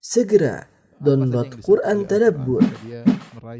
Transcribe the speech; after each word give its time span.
Segera 0.00 0.64
download 0.96 1.60
Quran 1.60 2.08
Tadabbur, 2.08 2.64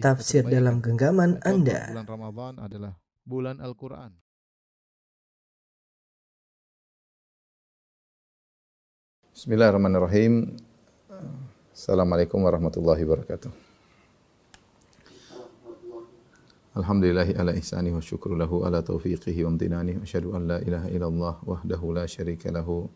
tafsir 0.01 0.41
dalam 0.49 0.81
genggaman 0.81 1.37
Anda. 1.45 1.93
Bulan 1.93 2.09
Ramadan 2.09 2.55
adalah 2.57 2.93
bulan 3.29 3.57
Al-Quran. 3.61 4.17
Bismillahirrahmanirrahim. 9.37 10.57
Assalamualaikum 11.77 12.41
warahmatullahi 12.41 13.05
wabarakatuh. 13.05 13.53
Alhamdulillahi 16.73 17.37
ala 17.37 17.53
ihsani 17.53 17.93
wa 17.93 18.01
syukru 18.01 18.33
lahu 18.33 18.65
ala 18.65 18.81
taufiqihi 18.81 19.45
wa 19.45 19.53
amtinani 19.53 20.01
wa 20.01 20.09
asyhadu 20.09 20.33
an 20.33 20.49
la 20.49 20.59
ilaha 20.65 20.89
illallah 20.89 21.35
wahdahu 21.45 21.93
la 21.93 22.09
syarika 22.09 22.49
lahu 22.49 22.89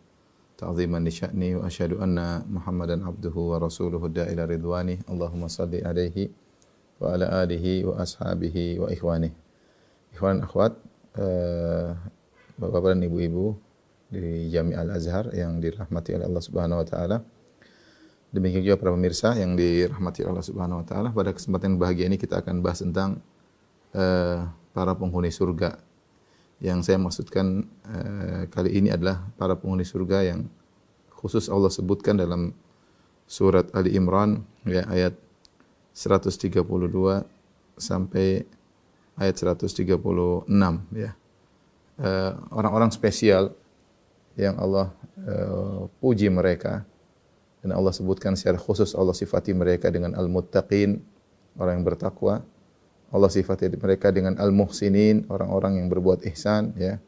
ta'ziman 0.55 1.03
li 1.03 1.13
sya'ni 1.13 1.59
wa 1.59 1.67
asyhadu 1.67 1.99
anna 1.99 2.43
Muhammadan 2.47 3.03
abduhu 3.03 3.55
wa 3.55 3.63
rasuluhu 3.63 4.07
da'ila 4.11 4.47
ridwani 4.47 5.03
Allahumma 5.11 5.51
salli 5.51 5.83
alaihi 5.83 6.31
wa 7.03 7.15
ala 7.15 7.43
alihi 7.43 7.83
wa 7.85 7.99
ashabihi 7.99 8.79
wa 8.79 8.89
ikhwani. 8.91 9.31
Ikhwan 10.15 10.47
akhwat, 10.47 10.79
eh, 11.19 11.91
Bapak 12.55 12.95
dan 12.95 13.03
Ibu-ibu 13.03 13.59
di 14.15 14.47
Jami 14.55 14.79
Al 14.79 14.95
Azhar 14.95 15.27
yang 15.35 15.59
dirahmati 15.59 16.15
oleh 16.15 16.27
Allah 16.31 16.45
Subhanahu 16.45 16.83
wa 16.83 16.87
taala. 16.87 17.19
Demikian 18.31 18.63
juga 18.63 18.79
para 18.79 18.91
pemirsa 18.95 19.35
yang 19.35 19.59
dirahmati 19.59 20.23
oleh 20.23 20.39
Allah 20.39 20.47
Subhanahu 20.47 20.83
wa 20.83 20.87
taala. 20.87 21.09
Pada 21.11 21.35
kesempatan 21.35 21.79
bahagia 21.83 22.07
ini 22.07 22.15
kita 22.15 22.39
akan 22.43 22.63
bahas 22.63 22.83
tentang 22.83 23.19
eh, 23.91 24.47
para 24.71 24.93
penghuni 24.95 25.35
surga. 25.35 25.83
Yang 26.63 26.79
saya 26.87 26.99
maksudkan 27.03 27.67
eh, 27.89 28.43
kali 28.51 28.71
ini 28.79 28.95
adalah 28.95 29.27
para 29.35 29.59
penghuni 29.59 29.83
surga 29.83 30.23
yang 30.27 30.47
khusus 31.11 31.51
Allah 31.51 31.73
sebutkan 31.73 32.21
dalam 32.21 32.55
surat 33.25 33.73
Ali 33.73 33.97
Imran 33.97 34.45
ya 34.69 34.85
ayat 34.87 35.17
132 35.97 36.61
sampai 37.81 38.45
ayat 39.19 39.35
136 39.35 39.81
ya. 40.95 41.11
Eh, 41.95 42.33
orang-orang 42.51 42.91
spesial 42.91 43.55
yang 44.35 44.59
Allah 44.59 44.91
uh, 45.23 45.87
puji 46.03 46.27
mereka 46.27 46.83
dan 47.63 47.71
Allah 47.71 47.95
sebutkan 47.95 48.35
secara 48.35 48.59
khusus 48.59 48.93
Allah 48.99 49.15
sifati 49.15 49.55
mereka 49.55 49.89
dengan 49.95 50.13
al-muttaqin 50.19 50.99
orang 51.55 51.81
yang 51.81 51.87
bertakwa 51.87 52.43
Allah 53.15 53.31
sifati 53.31 53.71
mereka 53.71 54.11
dengan 54.11 54.35
al-muhsinin 54.43 55.31
orang-orang 55.31 55.79
yang 55.79 55.87
berbuat 55.87 56.27
ihsan 56.35 56.75
ya. 56.75 56.99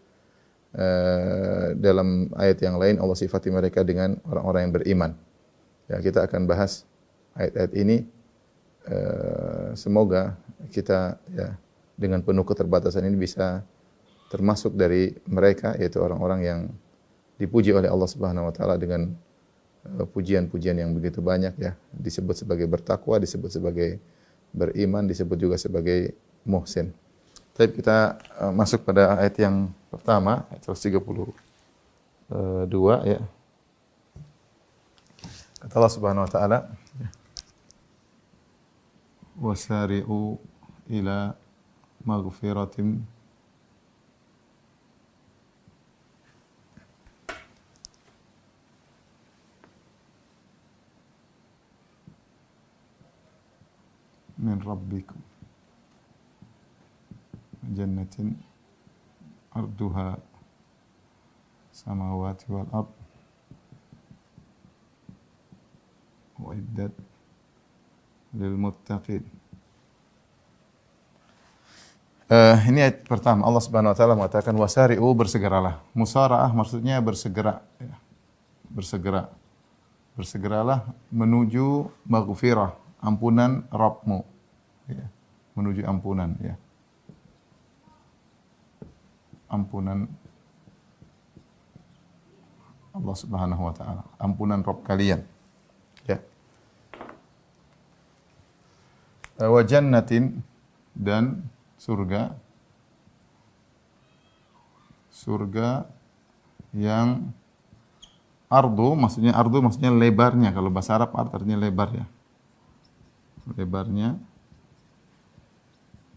Uh, 0.76 1.72
dalam 1.80 2.28
ayat 2.36 2.60
yang 2.60 2.76
lain 2.76 3.00
Allah 3.00 3.16
sifati 3.16 3.48
mereka 3.50 3.82
dengan 3.82 4.22
orang-orang 4.28 4.70
yang 4.70 4.74
beriman. 4.76 5.10
Ya 5.90 5.98
kita 5.98 6.30
akan 6.30 6.46
bahas 6.46 6.86
ayat-ayat 7.34 7.72
ini. 7.74 8.06
Uh, 8.86 9.74
semoga 9.74 10.38
kita 10.70 11.18
ya 11.34 11.58
dengan 11.98 12.22
penuh 12.22 12.46
keterbatasan 12.46 13.02
ini 13.02 13.18
bisa 13.18 13.66
termasuk 14.30 14.78
dari 14.78 15.10
mereka 15.26 15.74
yaitu 15.74 15.98
orang-orang 15.98 16.40
yang 16.46 16.60
dipuji 17.34 17.74
oleh 17.74 17.90
Allah 17.90 18.06
Subhanahu 18.06 18.46
wa 18.46 18.54
taala 18.54 18.78
dengan 18.78 19.10
uh, 19.90 20.06
pujian-pujian 20.06 20.78
yang 20.78 20.94
begitu 20.94 21.18
banyak 21.18 21.58
ya. 21.58 21.74
Disebut 21.90 22.46
sebagai 22.46 22.70
bertakwa 22.70 23.18
disebut 23.18 23.50
sebagai 23.50 23.98
beriman 24.56 25.04
disebut 25.04 25.36
juga 25.36 25.56
sebagai 25.60 26.16
muhsin. 26.48 26.96
Tapi 27.52 27.76
kita 27.76 28.16
uh, 28.40 28.52
masuk 28.52 28.88
pada 28.88 29.20
ayat 29.20 29.36
yang 29.36 29.68
pertama 29.92 30.48
ayat 30.48 30.64
132 30.64 32.32
ya. 33.04 33.20
Kata 35.60 35.74
Allah 35.76 35.92
Subhanahu 35.92 36.24
wa 36.24 36.32
taala 36.32 36.58
wasari'u 39.36 40.40
ila 40.88 41.36
maghfiratin 42.04 43.04
من 54.39 54.57
ربكم 54.61 55.19
جنة 57.63 58.15
أرضها 59.55 60.17
السماوات 61.71 62.41
والأرض 62.49 62.93
وعدت 66.39 66.95
للمتقين 68.33 69.23
Uh, 72.31 72.55
ini 72.71 72.79
ayat 72.79 73.03
pertama 73.11 73.43
Allah 73.43 73.59
Subhanahu 73.59 73.91
wa 73.91 73.97
taala 73.99 74.15
mengatakan 74.15 74.55
wasari'u 74.55 75.03
bersegeralah. 75.11 75.83
Musaraah 75.91 76.47
maksudnya 76.55 76.95
bersegera 77.03 77.59
ya. 77.75 77.99
Bersegera. 78.71 79.27
Bersegeralah 80.15 80.87
menuju 81.11 81.91
maghfirah, 82.07 82.71
ampunan 83.00 83.64
Rabbmu. 83.68 84.20
Ya. 84.90 85.06
Menuju 85.56 85.82
ampunan 85.88 86.36
ya. 86.40 86.54
Ampunan 89.48 90.10
Allah 92.96 93.16
Subhanahu 93.16 93.62
wa 93.68 93.74
taala. 93.76 94.02
Ampunan 94.16 94.64
Rabb 94.64 94.84
kalian. 94.84 95.20
Ya. 96.08 96.18
Wa 99.36 99.60
jannatin 99.64 100.40
dan 100.96 101.44
surga 101.76 102.32
surga 105.12 105.84
yang 106.72 107.32
ardu 108.48 108.96
maksudnya 108.96 109.32
ardu 109.36 109.60
maksudnya 109.64 109.92
lebarnya 109.92 110.52
kalau 110.56 110.72
bahasa 110.72 110.96
Arab 110.96 111.12
artinya 111.16 111.56
lebar 111.60 111.88
ya 111.92 112.06
lebarnya 113.54 114.18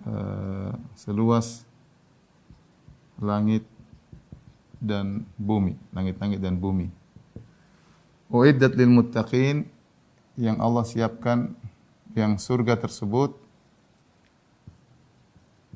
uh, 0.09 0.73
seluas 0.97 1.67
langit 3.21 3.61
dan 4.79 5.27
bumi 5.35 5.75
langit-langit 5.93 6.39
dan 6.41 6.55
bumi. 6.57 6.89
Uiddat 8.29 8.73
lil 8.73 8.89
muttaqin 8.89 9.67
yang 10.39 10.57
Allah 10.63 10.85
siapkan 10.87 11.53
yang 12.15 12.39
surga 12.39 12.79
tersebut 12.79 13.35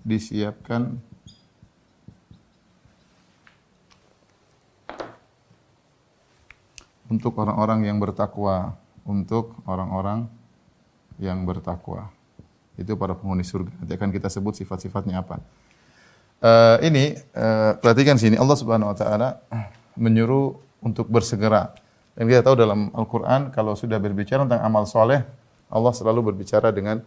disiapkan 0.02 0.98
untuk 7.14 7.38
orang-orang 7.38 7.86
yang 7.86 7.98
bertakwa, 8.02 8.76
untuk 9.06 9.54
orang-orang 9.70 10.26
yang 11.22 11.46
bertakwa. 11.46 12.10
Itu 12.78 12.98
para 12.98 13.14
penghuni 13.14 13.46
surga. 13.46 13.70
Nanti 13.82 13.94
akan 13.94 14.10
kita 14.10 14.28
sebut 14.34 14.58
sifat-sifatnya 14.58 15.22
apa. 15.22 15.38
Uh, 16.44 16.78
ini 16.84 17.16
uh, 17.38 17.80
perhatikan 17.80 18.20
sini 18.20 18.36
Allah 18.36 18.58
Subhanahu 18.60 18.92
wa 18.92 18.98
taala 18.98 19.30
menyuruh 19.96 20.58
untuk 20.84 21.08
bersegera. 21.08 21.72
Dan 22.14 22.28
kita 22.28 22.44
tahu 22.44 22.60
dalam 22.60 22.92
Al-Qur'an 22.94 23.50
kalau 23.50 23.74
sudah 23.74 23.98
berbicara 23.98 24.44
tentang 24.44 24.62
amal 24.62 24.84
soleh, 24.84 25.24
Allah 25.72 25.94
selalu 25.96 26.34
berbicara 26.34 26.70
dengan 26.70 27.02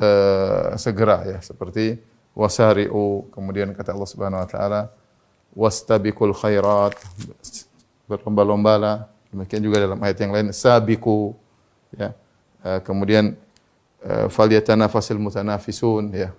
uh, 0.00 0.74
segera 0.80 1.22
ya, 1.28 1.38
seperti 1.44 2.00
wasari'u, 2.32 3.28
kemudian 3.30 3.70
kata 3.76 3.92
Allah 3.92 4.08
Subhanahu 4.08 4.42
wa 4.42 4.48
taala 4.48 4.80
wastabiqul 5.52 6.32
khairat, 6.32 6.96
berlomba-lombalah. 8.08 9.10
Demikian 9.28 9.60
juga 9.64 9.84
dalam 9.84 10.00
ayat 10.00 10.16
yang 10.20 10.32
lain 10.32 10.48
sabiqu 10.52 11.36
ya. 11.96 12.16
Uh, 12.62 12.78
kemudian 12.86 13.34
uh, 14.06 14.30
falyatanafasil 14.30 15.18
mutanafisun 15.18 16.14
ya. 16.14 16.30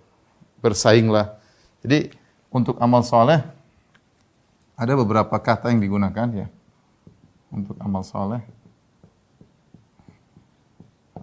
Bersainglah. 0.64 1.36
Jadi 1.84 2.16
untuk 2.48 2.80
amal 2.80 3.04
soleh 3.04 3.44
ada 4.80 4.94
beberapa 4.96 5.36
kata 5.38 5.70
yang 5.70 5.84
digunakan 5.84 6.28
ya 6.32 6.48
untuk 7.54 7.78
amal 7.78 8.02
soleh. 8.02 8.42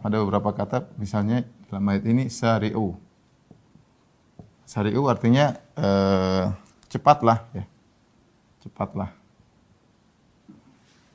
Ada 0.00 0.16
beberapa 0.22 0.54
kata 0.54 0.86
misalnya 0.96 1.44
dalam 1.68 1.84
ayat 1.90 2.04
ini 2.08 2.30
sari'u. 2.30 2.96
Sari'u 4.64 5.02
artinya 5.10 5.58
eh, 5.74 6.44
cepatlah 6.88 7.44
ya. 7.52 7.64
Cepatlah. 8.64 9.12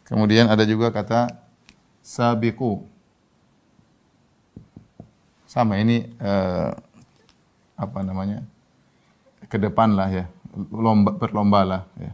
Kemudian 0.06 0.52
ada 0.52 0.62
juga 0.68 0.94
kata 0.94 1.34
sabiku. 2.06 2.86
Sama 5.56 5.80
ini 5.80 6.04
eh, 6.19 6.72
apa 7.80 8.00
namanya? 8.04 8.44
ke 9.46 9.62
depan 9.62 9.94
lah 9.94 10.10
ya, 10.10 10.25
lomba 10.74 11.13
berlombalah 11.16 11.86
ya. 11.96 12.12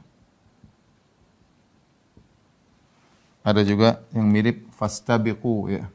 Ada 3.42 3.66
juga 3.66 4.06
yang 4.14 4.30
mirip 4.30 4.70
fastabiqu 4.78 5.74
ya. 5.74 5.90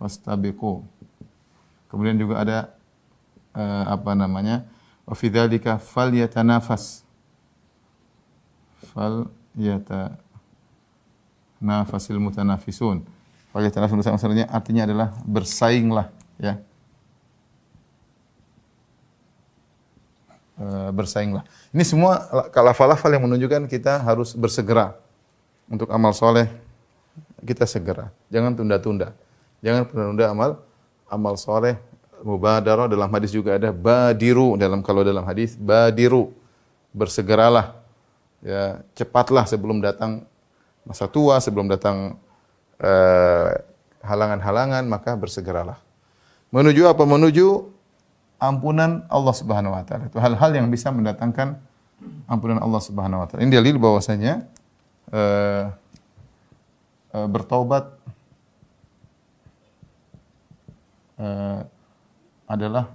Fastabiqu. 0.00 0.80
Kemudian 1.92 2.16
juga 2.16 2.40
ada 2.40 2.58
eh, 3.52 3.84
apa 3.92 4.16
namanya? 4.16 4.64
Wa 5.04 5.12
fi 5.12 5.28
dzalika 5.28 5.76
falyatanafas. 5.76 7.04
Fal 8.94 9.28
yata 9.52 10.16
nafasil 11.60 12.16
mutanafisun. 12.16 13.04
Falyatanafasul 13.50 13.98
maksudnya 13.98 14.46
artinya 14.46 14.86
adalah 14.86 15.08
bersainglah 15.26 16.06
ya. 16.38 16.58
Eh, 20.60 20.90
bersainglah. 20.92 21.42
Ini 21.72 21.82
semua 21.88 22.20
lafal-lafal 22.52 23.10
yang 23.16 23.24
menunjukkan 23.24 23.64
kita 23.66 24.04
harus 24.04 24.36
bersegera 24.36 24.92
untuk 25.66 25.88
amal 25.88 26.12
soleh. 26.12 26.46
Kita 27.40 27.64
segera, 27.64 28.12
jangan 28.28 28.52
tunda-tunda. 28.52 29.16
Jangan 29.64 29.88
tunda-tunda 29.88 30.24
amal 30.28 30.50
amal 31.08 31.34
soleh. 31.40 31.80
Mubadarah 32.20 32.84
dalam 32.84 33.08
hadis 33.08 33.32
juga 33.32 33.56
ada 33.56 33.72
badiru 33.72 34.52
dalam 34.60 34.84
kalau 34.84 35.00
dalam 35.00 35.24
hadis 35.24 35.56
badiru 35.56 36.28
bersegeralah 36.92 37.80
ya 38.44 38.84
cepatlah 38.92 39.48
sebelum 39.48 39.80
datang 39.80 40.28
masa 40.84 41.08
tua 41.08 41.40
sebelum 41.40 41.64
datang 41.64 42.20
halangan-halangan 44.00 44.88
maka 44.88 45.12
bersegeralah 45.14 45.76
menuju 46.50 46.82
apa 46.90 47.06
menuju 47.06 47.70
ampunan 48.42 49.06
Allah 49.06 49.34
Subhanahu 49.36 49.76
wa 49.76 49.84
taala. 49.86 50.10
Itu 50.10 50.18
hal-hal 50.18 50.50
yang 50.56 50.66
bisa 50.72 50.90
mendatangkan 50.90 51.60
ampunan 52.26 52.58
Allah 52.58 52.82
Subhanahu 52.82 53.22
wa 53.22 53.26
taala. 53.28 53.46
Ini 53.46 53.52
dalil 53.54 53.76
bahwasanya 53.78 54.48
uh, 55.14 55.64
uh, 57.14 57.28
bertaubat 57.30 57.84
uh, 61.20 61.60
adalah 62.50 62.90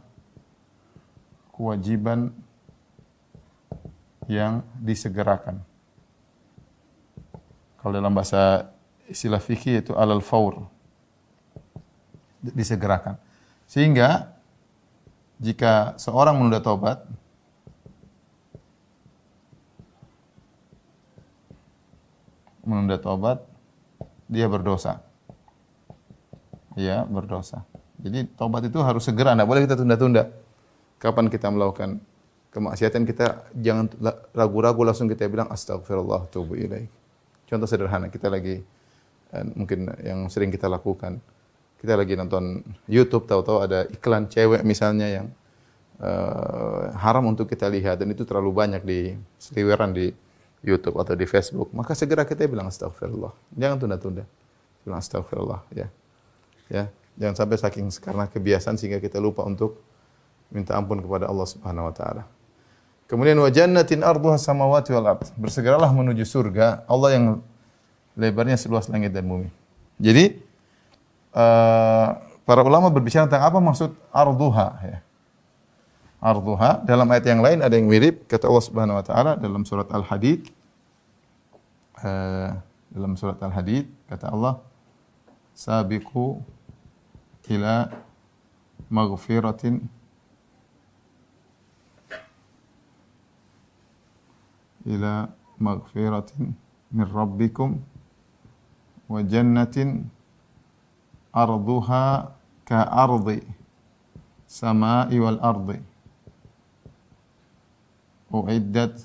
kewajiban 1.56 2.36
yang 4.28 4.66
disegerakan. 4.82 5.62
Kalau 7.80 7.94
dalam 7.94 8.12
bahasa 8.12 8.75
istilah 9.10 9.42
fikih 9.42 9.86
itu 9.86 9.92
alal 9.94 10.22
faur 10.22 10.70
disegerakan. 12.42 13.18
Sehingga 13.66 14.34
jika 15.42 15.98
seorang 15.98 16.38
menunda 16.38 16.62
taubat 16.62 17.04
menunda 22.66 22.98
taubat 22.98 23.46
dia 24.26 24.50
berdosa. 24.50 25.02
Ya, 26.76 27.08
berdosa. 27.08 27.64
Jadi 28.02 28.28
taubat 28.36 28.68
itu 28.68 28.84
harus 28.84 29.08
segera, 29.08 29.32
tidak 29.32 29.48
boleh 29.48 29.64
kita 29.64 29.80
tunda-tunda. 29.80 30.28
Kapan 31.00 31.32
kita 31.32 31.48
melakukan 31.48 32.04
kemaksiatan 32.52 33.08
kita 33.08 33.48
jangan 33.56 33.88
ragu-ragu 34.36 34.82
langsung 34.84 35.08
kita 35.08 35.30
bilang 35.32 35.48
astagfirullah 35.48 36.28
tubuh 36.28 36.60
ilaih. 36.60 36.90
Contoh 37.48 37.70
sederhana 37.70 38.12
kita 38.12 38.28
lagi 38.28 38.66
mungkin 39.56 39.90
yang 40.04 40.28
sering 40.30 40.54
kita 40.54 40.70
lakukan 40.70 41.20
kita 41.82 41.94
lagi 41.98 42.18
nonton 42.18 42.66
YouTube 42.90 43.30
tahu-tahu 43.30 43.58
ada 43.62 43.86
iklan 43.90 44.26
cewek 44.26 44.66
misalnya 44.66 45.22
yang 45.22 45.28
uh, 46.02 46.92
haram 46.98 47.30
untuk 47.30 47.46
kita 47.46 47.70
lihat 47.70 48.02
dan 48.02 48.12
itu 48.12 48.26
terlalu 48.26 48.52
banyak 48.52 48.82
di 48.82 49.14
seliweran 49.38 49.94
di 49.94 50.12
YouTube 50.66 50.98
atau 50.98 51.14
di 51.14 51.30
Facebook, 51.30 51.70
maka 51.78 51.94
segera 51.94 52.26
kita 52.26 52.50
bilang 52.50 52.74
astagfirullah. 52.74 53.30
Jangan 53.54 53.78
tunda-tunda. 53.86 54.26
Bilang 54.82 54.98
astagfirullah 54.98 55.62
ya. 55.70 55.88
Ya, 56.66 56.90
jangan 57.22 57.46
sampai 57.46 57.62
saking 57.62 57.94
karena 58.02 58.26
kebiasaan 58.26 58.82
sehingga 58.82 58.98
kita 58.98 59.22
lupa 59.22 59.46
untuk 59.46 59.78
minta 60.50 60.74
ampun 60.74 60.98
kepada 61.06 61.30
Allah 61.30 61.46
Subhanahu 61.46 61.86
wa 61.86 61.94
taala. 61.94 62.24
Kemudian 63.06 63.38
wa 63.38 63.50
jannatin 63.54 64.02
arduha 64.02 64.42
samawati 64.42 64.90
wal 64.98 65.06
ard. 65.14 65.30
Bersegeralah 65.38 65.94
menuju 65.94 66.26
surga 66.26 66.82
Allah 66.90 67.10
yang 67.14 67.26
lebarnya 68.16 68.56
seluas 68.56 68.88
langit 68.88 69.12
dan 69.12 69.28
bumi. 69.28 69.52
Jadi 70.00 70.40
uh, 71.36 72.08
para 72.48 72.62
ulama 72.64 72.88
berbicara 72.92 73.28
tentang 73.28 73.44
apa 73.44 73.60
maksud 73.60 73.92
arduha 74.12 74.68
ya. 74.84 74.98
Arduha 76.24 76.82
dalam 76.82 77.06
ayat 77.12 77.26
yang 77.28 77.44
lain 77.44 77.60
ada 77.62 77.76
yang 77.76 77.86
mirip 77.86 78.26
kata 78.26 78.50
Allah 78.50 78.66
Subhanahu 78.66 78.98
wa 78.98 79.06
taala 79.06 79.32
dalam 79.38 79.62
surat 79.68 79.86
Al-Hadid 79.92 80.50
uh, 82.02 82.58
dalam 82.90 83.14
surat 83.20 83.38
Al-Hadid 83.44 83.86
kata 84.10 84.32
Allah 84.34 84.58
sabiqu 85.54 86.42
ila 87.52 87.94
maghfiratin 88.90 89.86
ila 94.86 95.30
maghfiratin 95.62 96.58
min 96.90 97.06
rabbikum 97.10 97.82
wa 99.06 99.20
jannatin 99.22 100.10
arduha 101.34 102.32
ka 102.66 102.80
ardi 102.90 103.44
sama'i 104.50 105.18
wal 105.20 105.40
ardi. 105.42 105.78
Uiddat 108.32 109.00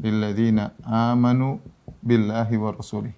lilladzina 0.00 0.72
amanu 0.86 1.60
billahi 2.00 2.54
wa 2.56 2.70
rasulih. 2.72 3.12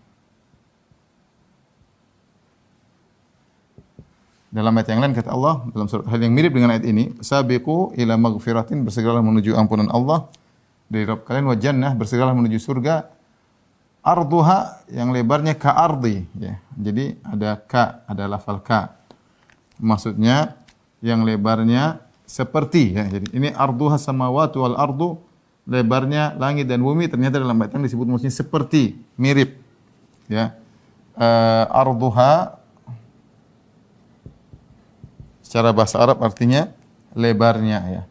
Dalam 4.48 4.72
ayat 4.80 4.88
yang 4.88 5.04
lain 5.04 5.12
kata 5.12 5.28
Allah 5.28 5.60
dalam 5.76 5.92
surat 5.92 6.08
hal 6.08 6.24
yang 6.24 6.32
mirip 6.32 6.56
dengan 6.56 6.72
ayat 6.72 6.88
ini, 6.88 7.12
sabiqu 7.20 7.92
ila 8.00 8.16
maghfiratin 8.16 8.80
bersegeralah 8.80 9.20
menuju 9.20 9.52
ampunan 9.52 9.92
Allah. 9.92 10.24
Dari 10.88 11.04
Rabb 11.04 11.28
kalian 11.28 11.44
wa 11.44 11.52
jannah 11.52 11.92
bersegeralah 11.92 12.32
menuju 12.32 12.56
surga 12.56 13.17
arduha 14.02 14.82
yang 14.88 15.10
lebarnya 15.12 15.58
ka 15.58 15.74
ardi 15.74 16.24
ya. 16.38 16.58
Jadi 16.78 17.18
ada 17.24 17.58
ka, 17.58 18.02
ada 18.06 18.24
lafal 18.30 18.62
ka. 18.62 18.94
Maksudnya 19.78 20.58
yang 21.04 21.22
lebarnya 21.22 22.02
seperti 22.26 22.94
ya. 22.94 23.04
Jadi 23.06 23.32
ini 23.34 23.48
arduha 23.54 23.96
samawati 23.96 24.56
wal 24.58 24.76
ardu 24.78 25.18
lebarnya 25.68 26.36
langit 26.40 26.64
dan 26.64 26.80
bumi 26.80 27.06
ternyata 27.12 27.36
dalam 27.36 27.60
ayat 27.60 27.76
disebut 27.76 28.06
maksudnya 28.08 28.34
seperti, 28.34 28.96
mirip. 29.20 29.60
Ya. 30.28 30.56
Uh, 31.18 31.66
arduha 31.74 32.62
secara 35.42 35.74
bahasa 35.74 35.98
Arab 35.98 36.22
artinya 36.22 36.70
lebarnya 37.16 37.78
ya. 37.88 38.02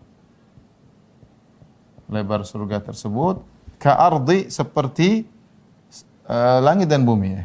Lebar 2.07 2.43
surga 2.43 2.79
tersebut 2.83 3.43
ka 3.77 3.93
ardi 3.93 4.49
seperti 4.49 5.36
uh, 6.27 6.59
langit 6.61 6.91
dan 6.91 7.07
bumi 7.07 7.39
ya. 7.39 7.43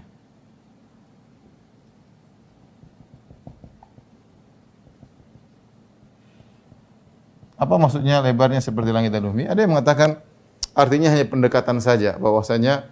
Apa 7.62 7.79
maksudnya 7.79 8.19
lebarnya 8.19 8.59
seperti 8.59 8.91
langit 8.91 9.15
dan 9.15 9.23
bumi? 9.23 9.47
Ada 9.47 9.62
yang 9.62 9.71
mengatakan 9.71 10.19
artinya 10.75 11.15
hanya 11.15 11.23
pendekatan 11.31 11.79
saja, 11.79 12.19
bahwasanya 12.19 12.91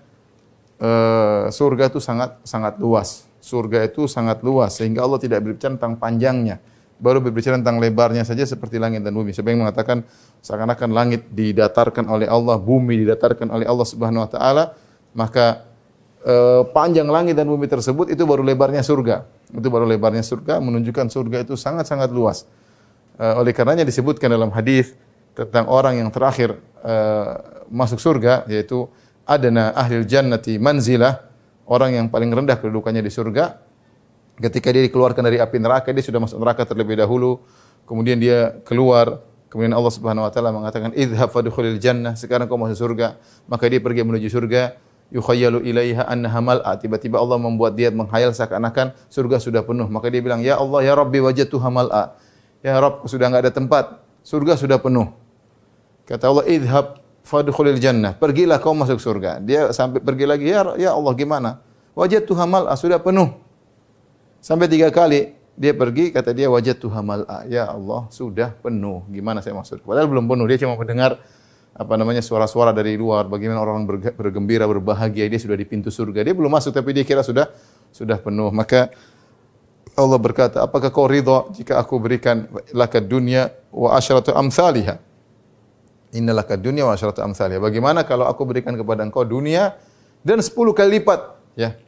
uh, 0.79 1.51
surga 1.51 1.91
itu 1.91 1.99
sangat 1.99 2.39
sangat 2.47 2.79
luas. 2.79 3.27
Surga 3.43 3.83
itu 3.83 4.07
sangat 4.07 4.47
luas 4.47 4.79
sehingga 4.79 5.03
Allah 5.03 5.19
tidak 5.19 5.43
berbicara 5.43 5.75
tentang 5.75 5.99
panjangnya. 5.99 6.63
Baru 7.01 7.19
berbicara 7.25 7.57
tentang 7.57 7.81
lebarnya 7.81 8.23
saja 8.23 8.45
seperti 8.45 8.77
langit 8.77 9.01
dan 9.03 9.17
bumi. 9.17 9.33
Sebagian 9.33 9.65
mengatakan 9.65 10.05
seakan-akan 10.45 10.91
langit 10.93 11.27
didatarkan 11.33 12.05
oleh 12.07 12.29
Allah, 12.29 12.61
bumi 12.61 13.01
didatarkan 13.03 13.49
oleh 13.49 13.65
Allah 13.65 13.87
Subhanahu 13.89 14.23
wa 14.23 14.31
taala, 14.31 14.77
maka 15.17 15.70
Eh, 16.21 16.63
panjang 16.77 17.09
langit 17.09 17.33
dan 17.33 17.49
bumi 17.49 17.65
tersebut 17.65 18.13
itu 18.13 18.29
baru 18.29 18.45
lebarnya 18.45 18.85
surga. 18.85 19.25
Itu 19.57 19.73
baru 19.73 19.89
lebarnya 19.89 20.21
surga 20.21 20.61
menunjukkan 20.61 21.09
surga 21.09 21.49
itu 21.49 21.57
sangat-sangat 21.57 22.13
luas. 22.13 22.45
Uh, 23.21 23.41
oleh 23.41 23.53
karenanya 23.53 23.85
disebutkan 23.85 24.33
dalam 24.33 24.49
hadis 24.49 24.97
tentang 25.37 25.69
orang 25.69 26.01
yang 26.01 26.09
terakhir 26.09 26.57
uh, 26.81 27.65
masuk 27.69 28.01
surga 28.01 28.49
yaitu 28.49 28.89
adana 29.29 29.77
ahli 29.77 30.01
jannati 30.09 30.57
manzilah 30.57 31.21
orang 31.69 32.01
yang 32.01 32.07
paling 32.09 32.33
rendah 32.33 32.61
kedudukannya 32.61 33.01
di 33.01 33.13
surga. 33.13 33.61
Ketika 34.41 34.73
dia 34.77 34.85
dikeluarkan 34.85 35.25
dari 35.25 35.41
api 35.41 35.57
neraka 35.57 35.89
dia 35.89 36.05
sudah 36.05 36.21
masuk 36.21 36.37
neraka 36.37 36.69
terlebih 36.69 37.01
dahulu. 37.01 37.41
Kemudian 37.89 38.21
dia 38.21 38.61
keluar. 38.69 39.25
Kemudian 39.49 39.73
Allah 39.73 39.93
Subhanahu 39.93 40.29
wa 40.29 40.33
taala 40.33 40.53
mengatakan 40.53 40.93
idhab 40.93 41.33
fadkhulil 41.33 41.81
jannah. 41.81 42.13
Sekarang 42.13 42.45
kau 42.45 42.61
masuk 42.61 42.77
surga. 42.77 43.17
Maka 43.49 43.73
dia 43.73 43.81
pergi 43.81 44.05
menuju 44.05 44.29
surga 44.29 44.90
yukhayyalu 45.11 45.67
ilaiha 45.67 46.07
annaha 46.07 46.41
mal'a. 46.43 46.73
Tiba-tiba 46.79 47.19
Allah 47.19 47.39
membuat 47.39 47.79
dia 47.79 47.91
menghayal 47.91 48.35
seakan-akan 48.35 48.95
surga 49.11 49.37
sudah 49.43 49.63
penuh. 49.63 49.87
Maka 49.87 50.11
dia 50.11 50.23
bilang, 50.23 50.43
"Ya 50.43 50.59
Allah, 50.59 50.81
ya 50.83 50.95
Rabbi 50.95 51.19
wajadtuha 51.23 51.69
mal'a." 51.71 52.17
Ya 52.63 52.79
Rabb, 52.79 53.07
sudah 53.09 53.29
enggak 53.29 53.51
ada 53.51 53.53
tempat. 53.53 53.85
Surga 54.23 54.57
sudah 54.57 54.79
penuh. 54.79 55.09
Kata 56.05 56.29
Allah, 56.29 56.45
"Idhab 56.47 57.01
fadkhulil 57.25 57.79
jannah. 57.81 58.17
Pergilah 58.17 58.59
kau 58.61 58.73
masuk 58.73 58.99
surga. 59.01 59.39
Dia 59.41 59.71
sampai 59.71 60.01
pergi 60.01 60.25
lagi, 60.27 60.47
ya, 60.49 60.65
ya 60.77 60.91
Allah 60.97 61.13
gimana? 61.15 61.51
Wajadtu 61.95 62.33
hamal, 62.39 62.67
sudah 62.75 62.99
penuh. 63.03 63.35
Sampai 64.41 64.71
tiga 64.73 64.89
kali 64.89 65.37
dia 65.61 65.77
pergi, 65.77 66.09
kata 66.09 66.33
dia 66.33 66.49
wajadtu 66.49 66.89
hamal, 66.89 67.29
ya 67.47 67.69
Allah 67.69 68.09
sudah 68.09 68.57
penuh. 68.65 69.05
Gimana 69.13 69.45
saya 69.45 69.53
masuk? 69.53 69.85
Padahal 69.85 70.09
belum 70.09 70.25
penuh. 70.25 70.47
Dia 70.49 70.59
cuma 70.65 70.81
mendengar 70.81 71.21
apa 71.81 71.97
namanya 71.97 72.21
suara-suara 72.21 72.77
dari 72.77 73.01
luar. 73.01 73.25
Bagaimana 73.25 73.65
orang 73.65 73.89
bergembira, 74.13 74.69
berbahagia. 74.69 75.25
Dia 75.33 75.41
sudah 75.41 75.57
di 75.57 75.65
pintu 75.65 75.89
surga. 75.89 76.21
Dia 76.21 76.37
belum 76.37 76.53
masuk, 76.53 76.77
tapi 76.77 76.93
dia 76.93 77.09
kira 77.09 77.25
sudah 77.25 77.49
sudah 77.89 78.21
penuh. 78.21 78.53
Maka 78.53 78.93
Allah 79.97 80.21
berkata, 80.21 80.61
apakah 80.61 80.93
kau 80.93 81.09
ridha 81.09 81.49
jika 81.57 81.81
aku 81.81 81.97
berikan 81.97 82.53
laka 82.77 83.01
dunia 83.01 83.49
wa 83.73 83.97
asyratu 83.97 84.37
amsalihah? 84.37 85.01
Innalaka 86.13 86.61
dunia 86.61 86.85
wa 86.85 86.93
asyratu 86.93 87.25
amsalihah. 87.25 87.65
Bagaimana 87.65 88.05
kalau 88.05 88.29
aku 88.29 88.45
berikan 88.45 88.77
kepada 88.77 89.01
engkau 89.01 89.25
dunia 89.25 89.81
dan 90.21 90.45
sepuluh 90.45 90.77
kali 90.77 91.01
lipat 91.01 91.33
ya 91.57 91.81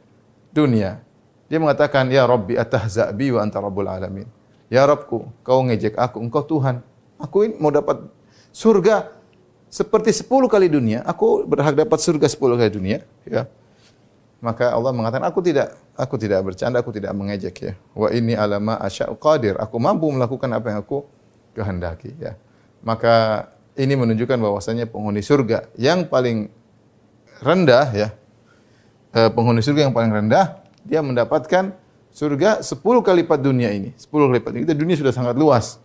dunia. 0.49 1.05
Dia 1.53 1.61
mengatakan, 1.61 2.09
"Ya 2.09 2.25
Rabbi 2.25 2.57
atahza 2.57 3.13
bi 3.13 3.29
wa 3.29 3.45
anta 3.45 3.61
rabbul 3.61 3.85
alamin." 3.85 4.25
Ya 4.73 4.89
Rabbku, 4.89 5.29
kau 5.45 5.61
ngejek 5.61 5.93
aku, 6.01 6.17
engkau 6.17 6.41
Tuhan. 6.49 6.81
Aku 7.21 7.45
ini 7.45 7.61
mau 7.61 7.69
dapat 7.69 8.09
surga 8.49 9.21
seperti 9.73 10.13
sepuluh 10.13 10.45
kali 10.45 10.69
dunia. 10.69 11.01
Aku 11.01 11.49
berhak 11.49 11.73
dapat 11.73 11.97
surga 11.97 12.29
sepuluh 12.29 12.53
kali 12.61 12.69
dunia. 12.69 13.01
Ya. 13.25 13.49
Maka 14.37 14.69
Allah 14.69 14.93
mengatakan, 14.93 15.25
aku 15.25 15.41
tidak 15.41 15.73
aku 15.97 16.21
tidak 16.21 16.45
bercanda, 16.45 16.77
aku 16.85 16.93
tidak 16.93 17.09
mengejek 17.17 17.55
ya. 17.57 17.73
Wa 17.97 18.13
ini 18.13 18.37
alama 18.37 18.77
asya'u 18.77 19.17
qadir. 19.17 19.57
Aku 19.57 19.81
mampu 19.81 20.05
melakukan 20.13 20.45
apa 20.53 20.69
yang 20.69 20.85
aku 20.85 21.09
kehendaki 21.57 22.13
ya. 22.21 22.37
Maka 22.85 23.49
ini 23.73 23.97
menunjukkan 23.97 24.37
bahwasanya 24.37 24.85
penghuni 24.85 25.25
surga 25.25 25.73
yang 25.73 26.05
paling 26.05 26.53
rendah 27.41 27.87
ya, 27.97 28.09
eh, 29.17 29.29
penghuni 29.33 29.65
surga 29.65 29.89
yang 29.89 29.95
paling 29.95 30.13
rendah, 30.13 30.61
dia 30.85 31.01
mendapatkan 31.01 31.73
surga 32.13 32.61
10 32.61 33.01
kali 33.01 33.25
lipat 33.25 33.39
dunia 33.41 33.73
ini. 33.73 33.89
10 33.97 34.29
kali 34.29 34.37
lipat. 34.37 34.51
Itu 34.69 34.73
dunia 34.77 34.95
sudah 35.01 35.13
sangat 35.15 35.33
luas. 35.33 35.81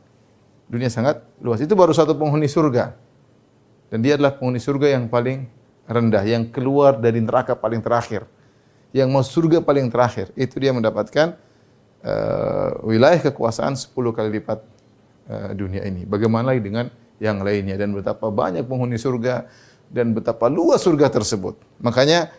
Dunia 0.69 0.93
sangat 0.93 1.25
luas. 1.41 1.65
Itu 1.65 1.73
baru 1.73 1.97
satu 1.97 2.13
penghuni 2.13 2.51
surga. 2.51 3.08
Dan 3.89 4.05
dia 4.05 4.21
adalah 4.21 4.37
penghuni 4.37 4.61
surga 4.61 4.97
yang 4.97 5.09
paling 5.09 5.49
rendah, 5.89 6.25
yang 6.29 6.49
keluar 6.53 7.01
dari 7.01 7.25
neraka 7.25 7.57
paling 7.57 7.81
terakhir. 7.81 8.29
Yang 8.93 9.09
mau 9.09 9.25
surga 9.25 9.65
paling 9.65 9.89
terakhir. 9.89 10.33
Itu 10.37 10.61
dia 10.61 10.73
mendapatkan 10.73 11.37
uh, 12.05 12.85
wilayah 12.85 13.21
kekuasaan 13.33 13.77
10 13.77 13.93
kali 13.93 14.29
lipat 14.41 14.61
uh, 15.29 15.51
dunia 15.57 15.85
ini. 15.89 16.05
Bagaimana 16.05 16.53
lagi 16.53 16.63
dengan 16.65 16.93
yang 17.19 17.43
lainnya 17.43 17.75
dan 17.75 17.91
betapa 17.97 18.31
banyak 18.31 18.63
penghuni 18.65 19.01
surga 19.01 19.49
dan 19.91 20.13
betapa 20.13 20.47
luas 20.47 20.85
surga 20.85 21.09
tersebut. 21.09 21.59
Makanya 21.81 22.31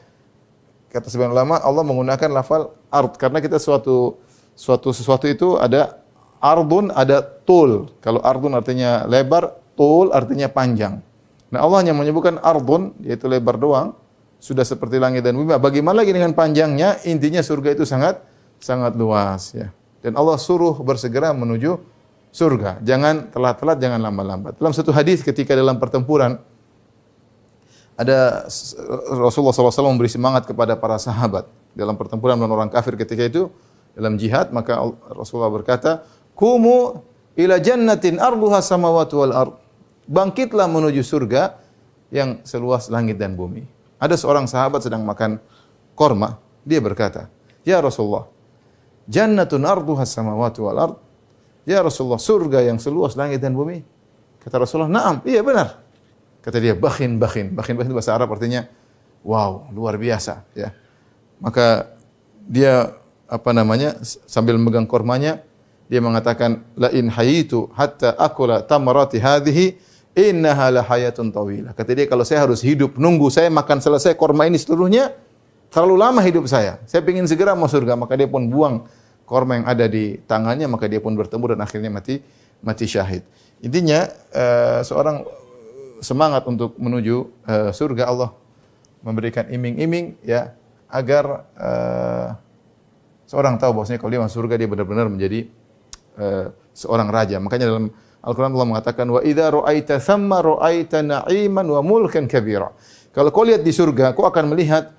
kata 0.89 1.09
sebagian 1.09 1.33
ulama 1.35 1.59
Allah 1.61 1.83
menggunakan 1.85 2.29
lafal 2.31 2.73
ard 2.89 3.17
karena 3.19 3.41
kita 3.43 3.61
suatu 3.61 4.17
suatu 4.57 4.89
sesuatu 4.89 5.25
itu 5.29 5.57
ada 5.59 5.99
ardun 6.39 6.93
ada 6.95 7.19
tul. 7.21 7.91
Kalau 7.99 8.23
ardun 8.23 8.55
artinya 8.55 9.03
lebar, 9.05 9.59
tul 9.75 10.15
artinya 10.15 10.47
panjang. 10.47 11.03
Nah 11.49 11.65
Allah 11.65 11.81
hanya 11.81 11.93
menyebutkan 11.97 12.37
ardun 12.41 12.93
yaitu 13.01 13.25
lebar 13.25 13.57
doang 13.57 13.97
sudah 14.39 14.63
seperti 14.63 15.01
langit 15.01 15.25
dan 15.25 15.35
bumi. 15.35 15.51
Bagaimana 15.59 16.01
lagi 16.01 16.15
dengan 16.15 16.31
panjangnya? 16.31 17.03
Intinya 17.03 17.43
surga 17.43 17.75
itu 17.75 17.83
sangat 17.83 18.23
sangat 18.61 18.95
luas 18.95 19.51
ya. 19.51 19.73
Dan 19.99 20.15
Allah 20.15 20.39
suruh 20.39 20.79
bersegera 20.79 21.35
menuju 21.35 21.75
surga. 22.31 22.79
Jangan 22.85 23.33
telat-telat, 23.33 23.77
jangan 23.83 23.99
lambat-lambat. 23.99 24.53
Dalam 24.61 24.71
satu 24.71 24.95
hadis 24.95 25.25
ketika 25.25 25.57
dalam 25.57 25.75
pertempuran 25.75 26.39
ada 27.99 28.47
Rasulullah 29.11 29.51
SAW 29.51 29.91
memberi 29.91 30.07
semangat 30.07 30.47
kepada 30.47 30.79
para 30.79 30.95
sahabat 30.95 31.51
dalam 31.75 31.99
pertempuran 31.99 32.39
dengan 32.39 32.55
orang 32.55 32.71
kafir 32.71 32.95
ketika 32.95 33.27
itu 33.27 33.51
dalam 33.91 34.15
jihad 34.15 34.55
maka 34.55 34.79
Rasulullah 35.11 35.51
berkata, 35.51 36.07
"Kumu 36.31 37.03
ila 37.35 37.59
jannatin 37.59 38.15
arduha 38.23 38.63
samawati 38.63 39.13
wal 39.19 39.33
ard." 39.35 39.53
Bangkitlah 40.09 40.65
menuju 40.65 41.05
surga 41.05 41.61
yang 42.09 42.41
seluas 42.41 42.89
langit 42.89 43.21
dan 43.21 43.37
bumi. 43.37 43.61
Ada 44.01 44.17
seorang 44.17 44.49
sahabat 44.49 44.81
sedang 44.81 45.05
makan 45.05 45.37
korma, 45.93 46.41
dia 46.65 46.81
berkata, 46.81 47.29
"Ya 47.61 47.77
Rasulullah, 47.77 48.25
jannatun 49.05 49.61
arduha 49.69 50.09
samawati 50.09 50.59
wal 50.65 50.79
ard." 50.81 50.95
Ya 51.69 51.85
Rasulullah, 51.85 52.17
surga 52.17 52.65
yang 52.65 52.81
seluas 52.81 53.13
langit 53.13 53.37
dan 53.37 53.53
bumi. 53.53 53.85
Kata 54.41 54.65
Rasulullah, 54.65 54.89
"Na'am, 54.89 55.21
iya 55.29 55.45
benar." 55.45 55.77
Kata 56.41 56.57
dia, 56.57 56.73
"Bakhin, 56.73 57.21
bakhin." 57.21 57.53
Bakhin, 57.53 57.77
bakhin 57.77 57.93
bahasa 57.93 58.17
Arab 58.17 58.33
artinya 58.33 58.65
wow, 59.21 59.69
luar 59.69 59.99
biasa, 60.01 60.47
ya. 60.57 60.73
Maka 61.37 61.93
dia 62.49 62.97
apa 63.29 63.53
namanya 63.53 64.01
sambil 64.25 64.57
memegang 64.57 64.89
kormanya 64.89 65.45
dia 65.85 66.01
mengatakan 66.01 66.65
la 66.73 66.89
in 66.89 67.09
hayitu 67.13 67.69
hatta 67.77 68.17
akula 68.17 68.65
tamarati 68.65 69.21
hadhihi 69.21 69.77
innaha 70.17 70.73
la 70.73 70.81
hayatun 70.85 71.29
tawilah. 71.33 71.73
Kata 71.73 71.91
dia 71.93 72.05
kalau 72.09 72.25
saya 72.25 72.45
harus 72.45 72.61
hidup 72.65 72.97
nunggu 72.97 73.29
saya 73.29 73.49
makan 73.53 73.81
selesai 73.83 74.17
korma 74.17 74.49
ini 74.49 74.57
seluruhnya 74.57 75.13
terlalu 75.69 75.95
lama 76.01 76.21
hidup 76.25 76.49
saya. 76.49 76.81
Saya 76.89 77.05
ingin 77.05 77.29
segera 77.29 77.53
masuk 77.53 77.81
surga, 77.81 77.93
maka 77.93 78.17
dia 78.17 78.25
pun 78.25 78.49
buang 78.49 78.89
korma 79.29 79.61
yang 79.61 79.65
ada 79.69 79.85
di 79.85 80.17
tangannya 80.25 80.65
maka 80.65 80.89
dia 80.89 80.97
pun 80.97 81.13
bertemu 81.13 81.53
dan 81.53 81.59
akhirnya 81.61 81.93
mati 81.93 82.17
mati 82.65 82.85
syahid. 82.89 83.21
Intinya 83.61 84.09
uh, 84.33 84.81
seorang 84.81 85.21
semangat 86.01 86.47
untuk 86.49 86.73
menuju 86.79 87.45
uh, 87.45 87.69
surga 87.69 88.09
Allah 88.09 88.33
memberikan 89.05 89.47
iming-iming 89.47 90.17
ya 90.25 90.57
agar 90.89 91.45
uh, 91.55 92.27
seorang 93.29 93.61
tahu 93.61 93.77
bahwasanya 93.77 94.01
kalau 94.01 94.11
dia 94.11 94.21
masuk 94.25 94.41
surga 94.43 94.55
dia 94.57 94.67
benar-benar 94.67 95.05
menjadi 95.05 95.45
uh, 96.17 96.49
seorang 96.73 97.07
raja. 97.13 97.37
Makanya 97.37 97.69
dalam 97.69 97.93
Al-Quran 98.19 98.51
Allah 98.51 98.67
mengatakan 98.67 99.07
wa 99.07 99.23
idza 99.23 99.47
ra'aita 99.47 99.95
thamma 100.03 100.43
ra'aita 100.43 100.99
na'iman 100.99 101.63
wa 101.71 101.79
mulkan 101.79 102.27
kabira. 102.27 102.75
Kalau 103.15 103.31
kau 103.31 103.47
lihat 103.47 103.63
di 103.63 103.71
surga, 103.71 104.11
kau 104.11 104.27
akan 104.27 104.51
melihat 104.51 104.91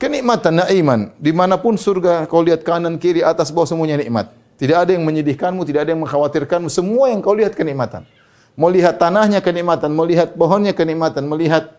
kenikmatan 0.00 0.64
naiman. 0.64 1.12
Di 1.20 1.36
mana 1.36 1.60
pun 1.60 1.76
surga 1.76 2.24
kau 2.26 2.40
lihat 2.40 2.64
kanan 2.64 2.96
kiri 2.96 3.20
atas 3.20 3.52
bawah 3.52 3.68
semuanya 3.68 4.00
nikmat. 4.00 4.32
Tidak 4.56 4.76
ada 4.76 4.90
yang 4.96 5.04
menyedihkanmu 5.04 5.62
tidak 5.68 5.84
ada 5.84 5.90
yang 5.92 6.02
mengkhawatirkanmu. 6.02 6.72
Semua 6.72 7.12
yang 7.12 7.20
kau 7.20 7.36
lihat 7.36 7.52
kenikmatan. 7.52 8.08
Mau 8.56 8.68
lihat 8.68 9.00
tanahnya 9.00 9.40
kenikmatan 9.40 9.96
mau 9.96 10.04
lihat 10.04 10.36
pohonnya 10.36 10.76
kenikmatan 10.76 11.24
melihat 11.24 11.72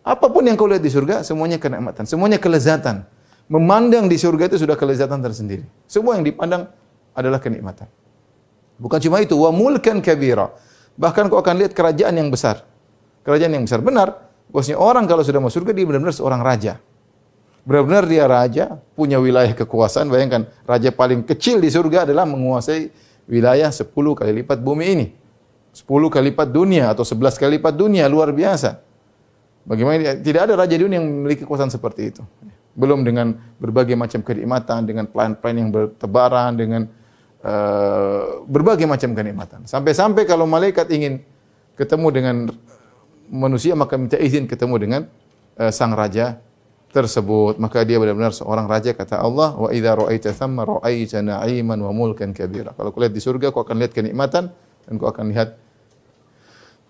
apa 0.00 0.24
pun 0.32 0.40
yang 0.40 0.56
kau 0.56 0.64
lihat 0.64 0.80
di 0.80 0.88
surga 0.88 1.20
semuanya 1.20 1.60
kenikmatan 1.60 2.08
semuanya 2.08 2.40
kelezatan. 2.40 3.04
Memandang 3.48 4.08
di 4.08 4.16
surga 4.20 4.52
itu 4.52 4.60
sudah 4.60 4.76
kelezatan 4.76 5.20
tersendiri. 5.20 5.64
Semua 5.88 6.16
yang 6.16 6.24
dipandang 6.24 6.72
adalah 7.12 7.40
kenikmatan 7.40 7.88
bukan 8.78 8.98
cuma 9.02 9.20
itu 9.20 9.34
wa 9.36 9.50
mulkan 9.52 10.00
kabira 10.00 10.54
bahkan 10.98 11.26
kau 11.26 11.38
akan 11.38 11.54
lihat 11.60 11.76
kerajaan 11.76 12.14
yang 12.14 12.30
besar 12.30 12.64
kerajaan 13.26 13.52
yang 13.58 13.66
besar 13.66 13.82
benar 13.84 14.30
bosnya 14.48 14.78
orang 14.80 15.04
kalau 15.04 15.20
sudah 15.20 15.42
masuk 15.42 15.62
surga 15.62 15.76
dia 15.76 15.84
benar-benar 15.84 16.14
seorang 16.16 16.40
raja 16.40 16.80
benar-benar 17.68 18.08
dia 18.08 18.24
raja, 18.24 18.64
punya 18.96 19.20
wilayah 19.20 19.52
kekuasaan. 19.52 20.08
Bayangkan, 20.08 20.48
raja 20.64 20.88
paling 20.88 21.20
kecil 21.20 21.60
di 21.60 21.68
surga 21.68 22.08
adalah 22.08 22.24
menguasai 22.24 22.88
wilayah 23.28 23.68
10 23.68 23.92
kali 23.92 24.40
lipat 24.40 24.64
bumi 24.64 24.84
ini. 24.88 25.06
10 25.76 25.84
kali 26.08 26.32
lipat 26.32 26.48
dunia 26.48 26.88
atau 26.88 27.04
11 27.04 27.36
kali 27.36 27.60
lipat 27.60 27.76
dunia, 27.76 28.08
luar 28.08 28.32
biasa. 28.32 28.80
Bagaimana 29.68 30.16
tidak 30.24 30.48
ada 30.48 30.56
raja 30.56 30.80
dunia 30.80 30.96
yang 30.96 31.04
memiliki 31.04 31.44
kekuasaan 31.44 31.68
seperti 31.68 32.16
itu. 32.16 32.24
Belum 32.72 33.04
dengan 33.04 33.36
berbagai 33.60 34.00
macam 34.00 34.24
kenikmatan, 34.24 34.88
dengan 34.88 35.04
plan-plan 35.04 35.52
yang 35.52 35.68
bertebaran, 35.68 36.56
dengan 36.56 36.88
uh, 37.44 38.42
berbagai 38.46 38.86
macam 38.88 39.14
kenikmatan. 39.14 39.66
Sampai-sampai 39.68 40.26
kalau 40.26 40.48
malaikat 40.48 40.88
ingin 40.90 41.22
ketemu 41.78 42.08
dengan 42.10 42.36
manusia 43.28 43.76
maka 43.78 43.94
minta 44.00 44.18
izin 44.18 44.48
ketemu 44.48 44.74
dengan 44.80 45.02
uh, 45.60 45.70
sang 45.70 45.94
raja 45.94 46.40
tersebut. 46.90 47.60
Maka 47.60 47.84
dia 47.84 48.00
benar-benar 48.00 48.32
seorang 48.32 48.66
raja 48.66 48.96
kata 48.96 49.20
Allah 49.20 49.54
wa 49.54 49.68
idza 49.70 49.92
ra'aita 49.94 50.30
thamma 50.32 50.64
ra'aita 50.64 51.20
na'iman 51.20 51.78
wa 51.78 51.92
mulkan 51.92 52.32
kabira. 52.32 52.72
Kalau 52.74 52.90
kau 52.90 53.00
lihat 53.04 53.14
di 53.14 53.22
surga 53.22 53.52
kau 53.52 53.62
akan 53.62 53.76
lihat 53.84 53.92
kenikmatan 53.92 54.50
dan 54.88 54.92
kau 54.96 55.08
akan 55.10 55.30
lihat 55.30 55.60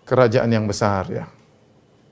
kerajaan 0.09 0.49
yang 0.49 0.65
besar 0.65 1.05
ya. 1.11 1.25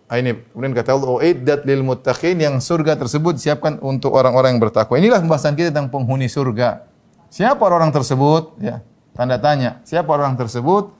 Ah, 0.06 0.22
ini 0.22 0.38
kemudian 0.54 0.70
kata 0.70 0.94
Allah 0.94 1.18
uiddat 1.18 1.66
lil 1.66 1.82
muttaqin 1.82 2.38
yang 2.38 2.62
surga 2.62 2.94
tersebut 2.94 3.42
siapkan 3.42 3.82
untuk 3.82 4.14
orang-orang 4.14 4.54
yang 4.54 4.62
bertakwa. 4.62 4.94
Inilah 5.02 5.18
pembahasan 5.18 5.58
kita 5.58 5.74
tentang 5.74 5.90
penghuni 5.90 6.30
surga 6.30 6.86
siapa 7.32 7.62
orang 7.62 7.92
tersebut 7.92 8.58
ya 8.60 8.82
tanda 9.16 9.40
tanya 9.40 9.80
siapa 9.82 10.08
orang 10.12 10.34
tersebut 10.34 10.92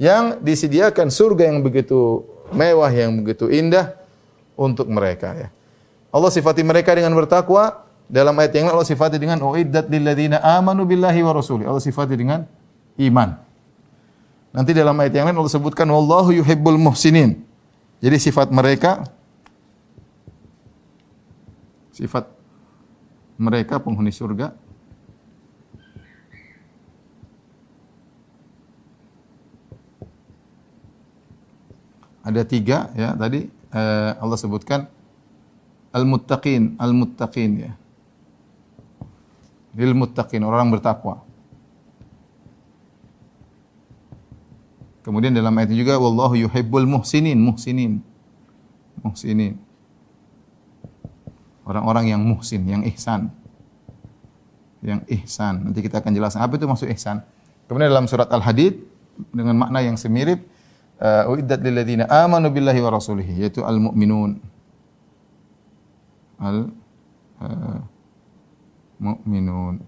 yang 0.00 0.40
disediakan 0.40 1.12
surga 1.12 1.52
yang 1.52 1.60
begitu 1.60 2.24
mewah 2.52 2.90
yang 2.90 3.22
begitu 3.22 3.48
indah 3.48 3.96
untuk 4.56 4.88
mereka 4.88 5.32
ya 5.36 5.48
Allah 6.12 6.28
sifati 6.28 6.60
mereka 6.60 6.92
dengan 6.92 7.16
bertakwa. 7.16 7.88
Dalam 8.12 8.36
ayat 8.36 8.52
yang 8.52 8.68
lain 8.68 8.76
Allah 8.76 8.84
sifati 8.84 9.16
dengan 9.16 9.40
uiddat 9.40 9.88
lil 9.88 10.04
ladzina 10.04 10.36
amanu 10.44 10.84
billahi 10.84 11.24
wa 11.24 11.32
rasuli. 11.32 11.64
Allah 11.64 11.80
sifati 11.80 12.12
dengan 12.12 12.44
iman. 13.00 13.40
Nanti 14.52 14.76
dalam 14.76 14.92
ayat 15.00 15.16
yang 15.16 15.32
lain 15.32 15.40
Allah 15.40 15.48
sebutkan 15.48 15.88
wallahu 15.88 16.28
yuhibbul 16.36 16.76
muhsinin. 16.76 17.40
Jadi 18.04 18.16
sifat 18.20 18.52
mereka 18.52 19.08
sifat 21.96 22.28
mereka 23.40 23.80
penghuni 23.80 24.12
surga 24.12 24.52
ada 32.22 32.42
tiga 32.46 32.90
ya 32.94 33.18
tadi 33.18 33.50
eh, 33.50 34.10
Allah 34.16 34.38
sebutkan 34.38 34.86
al-muttaqin 35.92 36.78
al-muttaqin 36.78 37.50
ya. 37.68 37.72
Lil 39.72 39.96
muttaqin 39.96 40.44
orang 40.44 40.68
bertakwa. 40.68 41.24
Kemudian 45.02 45.34
dalam 45.34 45.50
ayat 45.58 45.74
juga 45.74 45.98
wallahu 45.98 46.38
yuhibbul 46.38 46.86
muhsinin 46.86 47.34
muhsinin. 47.40 47.98
Muhsinin. 49.02 49.58
Orang-orang 51.66 52.14
yang 52.14 52.22
muhsin 52.22 52.62
yang 52.68 52.82
ihsan. 52.94 53.32
Yang 54.84 55.02
ihsan. 55.22 55.66
Nanti 55.66 55.80
kita 55.82 55.98
akan 55.98 56.12
jelaskan. 56.14 56.46
Apa 56.46 56.54
itu 56.60 56.66
maksud 56.70 56.86
ihsan? 56.94 57.24
Kemudian 57.66 57.90
dalam 57.90 58.06
surat 58.06 58.30
al-hadid 58.30 58.78
dengan 59.32 59.56
makna 59.58 59.80
yang 59.82 59.96
semirip 59.98 60.42
uh, 60.44 60.51
uiddat 61.02 61.58
lil 61.58 61.74
ladzina 61.74 62.04
amanu 62.06 62.54
billahi 62.54 62.78
wa 62.78 62.90
rasulihi 62.94 63.42
yaitu 63.42 63.66
al 63.66 63.82
mu'minun 63.82 64.38
al 66.42 66.70
uh, 67.42 67.80
mu'minun. 69.02 69.82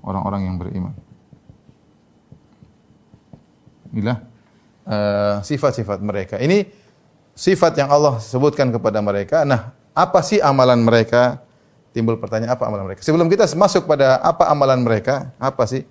Orang-orang 0.00 0.48
yang 0.48 0.56
beriman. 0.56 0.96
Inilah 3.92 4.18
uh, 4.88 5.44
sifat-sifat 5.44 6.00
mereka. 6.00 6.40
Ini 6.40 6.64
sifat 7.36 7.76
yang 7.76 7.92
Allah 7.92 8.16
sebutkan 8.16 8.72
kepada 8.72 9.04
mereka. 9.04 9.44
Nah 9.44 9.76
apa 9.92 10.24
sih 10.24 10.40
amalan 10.40 10.80
mereka? 10.82 11.42
Timbul 11.90 12.16
pertanyaan 12.22 12.54
apa 12.54 12.64
amalan 12.70 12.86
mereka? 12.94 13.02
Sebelum 13.02 13.26
kita 13.26 13.50
masuk 13.58 13.84
pada 13.84 14.22
apa 14.22 14.46
amalan 14.48 14.80
mereka 14.80 15.34
apa 15.36 15.66
sih? 15.68 15.84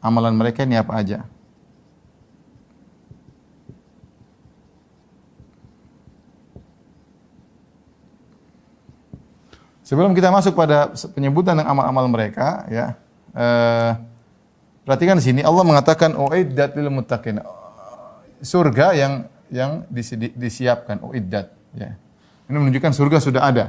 Amalan 0.00 0.32
mereka 0.32 0.64
ini 0.64 0.80
apa 0.80 0.96
aja 0.96 1.28
Sebelum 9.90 10.14
kita 10.14 10.30
masuk 10.30 10.54
pada 10.54 10.94
penyebutan 11.18 11.58
yang 11.58 11.66
amal-amal 11.66 12.06
mereka, 12.06 12.62
ya, 12.70 12.94
eh, 13.34 13.90
perhatikan 14.86 15.18
di 15.18 15.24
sini 15.26 15.40
Allah 15.42 15.66
mengatakan 15.66 16.14
uiddat 16.14 16.78
lil 16.78 16.94
muttaqin. 16.94 17.42
Surga 18.38 18.94
yang 18.94 19.26
yang 19.50 19.82
disiapkan 20.38 21.02
uiddat, 21.02 21.50
ya. 21.74 21.98
Ini 22.46 22.54
menunjukkan 22.54 22.94
surga 22.94 23.18
sudah 23.18 23.42
ada. 23.42 23.64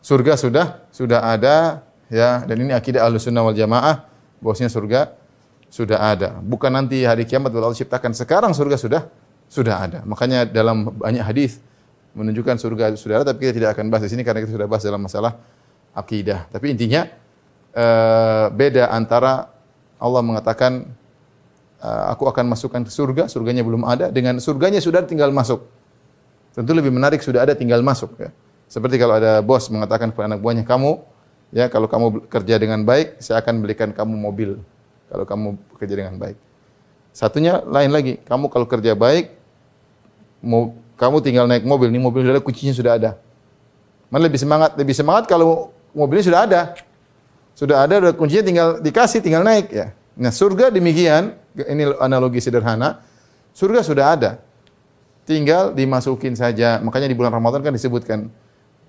Surga 0.00 0.32
sudah 0.40 0.66
sudah 0.88 1.28
ada, 1.28 1.84
ya, 2.08 2.40
dan 2.48 2.56
ini 2.56 2.72
akidah 2.72 3.04
Ahlussunnah 3.04 3.44
wal 3.44 3.52
Jamaah 3.52 4.08
bahwasanya 4.40 4.72
surga 4.72 5.12
sudah 5.68 6.00
ada. 6.00 6.40
Bukan 6.40 6.72
nanti 6.72 7.04
hari 7.04 7.28
kiamat 7.28 7.52
Allah 7.52 7.76
ciptakan, 7.76 8.16
sekarang 8.16 8.56
surga 8.56 8.80
sudah 8.80 9.02
sudah 9.44 9.76
ada. 9.76 10.00
Makanya 10.08 10.48
dalam 10.48 10.88
banyak 10.88 11.20
hadis 11.20 11.60
menunjukkan 12.14 12.58
surga 12.58 12.94
sudah 12.98 13.22
ada, 13.22 13.34
tapi 13.34 13.48
kita 13.48 13.54
tidak 13.56 13.70
akan 13.78 13.86
bahas 13.88 14.06
di 14.06 14.10
sini 14.12 14.22
karena 14.26 14.42
kita 14.42 14.52
sudah 14.54 14.66
bahas 14.66 14.82
dalam 14.82 15.00
masalah 15.02 15.38
akidah. 15.94 16.50
Tapi 16.50 16.74
intinya 16.74 17.06
uh, 17.74 18.50
beda 18.50 18.90
antara 18.90 19.50
Allah 20.00 20.22
mengatakan 20.24 20.90
uh, 21.82 22.04
aku 22.10 22.26
akan 22.26 22.50
masukkan 22.50 22.82
ke 22.82 22.90
surga, 22.90 23.30
surganya 23.30 23.62
belum 23.62 23.86
ada 23.86 24.10
dengan 24.10 24.38
surganya 24.42 24.82
sudah 24.82 25.06
tinggal 25.06 25.30
masuk. 25.30 25.62
Tentu 26.50 26.74
lebih 26.74 26.90
menarik 26.90 27.22
sudah 27.22 27.46
ada 27.46 27.54
tinggal 27.54 27.78
masuk 27.82 28.10
ya. 28.18 28.34
Seperti 28.70 28.98
kalau 28.98 29.18
ada 29.18 29.42
bos 29.42 29.66
mengatakan 29.70 30.10
kepada 30.14 30.34
anak 30.34 30.40
buahnya 30.42 30.62
kamu 30.66 31.02
ya 31.50 31.66
kalau 31.66 31.90
kamu 31.90 32.30
kerja 32.30 32.54
dengan 32.62 32.86
baik 32.86 33.18
saya 33.18 33.42
akan 33.42 33.58
belikan 33.58 33.90
kamu 33.90 34.14
mobil 34.14 34.62
kalau 35.10 35.26
kamu 35.26 35.46
bekerja 35.74 35.94
dengan 35.98 36.14
baik. 36.18 36.38
Satunya 37.10 37.58
lain 37.66 37.90
lagi, 37.90 38.22
kamu 38.22 38.46
kalau 38.46 38.70
kerja 38.70 38.94
baik 38.94 39.34
mau 40.38 40.78
kamu 41.00 41.24
tinggal 41.24 41.48
naik 41.48 41.64
mobil, 41.64 41.88
ini 41.88 41.96
mobil 41.96 42.20
sudah 42.20 42.36
ada, 42.36 42.44
kuncinya 42.44 42.74
sudah 42.76 42.92
ada. 43.00 43.10
Mana 44.12 44.28
lebih 44.28 44.36
semangat? 44.36 44.76
Lebih 44.76 44.92
semangat 44.92 45.24
kalau 45.24 45.72
mobilnya 45.96 46.28
sudah 46.28 46.40
ada. 46.44 46.60
Sudah 47.56 47.88
ada, 47.88 48.04
sudah 48.04 48.12
kuncinya 48.12 48.44
tinggal 48.44 48.68
dikasih, 48.84 49.24
tinggal 49.24 49.40
naik 49.40 49.72
ya. 49.72 49.96
Nah, 50.20 50.28
surga 50.28 50.68
demikian, 50.68 51.32
ini 51.56 51.88
analogi 52.04 52.44
sederhana. 52.44 53.00
Surga 53.56 53.80
sudah 53.80 54.12
ada. 54.12 54.30
Tinggal 55.24 55.72
dimasukin 55.72 56.36
saja. 56.36 56.76
Makanya 56.84 57.08
di 57.08 57.16
bulan 57.16 57.32
Ramadan 57.32 57.64
kan 57.64 57.72
disebutkan 57.72 58.28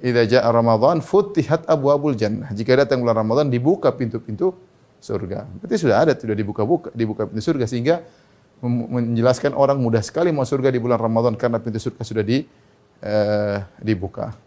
Idza 0.02 0.26
jaa 0.26 0.50
Ramadan 0.50 1.00
futihat 1.00 1.63
abwabul 1.69 2.17
jannah. 2.17 2.50
Jika 2.52 2.74
datang 2.74 3.06
bulan 3.06 3.21
Ramadan 3.21 3.47
dibuka 3.54 3.93
pintu-pintu 3.93 4.58
surga. 4.97 5.45
Berarti 5.62 5.76
sudah 5.78 5.97
ada, 6.02 6.12
sudah 6.17 6.34
dibuka-buka, 6.34 6.89
dibuka 6.91 7.30
pintu 7.30 7.39
surga 7.39 7.69
sehingga 7.69 8.02
menjelaskan 8.69 9.58
orang 9.58 9.82
mudah 9.82 10.06
sekali 10.06 10.30
mau 10.30 10.45
surga 10.45 10.69
di 10.69 10.78
bulan 10.78 11.02
Ramadan 11.02 11.34
karena 11.34 11.58
pintu 11.58 11.82
surga 11.82 12.06
sudah 12.06 12.21
di, 12.21 12.45
uh, 13.02 13.58
dibuka. 13.82 14.38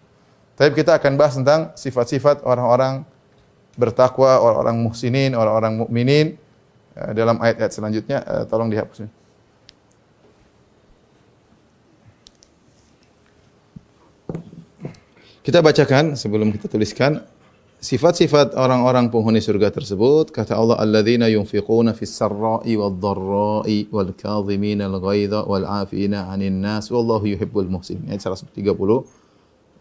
Tapi 0.54 0.70
kita 0.70 0.94
akan 1.02 1.18
bahas 1.18 1.34
tentang 1.34 1.74
sifat-sifat 1.74 2.46
orang-orang 2.46 3.02
bertakwa, 3.74 4.38
orang-orang 4.38 4.86
muhsinin, 4.86 5.34
orang-orang 5.34 5.82
mukminin 5.82 6.26
uh, 6.94 7.10
dalam 7.10 7.42
ayat-ayat 7.42 7.72
selanjutnya. 7.74 8.18
Uh, 8.22 8.44
tolong 8.46 8.70
dihapus. 8.70 9.10
Kita 15.44 15.60
bacakan 15.60 16.16
sebelum 16.16 16.54
kita 16.54 16.72
tuliskan 16.72 17.20
Sifat-sifat 17.84 18.56
orang-orang 18.56 19.12
penghuni 19.12 19.44
surga 19.44 19.68
tersebut 19.68 20.32
kata 20.32 20.56
Allah 20.56 20.80
alladzina 20.80 21.28
yunfiquna 21.28 21.92
fis 21.92 22.16
sarra'i 22.16 22.80
wad 22.80 22.96
dharra'i 22.96 23.92
wal 23.92 24.08
kadhimina 24.16 24.88
al 24.88 24.96
ghaidha 25.04 25.44
wal 25.44 25.68
'afina 25.68 26.32
'anil 26.32 26.56
nas 26.56 26.88
wallahu 26.88 27.28
yuhibbul 27.28 27.68
muhsinin. 27.68 28.08
Ayat 28.08 28.24
130 28.24 28.56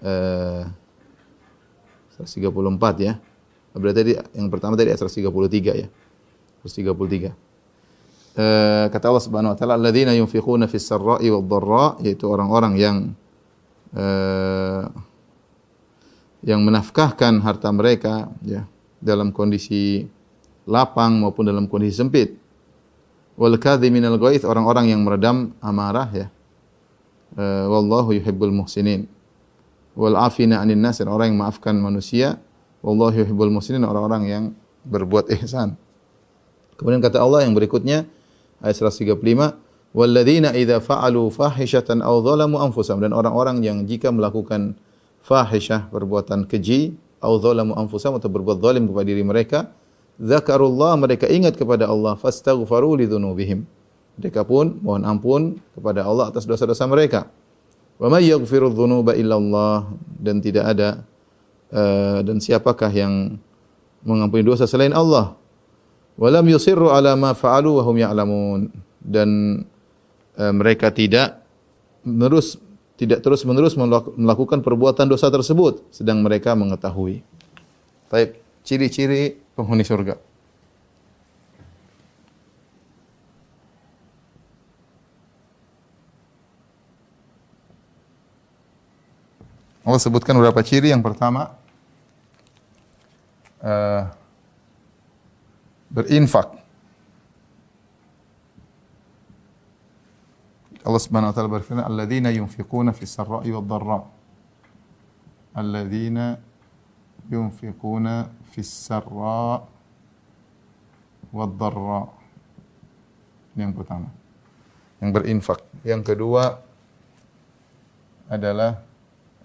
eh 0.03 0.67
134 2.19 3.07
ya. 3.07 3.23
Berarti 3.71 3.95
tadi 3.95 4.11
yang 4.35 4.51
pertama 4.51 4.75
tadi 4.75 4.91
ayat 4.91 4.99
133 4.99 5.71
ya. 5.71 5.87
133. 6.67 7.31
Eh 8.35 8.85
kata 8.91 9.05
Allah 9.15 9.23
Subhanahu 9.23 9.55
wa 9.55 9.57
taala 9.57 9.79
alladzina 9.79 10.11
yunfiquna 10.11 10.67
fis 10.67 10.83
sarra'i 10.83 11.31
wad 11.31 11.47
yaitu 12.03 12.27
orang-orang 12.27 12.75
yang 12.75 13.15
eh 13.95 14.91
yang 16.43 16.59
menafkahkan 16.61 17.39
harta 17.39 17.71
mereka 17.71 18.27
ya 18.43 18.67
dalam 18.99 19.31
kondisi 19.31 20.03
lapang 20.67 21.19
maupun 21.23 21.47
dalam 21.47 21.65
kondisi 21.71 21.99
sempit. 21.99 22.35
Wal 23.33 23.57
kadhiminal 23.57 24.21
ghaith 24.21 24.45
orang-orang 24.45 24.93
yang 24.93 25.01
meredam 25.01 25.55
amarah 25.63 26.09
ya. 26.13 26.27
Uh, 27.33 27.65
wallahu 27.71 28.13
yuhibbul 28.13 28.53
muhsinin. 28.53 29.09
Wal 29.97 30.13
afina 30.19 30.61
'anil 30.61 30.77
nas 30.77 31.01
orang 31.01 31.33
yang 31.33 31.39
maafkan 31.41 31.73
manusia. 31.79 32.37
Wallahu 32.85 33.25
yuhibbul 33.25 33.49
muhsinin 33.49 33.81
orang-orang 33.81 34.23
yang 34.29 34.43
berbuat 34.85 35.31
ihsan. 35.39 35.79
Kemudian 36.77 36.99
kata 36.99 37.23
Allah 37.23 37.47
yang 37.47 37.55
berikutnya 37.55 38.05
ayat 38.59 38.75
135 38.75 39.15
walladzina 39.93 40.51
idza 40.51 40.81
fa'alu 40.81 41.29
fahishatan 41.29 42.01
aw 42.01 42.19
dhalamu 42.19 42.59
anfusahum 42.59 42.99
dan 42.99 43.13
orang-orang 43.13 43.61
yang 43.61 43.85
jika 43.85 44.09
melakukan 44.09 44.75
fahisyah, 45.23 45.87
perbuatan 45.89 46.45
keji, 46.45 46.93
atau 47.23 47.39
zalamu 47.39 47.71
anfusahum 47.79 48.19
atau 48.19 48.27
berbuat 48.27 48.59
zalim 48.59 48.83
kepada 48.91 49.07
diri 49.07 49.23
mereka, 49.23 49.59
zakarullah 50.19 50.99
mereka 50.99 51.31
ingat 51.31 51.55
kepada 51.55 51.87
Allah, 51.87 52.19
fastaghfaru 52.19 52.99
li. 52.99 53.07
Mereka 54.13 54.45
pun 54.45 54.77
mohon 54.83 55.01
ampun 55.07 55.57
kepada 55.73 56.05
Allah 56.05 56.29
atas 56.29 56.45
dosa-dosa 56.45 56.85
mereka. 56.85 57.25
Wa 57.97 58.11
may 58.13 58.29
yaghfiru 58.29 58.69
dzunuba 58.69 59.17
illa 59.17 59.39
Allah 59.39 59.89
dan 60.21 60.37
tidak 60.37 60.65
ada 60.69 61.01
uh, 61.73 62.19
dan 62.21 62.37
siapakah 62.37 62.91
yang 62.93 63.41
mengampuni 64.05 64.45
dosa 64.45 64.69
selain 64.69 64.93
Allah? 64.93 65.33
Walam 66.13 66.45
yusirru 66.45 66.93
ala 66.93 67.17
ma 67.17 67.33
fa'alu 67.33 67.81
wa 67.81 67.83
hum 67.89 67.95
ya'lamun 67.97 68.59
dan 69.01 69.29
uh, 70.37 70.53
mereka 70.53 70.93
tidak 70.93 71.41
menerus 72.05 72.61
tidak 73.03 73.19
terus-menerus 73.19 73.75
melakukan 74.15 74.63
perbuatan 74.63 75.11
dosa 75.11 75.27
tersebut 75.27 75.83
sedang 75.91 76.23
mereka 76.23 76.55
mengetahui. 76.55 77.19
Baik, 78.07 78.39
ciri-ciri 78.63 79.35
penghuni 79.59 79.83
surga. 79.83 80.15
Allah 89.83 89.99
sebutkan 89.99 90.39
beberapa 90.39 90.63
ciri. 90.63 90.95
Yang 90.95 91.03
pertama, 91.11 91.51
uh, 93.59 94.07
berinfak. 95.91 96.62
Allah 100.83 100.99
Subhanahu 100.99 101.31
wa 101.31 101.35
taala 101.35 101.49
berfirman, 101.51 101.87
"Alladzina 101.87 102.27
yunfiquna 102.35 102.91
fis 102.91 103.15
sarra'i 103.15 103.49
wad 103.55 103.67
dharra." 103.67 103.99
Alladzina 105.55 106.35
yunfiquna 107.31 108.27
fis 108.51 108.67
sarra' 108.67 109.63
yang 113.53 113.71
pertama. 113.73 114.09
Yang 114.99 115.11
berinfak. 115.15 115.59
Yang 115.87 116.01
kedua 116.13 116.61
adalah 118.29 118.83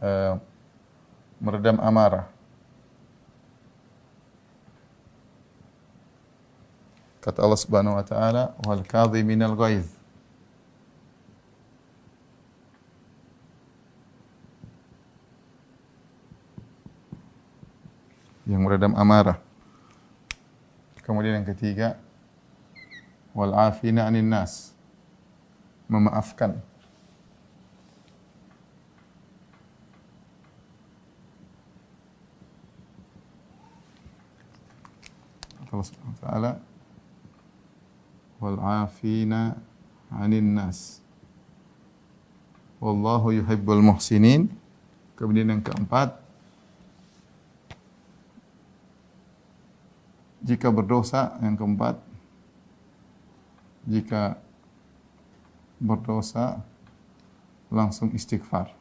uh, 0.00 0.36
meredam 1.38 1.78
amarah. 1.78 2.26
Kata 7.22 7.44
Allah 7.44 7.60
Subhanahu 7.60 7.98
wa 7.98 8.04
taala, 8.06 8.56
"Wal 8.64 8.82
kadhiminal 8.86 9.54
ghaiz." 9.58 9.97
Yang 18.48 18.60
meredam 18.64 18.96
amarah. 18.96 19.36
Kemudian 21.04 21.44
yang 21.44 21.48
ketiga, 21.48 22.00
wal 23.36 23.52
afina 23.52 24.08
'anil 24.08 24.24
nas. 24.24 24.72
Memaafkan. 25.88 26.60
Allah 35.68 35.84
Subhanahu 35.84 36.16
wa 36.16 36.22
taala 36.24 36.52
wal 38.40 38.58
afina 38.58 39.60
'anil 40.08 40.48
nas. 40.48 41.04
Wallahu 42.80 43.36
yuhibbul 43.36 43.84
muhsinin. 43.84 44.48
Kemudian 45.18 45.50
yang 45.50 45.60
keempat, 45.60 46.27
jika 50.42 50.70
berdosa 50.70 51.34
yang 51.42 51.58
keempat, 51.58 51.98
jika 53.88 54.38
berdosa 55.78 56.62
langsung 57.70 58.12
istighfar. 58.14 58.74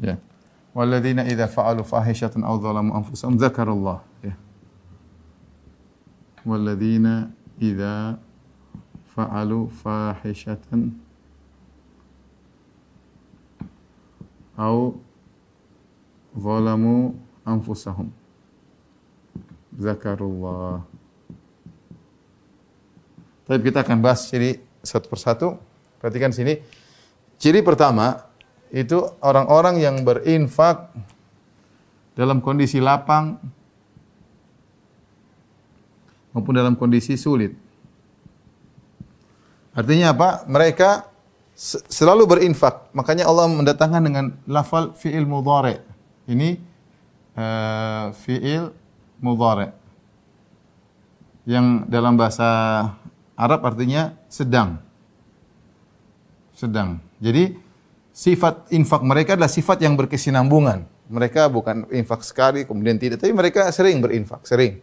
Ya. 0.00 0.18
Walladzina 0.74 1.22
idza 1.22 1.46
fa'alu 1.46 1.86
fahishatan 1.86 2.42
aw 2.42 2.58
dhalamu 2.58 2.98
anfusahum 2.98 3.38
dzakarallah. 3.38 4.02
Ya. 4.26 4.34
Walladzina 6.42 7.30
idza 7.62 8.18
fa'alu 9.14 9.70
fahishatan 9.70 10.98
aw 14.58 14.98
dhalamu 16.34 17.14
anfusahum 17.46 18.10
zakarullah 19.78 20.82
Tapi 23.44 23.60
kita 23.60 23.84
akan 23.84 24.00
bahas 24.00 24.24
ciri 24.24 24.56
satu 24.80 25.04
persatu. 25.04 25.60
Perhatikan 26.00 26.32
sini. 26.32 26.64
Ciri 27.36 27.60
pertama 27.60 28.24
itu 28.72 28.96
orang-orang 29.20 29.84
yang 29.84 30.00
berinfak 30.00 30.88
dalam 32.16 32.40
kondisi 32.40 32.80
lapang 32.80 33.36
maupun 36.32 36.56
dalam 36.56 36.72
kondisi 36.72 37.20
sulit. 37.20 37.52
Artinya 39.76 40.16
apa? 40.16 40.48
Mereka 40.48 41.04
selalu 41.92 42.24
berinfak. 42.24 42.96
Makanya 42.96 43.28
Allah 43.28 43.44
mendatangkan 43.50 44.02
dengan 44.02 44.24
lafal 44.48 44.96
fi'il 44.96 45.28
mudhari. 45.28 45.93
Ini 46.24 46.56
uh, 47.36 48.14
fi'il 48.16 48.72
mudhari. 49.20 49.68
Yang 51.44 51.66
dalam 51.92 52.16
bahasa 52.16 52.48
Arab 53.36 53.60
artinya 53.68 54.16
sedang. 54.32 54.80
Sedang. 56.56 57.02
Jadi 57.20 57.52
sifat 58.14 58.70
infak 58.72 59.02
mereka 59.04 59.36
adalah 59.36 59.52
sifat 59.52 59.82
yang 59.84 59.98
berkesinambungan. 59.98 60.86
Mereka 61.04 61.52
bukan 61.52 61.84
infak 61.92 62.24
sekali 62.24 62.64
kemudian 62.64 62.96
tidak, 62.96 63.20
tapi 63.20 63.36
mereka 63.36 63.68
sering 63.68 64.00
berinfak, 64.00 64.40
sering. 64.48 64.80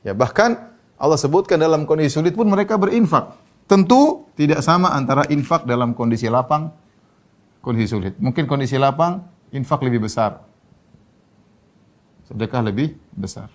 Ya, 0.00 0.16
bahkan 0.16 0.72
Allah 0.96 1.20
sebutkan 1.20 1.60
dalam 1.60 1.84
kondisi 1.84 2.16
sulit 2.16 2.32
pun 2.32 2.48
mereka 2.48 2.80
berinfak. 2.80 3.36
Tentu 3.68 4.24
tidak 4.32 4.64
sama 4.64 4.96
antara 4.96 5.28
infak 5.28 5.68
dalam 5.68 5.92
kondisi 5.92 6.30
lapang, 6.32 6.72
kondisi 7.60 7.92
sulit. 7.92 8.14
Mungkin 8.16 8.48
kondisi 8.48 8.80
lapang, 8.80 9.28
infak 9.52 9.84
lebih 9.84 10.08
besar. 10.08 10.51
Sedekah 12.28 12.62
lebih 12.62 12.94
besar. 13.12 13.50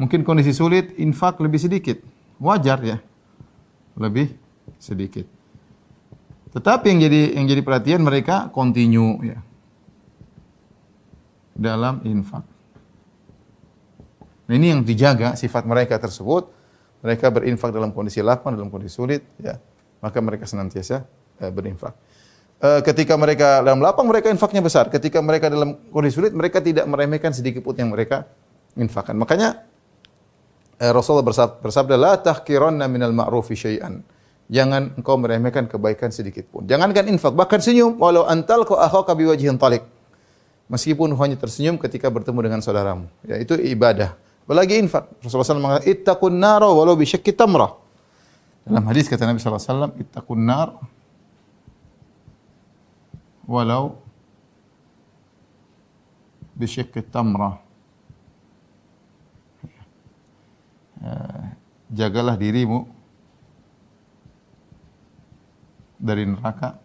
Mungkin 0.00 0.24
kondisi 0.24 0.56
sulit, 0.56 0.96
infak 0.96 1.38
lebih 1.44 1.60
sedikit. 1.60 2.00
Wajar 2.40 2.80
ya. 2.80 2.98
Lebih 4.00 4.32
sedikit. 4.80 5.28
Tetapi 6.50 6.86
yang 6.90 7.00
jadi 7.06 7.22
yang 7.38 7.46
jadi 7.46 7.62
perhatian 7.62 8.00
mereka 8.02 8.50
continue 8.50 9.22
ya. 9.22 9.38
Dalam 11.54 12.00
infak. 12.08 12.42
Nah, 14.50 14.54
ini 14.58 14.74
yang 14.74 14.82
dijaga 14.82 15.38
sifat 15.38 15.62
mereka 15.62 16.00
tersebut. 16.02 16.50
Mereka 17.06 17.30
berinfak 17.32 17.70
dalam 17.70 17.94
kondisi 17.94 18.20
lapang, 18.20 18.58
dalam 18.58 18.68
kondisi 18.68 18.92
sulit, 18.92 19.24
ya. 19.40 19.56
Maka 20.02 20.18
mereka 20.20 20.44
senantiasa 20.44 21.06
eh, 21.38 21.52
berinfak. 21.52 21.94
Eh, 22.60 22.80
ketika 22.84 23.16
mereka 23.16 23.64
dalam 23.64 23.80
lapang, 23.80 24.04
mereka 24.04 24.28
infaknya 24.28 24.60
besar. 24.60 24.92
Ketika 24.92 25.24
mereka 25.24 25.48
dalam 25.48 25.80
kondisi 25.88 26.20
sulit, 26.20 26.36
mereka 26.36 26.60
tidak 26.60 26.84
meremehkan 26.84 27.32
sedikit 27.32 27.64
pun 27.64 27.72
yang 27.72 27.88
mereka 27.88 28.28
infakkan. 28.76 29.16
Makanya 29.16 29.64
eh, 30.76 30.92
Rasulullah 30.92 31.24
bersabda, 31.56 31.96
"La 31.96 32.20
tahkiranna 32.20 32.84
minal 32.84 33.16
ma'rufi 33.16 33.56
syai'an." 33.56 34.04
Jangan 34.52 35.00
engkau 35.00 35.16
meremehkan 35.16 35.72
kebaikan 35.72 36.12
sedikit 36.12 36.52
pun. 36.52 36.68
Jangankan 36.68 37.08
infak, 37.08 37.32
bahkan 37.32 37.64
senyum 37.64 37.96
walau 37.96 38.28
antal 38.28 38.68
ko 38.68 38.76
akhaka 38.76 39.16
biwajhin 39.16 39.56
talik. 39.56 39.86
Meskipun 40.68 41.16
hanya 41.16 41.40
tersenyum 41.40 41.80
ketika 41.80 42.12
bertemu 42.12 42.44
dengan 42.44 42.60
saudaramu. 42.60 43.08
Ya, 43.24 43.40
itu 43.40 43.56
ibadah. 43.56 44.18
Apalagi 44.44 44.76
infak. 44.82 45.06
Rasulullah 45.22 45.46
SAW 45.46 45.62
mengatakan, 45.62 45.86
ittaqun 45.86 46.34
nara 46.34 46.66
walau 46.66 46.98
bisyakki 46.98 47.30
tamrah. 47.30 47.78
Dalam 48.66 48.82
hadis 48.90 49.06
kata 49.06 49.22
Nabi 49.22 49.38
SAW, 49.38 49.94
ittaqun 49.98 50.42
nar 50.42 50.74
walau 53.50 53.98
bisyakki 56.54 57.02
tamrah. 57.02 57.58
Jagalah 61.90 62.38
dirimu 62.38 62.86
dari 65.98 66.22
neraka 66.22 66.78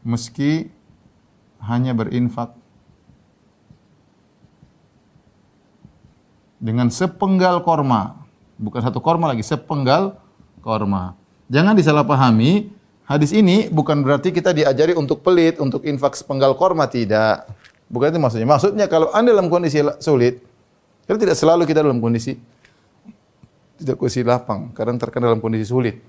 meski 0.00 0.72
hanya 1.60 1.92
berinfak 1.92 2.56
dengan 6.56 6.88
sepenggal 6.88 7.60
korma. 7.60 8.24
Bukan 8.56 8.80
satu 8.80 9.04
korma 9.04 9.28
lagi 9.28 9.44
sepenggal 9.44 10.16
korma. 10.64 11.12
Jangan 11.52 11.76
disalahpahami 11.76 12.77
hadis 13.08 13.32
ini 13.32 13.72
bukan 13.72 14.04
berarti 14.04 14.30
kita 14.30 14.52
diajari 14.52 14.92
untuk 14.92 15.24
pelit 15.24 15.56
untuk 15.58 15.82
infak 15.88 16.14
sepenggal 16.14 16.52
korma 16.54 16.84
tidak 16.86 17.48
bukan 17.88 18.12
itu 18.12 18.20
maksudnya 18.20 18.48
maksudnya 18.48 18.86
kalau 18.86 19.08
anda 19.16 19.32
dalam 19.32 19.48
kondisi 19.48 19.80
sulit 19.98 20.44
karena 21.08 21.18
tidak 21.24 21.36
selalu 21.40 21.64
kita 21.64 21.80
dalam 21.80 22.04
kondisi 22.04 22.36
tidak 23.78 23.94
kondisi 23.94 24.26
lapang, 24.26 24.74
kadang 24.74 24.98
terkena 24.98 25.30
dalam 25.30 25.38
kondisi 25.38 25.70
sulit. 25.70 26.02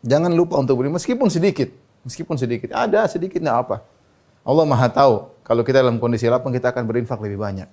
Jangan 0.00 0.32
lupa 0.32 0.56
untuk 0.56 0.80
beri 0.80 0.88
meskipun 0.88 1.28
sedikit, 1.28 1.68
meskipun 2.08 2.40
sedikit. 2.40 2.72
Ada 2.72 3.04
sedikit 3.04 3.40
enggak 3.44 3.58
apa. 3.68 3.76
Allah 4.44 4.64
Maha 4.64 4.88
tahu 4.88 5.28
kalau 5.44 5.60
kita 5.60 5.84
dalam 5.84 6.00
kondisi 6.00 6.24
lapang 6.28 6.52
kita 6.56 6.72
akan 6.72 6.88
berinfak 6.88 7.20
lebih 7.20 7.36
banyak. 7.36 7.68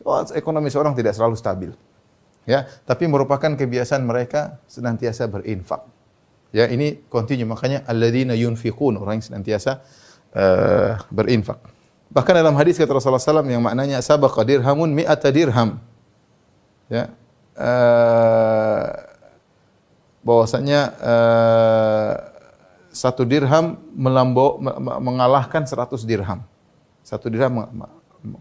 So, 0.00 0.08
ekonomi 0.32 0.72
seorang 0.72 0.96
tidak 0.96 1.12
selalu 1.12 1.36
stabil. 1.36 1.70
Ya, 2.48 2.64
tapi 2.88 3.04
merupakan 3.04 3.52
kebiasaan 3.52 4.00
mereka 4.08 4.56
senantiasa 4.64 5.28
berinfak. 5.28 5.84
Ya, 6.50 6.66
ini 6.66 6.98
continue 7.06 7.46
makanya 7.46 7.86
alladzina 7.86 8.34
yunfiqun 8.34 8.98
orang 8.98 9.22
yang 9.22 9.26
senantiasa 9.26 9.86
uh, 10.34 10.98
berinfak. 11.14 11.62
Bahkan 12.10 12.34
dalam 12.42 12.58
hadis 12.58 12.74
kata 12.74 12.90
Rasulullah 12.90 13.22
SAW 13.22 13.46
yang 13.46 13.62
maknanya 13.62 14.02
sabaqa 14.02 14.42
dirhamun 14.42 14.90
mi'ata 14.90 15.30
dirham. 15.30 15.78
Ya, 16.90 17.14
uh, 17.54 18.86
bahwasanya 20.26 20.80
uh, 20.98 22.12
satu 22.90 23.22
dirham 23.22 23.78
melambo, 23.94 24.58
mengalahkan 24.98 25.62
seratus 25.70 26.02
dirham. 26.02 26.42
Satu 27.06 27.30
dirham 27.30 27.54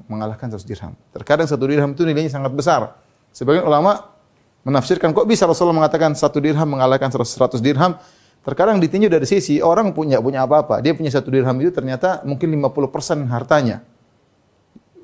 mengalahkan 0.10 0.50
seratus 0.50 0.66
dirham. 0.66 0.98
Terkadang 1.14 1.46
satu 1.46 1.70
dirham 1.70 1.94
itu 1.94 2.02
nilainya 2.04 2.34
sangat 2.34 2.52
besar. 2.58 2.98
Sebagian 3.30 3.70
ulama 3.70 4.19
menafsirkan 4.64 5.16
kok 5.16 5.26
bisa 5.28 5.48
Rasulullah 5.48 5.86
mengatakan 5.86 6.16
satu 6.16 6.40
dirham 6.44 6.68
mengalahkan 6.68 7.12
100 7.12 7.60
dirham. 7.60 7.96
Terkadang 8.40 8.80
ditinjau 8.80 9.12
dari 9.12 9.28
sisi 9.28 9.60
orang 9.60 9.92
punya 9.92 10.24
punya 10.24 10.48
apa-apa. 10.48 10.80
Dia 10.80 10.96
punya 10.96 11.12
satu 11.12 11.28
dirham 11.28 11.54
itu 11.60 11.76
ternyata 11.76 12.24
mungkin 12.24 12.48
50% 12.56 13.28
hartanya. 13.28 13.84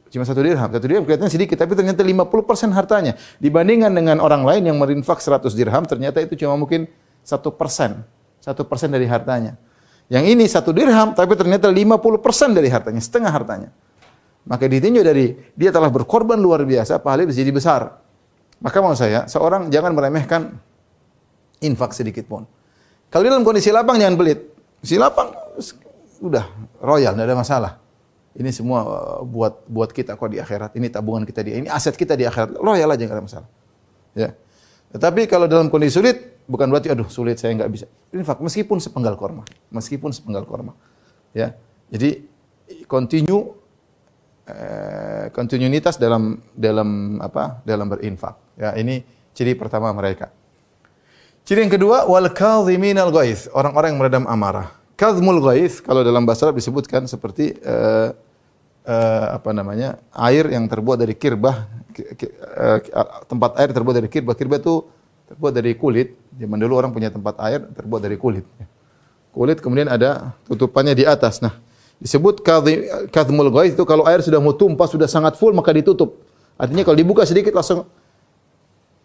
Cuma 0.08 0.24
satu 0.24 0.40
dirham. 0.40 0.72
Satu 0.72 0.86
dirham 0.88 1.04
kelihatannya 1.04 1.34
sedikit, 1.34 1.60
tapi 1.60 1.76
ternyata 1.76 2.00
50% 2.00 2.72
hartanya. 2.72 3.20
Dibandingkan 3.44 3.92
dengan 3.92 4.24
orang 4.24 4.48
lain 4.48 4.72
yang 4.72 4.80
merinfak 4.80 5.20
100 5.20 5.52
dirham, 5.52 5.84
ternyata 5.84 6.24
itu 6.24 6.40
cuma 6.40 6.56
mungkin 6.56 6.88
satu 7.20 7.52
persen. 7.52 8.08
Satu 8.40 8.64
persen 8.64 8.88
dari 8.96 9.04
hartanya. 9.04 9.60
Yang 10.08 10.26
ini 10.38 10.46
satu 10.48 10.72
dirham, 10.72 11.12
tapi 11.18 11.36
ternyata 11.36 11.68
50% 11.68 12.56
dari 12.56 12.70
hartanya, 12.72 13.02
setengah 13.02 13.32
hartanya. 13.34 13.70
Maka 14.46 14.70
ditinjau 14.70 15.02
dari 15.02 15.34
dia 15.58 15.74
telah 15.74 15.90
berkorban 15.90 16.38
luar 16.38 16.62
biasa, 16.62 17.02
pahalanya 17.02 17.34
jadi 17.34 17.50
besar. 17.50 18.05
Maka 18.64 18.78
mau 18.80 18.96
saya, 18.96 19.28
seorang 19.28 19.68
jangan 19.68 19.92
meremehkan 19.92 20.56
infak 21.60 21.92
sedikit 21.92 22.26
pun. 22.28 22.48
Kalau 23.12 23.24
dalam 23.28 23.44
kondisi 23.48 23.72
lapang 23.72 24.00
jangan 24.00 24.16
pelit. 24.20 24.40
Si 24.84 25.00
lapang 25.00 25.32
udah 26.22 26.46
royal, 26.84 27.16
tidak 27.16 27.26
ada 27.28 27.38
masalah. 27.38 27.72
Ini 28.36 28.52
semua 28.52 28.80
uh, 28.84 29.22
buat 29.24 29.64
buat 29.66 29.90
kita 29.96 30.20
kok 30.20 30.28
di 30.28 30.44
akhirat. 30.44 30.76
Ini 30.76 30.92
tabungan 30.92 31.24
kita 31.24 31.40
di 31.40 31.64
ini 31.64 31.68
aset 31.72 31.96
kita 31.96 32.20
di 32.20 32.28
akhirat. 32.28 32.60
Royal 32.60 32.92
aja 32.92 33.04
nggak 33.08 33.16
ada 33.16 33.24
masalah. 33.24 33.50
Ya. 34.12 34.36
Tetapi 34.92 35.28
kalau 35.32 35.48
dalam 35.48 35.72
kondisi 35.72 35.96
sulit, 35.96 36.44
bukan 36.44 36.68
berarti 36.68 36.92
aduh 36.92 37.08
sulit 37.08 37.40
saya 37.40 37.56
nggak 37.56 37.72
bisa. 37.72 37.86
Infak 38.12 38.44
meskipun 38.44 38.84
sepenggal 38.84 39.16
korma, 39.16 39.48
meskipun 39.72 40.12
sepenggal 40.12 40.44
korma. 40.44 40.76
Ya. 41.32 41.56
Jadi 41.88 42.28
continue 42.92 43.56
eh, 44.46 45.26
kontinuitas 45.34 45.98
dalam 45.98 46.40
dalam 46.54 47.20
apa? 47.22 47.62
dalam 47.66 47.90
berinfak. 47.90 48.38
Ya, 48.56 48.74
ini 48.78 49.04
ciri 49.36 49.58
pertama 49.58 49.92
mereka. 49.92 50.32
Ciri 51.46 51.62
yang 51.68 51.74
kedua 51.74 52.10
wal 52.10 52.30
kadhiminal 52.34 53.14
ghaiz, 53.14 53.46
orang-orang 53.54 53.94
yang 53.94 54.00
meredam 54.02 54.26
amarah. 54.26 54.74
Kadhmul 54.96 55.44
ghaiz 55.44 55.84
kalau 55.84 56.02
dalam 56.02 56.24
bahasa 56.24 56.48
Arab 56.50 56.58
disebutkan 56.58 57.06
seperti 57.06 57.54
uh, 57.62 58.16
uh, 58.88 59.28
apa 59.36 59.52
namanya? 59.52 60.00
air 60.16 60.48
yang 60.50 60.66
terbuat 60.66 60.98
dari 60.98 61.14
kirbah 61.14 61.68
tempat 63.28 63.52
air 63.60 63.70
terbuat 63.72 63.96
dari 63.96 64.10
kirbah. 64.12 64.36
Kirbah 64.36 64.60
itu 64.60 64.84
terbuat 65.32 65.54
dari 65.56 65.72
kulit. 65.78 66.16
Zaman 66.36 66.58
dulu 66.60 66.74
orang 66.76 66.92
punya 66.92 67.10
tempat 67.12 67.40
air 67.44 67.64
terbuat 67.72 68.02
dari 68.04 68.18
kulit. 68.20 68.46
Kulit 69.36 69.60
kemudian 69.60 69.92
ada 69.92 70.36
tutupannya 70.48 70.96
di 70.96 71.04
atas. 71.04 71.44
Nah, 71.44 71.60
disebut 72.00 72.44
kadhmul 73.12 73.50
ghaiz 73.52 73.74
itu 73.74 73.84
kalau 73.88 74.04
air 74.04 74.20
sudah 74.20 74.40
mau 74.44 74.52
tumpah 74.52 74.88
sudah 74.88 75.08
sangat 75.08 75.40
full 75.40 75.56
maka 75.56 75.72
ditutup. 75.72 76.20
Artinya 76.56 76.84
kalau 76.88 76.98
dibuka 77.00 77.24
sedikit 77.28 77.56
langsung 77.56 77.88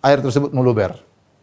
air 0.02 0.18
tersebut 0.22 0.50
meluber. 0.50 0.98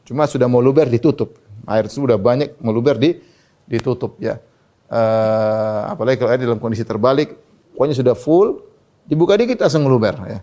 Cuma 0.08 0.24
sudah 0.28 0.48
mau 0.48 0.64
luber 0.64 0.88
ditutup. 0.88 1.36
Air 1.68 1.92
sudah 1.92 2.16
banyak 2.16 2.56
mau 2.64 2.72
luber 2.72 2.96
di 2.96 3.20
ditutup 3.68 4.16
ya. 4.24 4.40
Uh, 4.88 5.92
apalagi 5.92 6.16
kalau 6.16 6.32
air 6.32 6.40
dalam 6.40 6.64
kondisi 6.64 6.88
terbalik, 6.88 7.36
pokoknya 7.76 7.96
sudah 8.00 8.16
full, 8.16 8.64
dibuka 9.04 9.36
dikit 9.36 9.60
langsung 9.60 9.84
meluber 9.84 10.16
ya. 10.24 10.40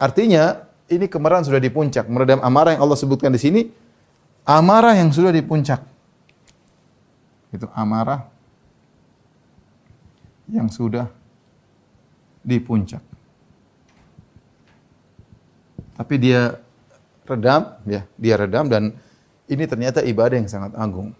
Artinya 0.00 0.64
ini 0.88 1.04
kemarahan 1.04 1.44
sudah 1.44 1.60
di 1.60 1.68
puncak, 1.68 2.08
meredam 2.08 2.40
amarah 2.40 2.76
yang 2.76 2.82
Allah 2.84 2.96
sebutkan 2.96 3.28
di 3.28 3.40
sini, 3.40 3.68
amarah 4.48 4.96
yang 4.96 5.12
sudah 5.12 5.28
di 5.28 5.44
puncak. 5.44 5.84
Itu 7.52 7.68
amarah 7.76 8.33
yang 10.48 10.68
sudah 10.68 11.08
di 12.44 12.60
puncak. 12.60 13.00
Tapi 15.94 16.14
dia 16.18 16.58
redam, 17.24 17.80
ya, 17.88 18.02
dia 18.18 18.34
redam 18.36 18.68
dan 18.68 18.92
ini 19.48 19.64
ternyata 19.64 20.04
ibadah 20.04 20.36
yang 20.36 20.50
sangat 20.50 20.72
agung, 20.76 21.14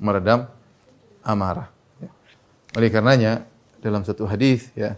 meredam 0.00 0.48
amarah. 1.20 1.68
Ya. 2.00 2.10
Oleh 2.78 2.88
karenanya 2.88 3.44
dalam 3.80 4.04
satu 4.04 4.24
hadis 4.28 4.68
ya 4.76 4.96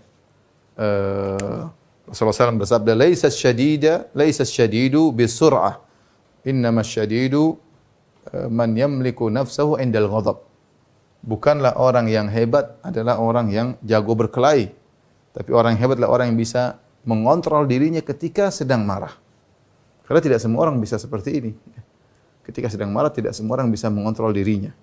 uh, 0.77 1.71
Rasulullah 2.07 2.51
SAW 2.53 2.61
bersabda, 2.61 2.92
"Laisa 2.99 3.31
syadida, 3.31 4.11
laisa 4.12 4.45
syadidu 4.45 5.14
bisur'ah, 5.14 5.81
innama 6.45 6.83
syadidu 6.85 7.57
uh, 8.31 8.51
man 8.51 8.75
yamliku 8.75 9.33
nafsahu 9.33 9.81
indal 9.81 10.11
ghadab." 10.11 10.52
Bukanlah 11.23 11.79
orang 11.79 12.11
yang 12.11 12.27
hebat 12.27 12.83
adalah 12.83 13.23
orang 13.23 13.47
yang 13.55 13.79
jago 13.87 14.19
berkelahi, 14.19 14.75
tapi 15.31 15.51
orang 15.55 15.79
yang 15.79 15.87
hebat 15.87 15.97
adalah 16.03 16.19
orang 16.19 16.35
yang 16.35 16.39
bisa 16.43 16.83
mengontrol 17.07 17.63
dirinya 17.63 18.03
ketika 18.03 18.51
sedang 18.51 18.83
marah. 18.83 19.15
Karena 20.03 20.19
tidak 20.19 20.39
semua 20.43 20.67
orang 20.67 20.83
bisa 20.83 20.99
seperti 20.99 21.31
ini. 21.39 21.53
Ketika 22.43 22.67
sedang 22.67 22.91
marah 22.91 23.15
tidak 23.15 23.39
semua 23.39 23.63
orang 23.63 23.71
bisa 23.71 23.87
mengontrol 23.87 24.35
dirinya. 24.35 24.75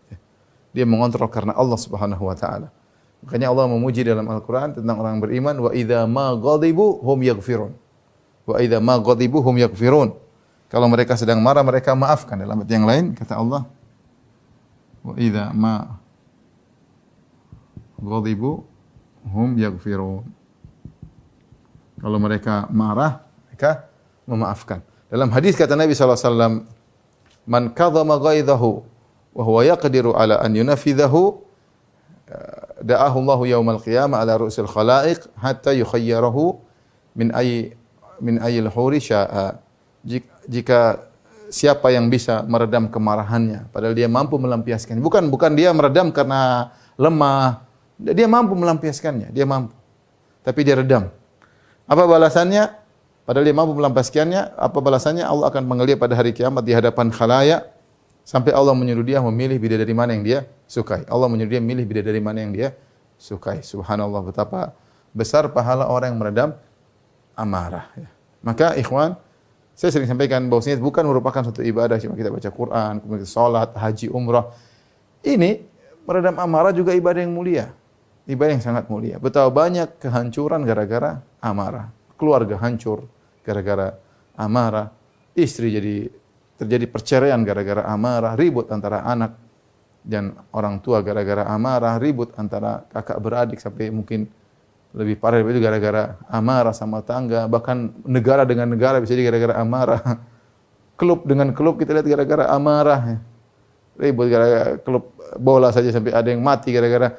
Dia 0.71 0.87
mengontrol 0.87 1.27
karena 1.27 1.51
Allah 1.59 1.75
Subhanahu 1.75 2.23
wa 2.23 2.35
taala. 2.39 2.71
Makanya 3.19 3.51
Allah 3.51 3.67
memuji 3.67 4.07
dalam 4.07 4.23
Al-Qur'an 4.31 4.79
tentang 4.79 4.95
orang 4.95 5.19
beriman 5.19 5.59
wa 5.59 5.71
idza 5.75 6.07
ma 6.07 6.31
ghadibu 6.39 7.03
hum 7.03 7.19
yaghfirun. 7.19 7.75
Wa 8.47 8.63
idza 8.63 8.79
ma 8.79 8.95
ghadibu 8.95 9.43
hum 9.43 9.59
yaghfirun. 9.59 10.15
Kalau 10.71 10.87
mereka 10.87 11.19
sedang 11.19 11.43
marah 11.43 11.67
mereka 11.67 11.91
maafkan. 11.99 12.39
Dalam 12.39 12.63
ayat 12.63 12.71
yang 12.71 12.87
lain 12.87 13.05
kata 13.11 13.35
Allah 13.35 13.67
wa 15.03 15.13
idza 15.19 15.51
ma 15.51 15.98
ghadibu 17.99 18.63
hum 19.27 19.59
yaghfirun. 19.59 20.23
Kalau 21.99 22.17
mereka 22.17 22.65
marah 22.71 23.27
mereka 23.51 23.91
memaafkan. 24.23 24.79
Dalam 25.11 25.27
hadis 25.35 25.59
kata 25.59 25.75
Nabi 25.75 25.91
SAW, 25.91 26.63
Man 27.49 27.73
kadhama 27.75 28.15
ghaidahu 28.21 28.85
wa 29.35 29.43
huwa 29.43 29.65
yaqdiru 29.65 30.13
ala 30.15 30.39
an 30.39 30.53
yunafidhahu 30.53 31.41
da'ahu 32.79 33.17
Allahu 33.25 33.43
yaumal 33.49 33.81
qiyamah 33.81 34.21
ala 34.21 34.37
ru'sil 34.37 34.69
khalaiq 34.69 35.25
hatta 35.33 35.73
yukhayyarahu 35.73 36.61
min 37.17 37.33
ay 37.33 37.73
min 38.21 38.37
ayil 38.37 38.69
huri 38.69 39.01
sya'a. 39.01 39.59
Jika 40.47 41.09
siapa 41.49 41.89
yang 41.89 42.07
bisa 42.07 42.45
meredam 42.45 42.87
kemarahannya 42.87 43.73
padahal 43.73 43.97
dia 43.97 44.05
mampu 44.07 44.37
melampiaskannya. 44.37 45.01
Bukan 45.01 45.33
bukan 45.33 45.51
dia 45.57 45.73
meredam 45.73 46.13
karena 46.13 46.71
lemah. 46.95 47.65
Dia 47.99 48.27
mampu 48.31 48.55
melampiaskannya, 48.55 49.35
dia 49.35 49.43
mampu. 49.43 49.75
Tapi 50.41 50.63
dia 50.63 50.79
redam. 50.79 51.11
Apa 51.83 52.07
balasannya? 52.07 52.71
Padahal 53.27 53.45
dia 53.45 53.53
mampu 53.53 53.75
melampiaskannya, 53.75 54.55
apa 54.55 54.77
balasannya? 54.79 55.27
Allah 55.27 55.51
akan 55.51 55.67
dia 55.83 55.99
pada 55.99 56.15
hari 56.15 56.31
kiamat 56.31 56.63
di 56.63 56.71
hadapan 56.71 57.11
khalayak 57.11 57.67
sampai 58.23 58.55
Allah 58.55 58.77
menyuruh 58.77 59.03
dia 59.03 59.19
memilih 59.19 59.59
bidadari 59.59 59.91
mana 59.91 60.15
yang 60.15 60.23
dia 60.23 60.39
sukai. 60.69 61.03
Allah 61.11 61.27
menyuruh 61.27 61.51
dia 61.51 61.61
memilih 61.61 61.85
bidadari 61.85 62.21
mana 62.23 62.39
yang 62.45 62.55
dia 62.55 62.77
sukai. 63.19 63.65
Subhanallah 63.65 64.21
betapa 64.23 64.71
besar 65.11 65.49
pahala 65.51 65.89
orang 65.89 66.15
yang 66.15 66.19
meredam 66.21 66.49
amarah. 67.35 67.89
Ya. 67.97 68.09
Maka 68.45 68.77
ikhwan, 68.77 69.17
saya 69.73 69.89
sering 69.95 70.07
sampaikan 70.07 70.45
bahwasanya 70.47 70.79
bukan 70.79 71.03
merupakan 71.07 71.41
satu 71.41 71.65
ibadah 71.65 71.97
cuma 71.99 72.15
kita 72.15 72.29
baca 72.31 72.49
Quran, 72.51 72.93
kemudian 73.03 73.27
salat, 73.27 73.71
haji, 73.75 74.07
umrah. 74.13 74.51
Ini 75.25 75.63
meredam 76.07 76.35
amarah 76.39 76.71
juga 76.71 76.95
ibadah 76.95 77.19
yang 77.23 77.33
mulia. 77.35 77.71
Ibadah 78.29 78.53
yang 78.53 78.61
sangat 78.61 78.85
mulia. 78.93 79.17
Betapa 79.17 79.49
banyak 79.49 79.97
kehancuran 79.97 80.61
gara-gara 80.61 81.17
amarah. 81.41 81.89
Keluarga 82.13 82.61
hancur, 82.61 83.09
gara-gara 83.41 83.97
amarah, 84.37 84.93
istri 85.33 85.73
jadi 85.73 86.13
terjadi 86.61 86.85
perceraian 86.91 87.41
gara-gara 87.41 87.87
amarah, 87.89 88.37
ribut 88.37 88.69
antara 88.69 89.01
anak 89.01 89.33
dan 90.05 90.37
orang 90.53 90.77
tua 90.83 91.01
gara-gara 91.01 91.47
amarah, 91.49 91.97
ribut 91.97 92.35
antara 92.37 92.85
kakak 92.91 93.17
beradik 93.17 93.57
sampai 93.57 93.89
mungkin 93.89 94.29
lebih 94.93 95.21
parah 95.21 95.41
itu 95.41 95.61
gara-gara 95.61 96.17
amarah 96.29 96.73
sama 96.73 96.99
tangga, 97.05 97.45
bahkan 97.45 97.93
negara 98.05 98.45
dengan 98.45 98.69
negara 98.69 98.97
bisa 98.97 99.13
jadi 99.13 99.29
gara-gara 99.33 99.55
amarah. 99.57 100.01
Klub 100.99 101.23
dengan 101.23 101.55
klub 101.55 101.79
kita 101.79 101.95
lihat 101.95 102.07
gara-gara 102.11 102.45
amarah. 102.51 103.23
Ribut 103.95 104.27
gara-gara 104.27 104.75
klub 104.83 105.15
bola 105.39 105.71
saja 105.71 105.91
sampai 105.95 106.11
ada 106.11 106.27
yang 106.27 106.43
mati 106.43 106.75
gara-gara 106.75 107.15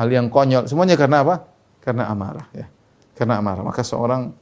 hal 0.00 0.08
yang 0.08 0.32
konyol. 0.32 0.64
Semuanya 0.64 0.96
karena 0.96 1.20
apa? 1.20 1.44
Karena 1.84 2.08
amarah 2.08 2.48
ya. 2.56 2.72
Karena 3.12 3.36
amarah. 3.36 3.60
Maka 3.60 3.84
seorang 3.84 4.32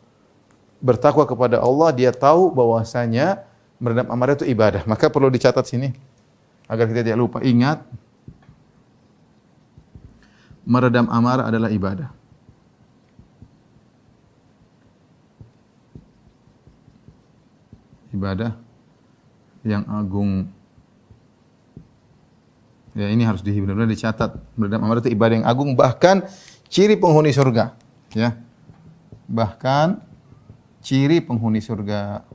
bertakwa 0.78 1.26
kepada 1.26 1.58
Allah, 1.58 1.90
dia 1.90 2.14
tahu 2.14 2.54
bahwasanya 2.54 3.42
meredam 3.82 4.06
amarah 4.06 4.38
itu 4.38 4.46
ibadah. 4.46 4.86
Maka 4.86 5.10
perlu 5.10 5.26
dicatat 5.26 5.66
sini 5.66 5.90
agar 6.70 6.86
kita 6.86 7.02
tidak 7.02 7.18
lupa. 7.18 7.42
Ingat 7.42 7.82
meredam 10.62 11.10
amarah 11.10 11.50
adalah 11.50 11.74
ibadah. 11.74 12.14
Ibadah 18.14 18.54
yang 19.66 19.82
agung. 19.90 20.54
Ya 22.98 23.06
ini 23.14 23.22
harus 23.22 23.46
di 23.46 23.54
benar-benar 23.54 23.86
dicatat. 23.86 24.34
Berdendam 24.58 24.90
amarah 24.90 24.98
itu 24.98 25.14
ibadah 25.14 25.38
yang 25.38 25.46
agung 25.46 25.78
bahkan 25.78 26.26
ciri 26.66 26.98
penghuni 26.98 27.30
surga. 27.30 27.78
Ya. 28.10 28.34
Bahkan 29.30 30.02
ciri 30.82 31.22
penghuni 31.22 31.62
surga. 31.62 32.26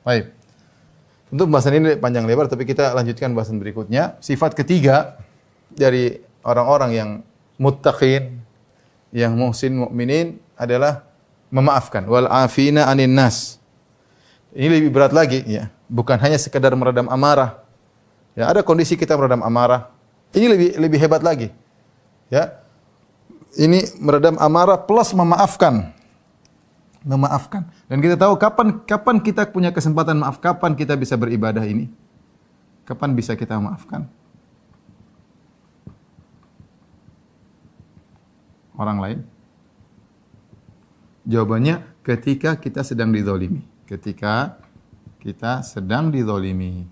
Baik. 0.00 0.32
Untuk 1.28 1.52
bahasan 1.52 1.76
ini 1.76 2.00
panjang 2.00 2.24
lebar, 2.24 2.48
tapi 2.48 2.64
kita 2.64 2.96
lanjutkan 2.96 3.36
bahasan 3.36 3.60
berikutnya. 3.60 4.16
Sifat 4.24 4.56
ketiga 4.56 5.20
dari 5.68 6.24
orang-orang 6.40 6.90
yang 6.96 7.10
muttaqin, 7.60 8.40
yang 9.12 9.36
muhsin 9.36 9.76
mukminin 9.76 10.40
adalah 10.56 11.04
memaafkan. 11.52 12.08
Wal 12.08 12.32
afina 12.32 12.88
anin 12.88 13.12
nas. 13.12 13.60
Ini 14.54 14.70
lebih 14.70 14.94
berat 14.94 15.10
lagi, 15.10 15.42
ya. 15.50 15.66
Bukan 15.90 16.14
hanya 16.22 16.38
sekedar 16.38 16.70
meredam 16.78 17.10
amarah. 17.10 17.58
Ya, 18.38 18.46
ada 18.46 18.62
kondisi 18.62 18.94
kita 18.94 19.18
meredam 19.18 19.42
amarah. 19.42 19.90
Ini 20.30 20.46
lebih 20.46 20.68
lebih 20.78 20.98
hebat 21.02 21.26
lagi. 21.26 21.50
Ya. 22.30 22.62
Ini 23.58 23.98
meredam 23.98 24.38
amarah 24.38 24.78
plus 24.78 25.10
memaafkan. 25.10 25.90
Memaafkan. 27.02 27.66
Dan 27.90 27.98
kita 27.98 28.14
tahu 28.14 28.38
kapan 28.38 28.78
kapan 28.86 29.16
kita 29.18 29.42
punya 29.50 29.74
kesempatan 29.74 30.22
maaf, 30.22 30.38
kapan 30.38 30.78
kita 30.78 30.94
bisa 30.94 31.18
beribadah 31.18 31.62
ini? 31.66 31.90
Kapan 32.86 33.10
bisa 33.14 33.34
kita 33.34 33.58
maafkan? 33.58 34.06
Orang 38.74 38.98
lain? 39.02 39.18
Jawabannya 41.26 41.82
ketika 42.02 42.58
kita 42.58 42.82
sedang 42.82 43.14
dizolimi. 43.14 43.73
Ketika 43.84 44.56
kita 45.24 45.64
sedang 45.64 46.12
dizolimi. 46.12 46.84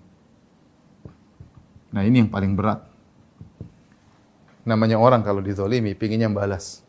Nah 1.93 2.01
ini 2.01 2.25
yang 2.25 2.31
paling 2.33 2.57
berat. 2.57 2.81
Namanya 4.65 4.97
orang 4.97 5.21
kalau 5.21 5.37
dizolimi, 5.37 5.93
pinginnya 5.93 6.33
balas. 6.33 6.81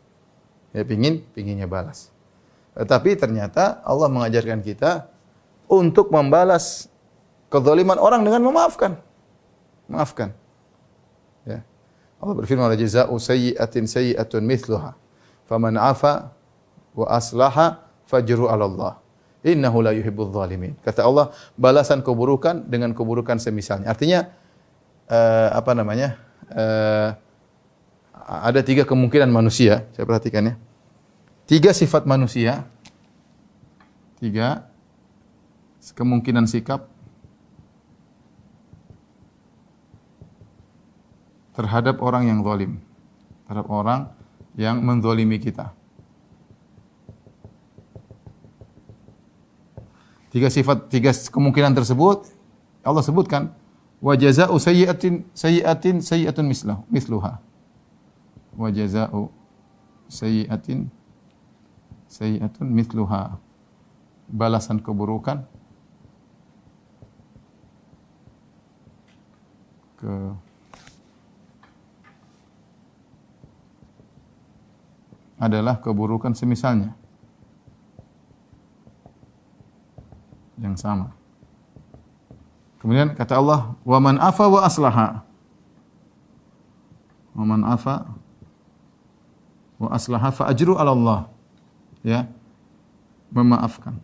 Ya 0.73 0.81
pingin, 0.81 1.21
pinginnya 1.37 1.69
balas. 1.69 2.09
Tetapi 2.73 3.13
ternyata 3.13 3.79
Allah 3.85 4.09
mengajarkan 4.09 4.65
kita 4.65 5.07
untuk 5.69 6.09
membalas 6.09 6.89
kezaliman 7.53 8.01
orang 8.01 8.25
dengan 8.25 8.41
memaafkan. 8.41 8.97
Maafkan. 9.85 10.33
Ya. 11.45 11.61
Allah 12.17 12.33
berfirman, 12.33 12.65
"La 12.65 12.75
jazaa'u 12.75 13.13
sayyi'atin 13.21 13.85
sayyi'atun 13.85 14.41
mithluha. 14.41 14.97
Faman 15.45 15.77
'afa 15.77 16.33
wa 16.97 17.05
aslaha 17.05 17.85
fajru 18.09 18.49
'ala 18.49 18.65
Allah. 18.65 18.93
Innahu 19.45 19.85
la 19.85 19.93
yuhibbudz 19.93 20.33
zalimin." 20.33 20.73
Kata 20.81 21.05
Allah, 21.05 21.29
balasan 21.53 22.01
keburukan 22.01 22.65
dengan 22.65 22.97
keburukan 22.97 23.37
semisalnya. 23.37 23.93
Artinya 23.93 24.33
uh, 25.07 25.49
apa 25.53 25.71
namanya? 25.77 26.17
Uh, 26.49 27.09
ada 28.25 28.65
tiga 28.65 28.89
kemungkinan 28.89 29.29
manusia, 29.29 29.85
saya 29.93 30.05
perhatikan 30.09 30.49
ya. 30.49 30.53
Tiga 31.45 31.77
sifat 31.77 32.09
manusia. 32.09 32.65
Tiga 34.17 34.65
kemungkinan 35.93 36.49
sikap 36.49 36.89
terhadap 41.53 42.01
orang 42.01 42.33
yang 42.33 42.41
zalim. 42.41 42.81
Terhadap 43.45 43.67
orang 43.69 44.09
yang 44.57 44.81
menzalimi 44.81 45.37
kita. 45.37 45.77
Tiga 50.35 50.51
sifat, 50.51 50.91
tiga 50.91 51.15
kemungkinan 51.15 51.71
tersebut 51.71 52.27
Allah 52.83 52.99
sebutkan 52.99 53.55
wa 54.03 54.19
jazaa'u 54.19 54.59
sayyi'atin 54.59 55.23
sayyi'atin 55.31 56.03
sayyi'atun 56.03 56.43
mislahu 56.43 56.83
misluha. 56.91 57.39
Wa 58.59 58.67
jazaa'u 58.67 59.31
sayyi'atin 60.11 60.91
sayyi'atun 62.11 62.67
mithluha. 62.67 63.39
Balasan 64.27 64.83
keburukan 64.83 65.47
ke 69.95 70.13
adalah 75.39 75.79
keburukan 75.79 76.35
semisalnya 76.35 76.91
yang 80.59 80.75
sama. 80.79 81.11
Kemudian 82.79 83.17
kata 83.17 83.41
Allah, 83.41 83.73
"Wa 83.81 83.97
man 83.97 84.21
afa 84.21 84.45
wa 84.45 84.61
aslaha." 84.61 85.25
Wa 87.35 87.43
man 87.43 87.67
afa 87.67 88.07
wa 89.75 89.91
aslaha 89.91 90.31
fa 90.31 90.47
ajru 90.47 90.79
'ala 90.79 90.95
Allah 90.95 91.19
ya 91.99 92.31
memaafkan. 93.35 93.99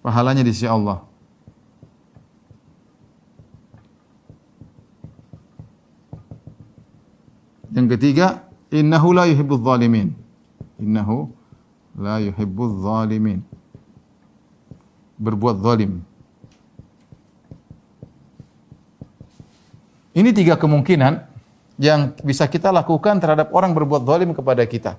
Pahalanya 0.00 0.40
di 0.40 0.56
sisi 0.56 0.64
Allah. 0.64 1.04
Yang 7.68 8.00
ketiga, 8.00 8.48
innahu 8.72 9.12
la 9.12 9.28
yuhibbudz 9.28 9.60
zalimin. 9.60 10.16
Innahu 10.80 11.28
la 11.98 12.22
yuhibbudz 12.22 12.86
zalimin. 12.86 13.42
Berbuat 15.18 15.58
zalim. 15.58 16.00
Ini 20.14 20.30
tiga 20.30 20.54
kemungkinan 20.54 21.26
yang 21.78 22.14
bisa 22.22 22.46
kita 22.46 22.70
lakukan 22.74 23.18
terhadap 23.22 23.50
orang 23.54 23.74
berbuat 23.74 24.02
zalim 24.06 24.30
kepada 24.34 24.62
kita. 24.66 24.98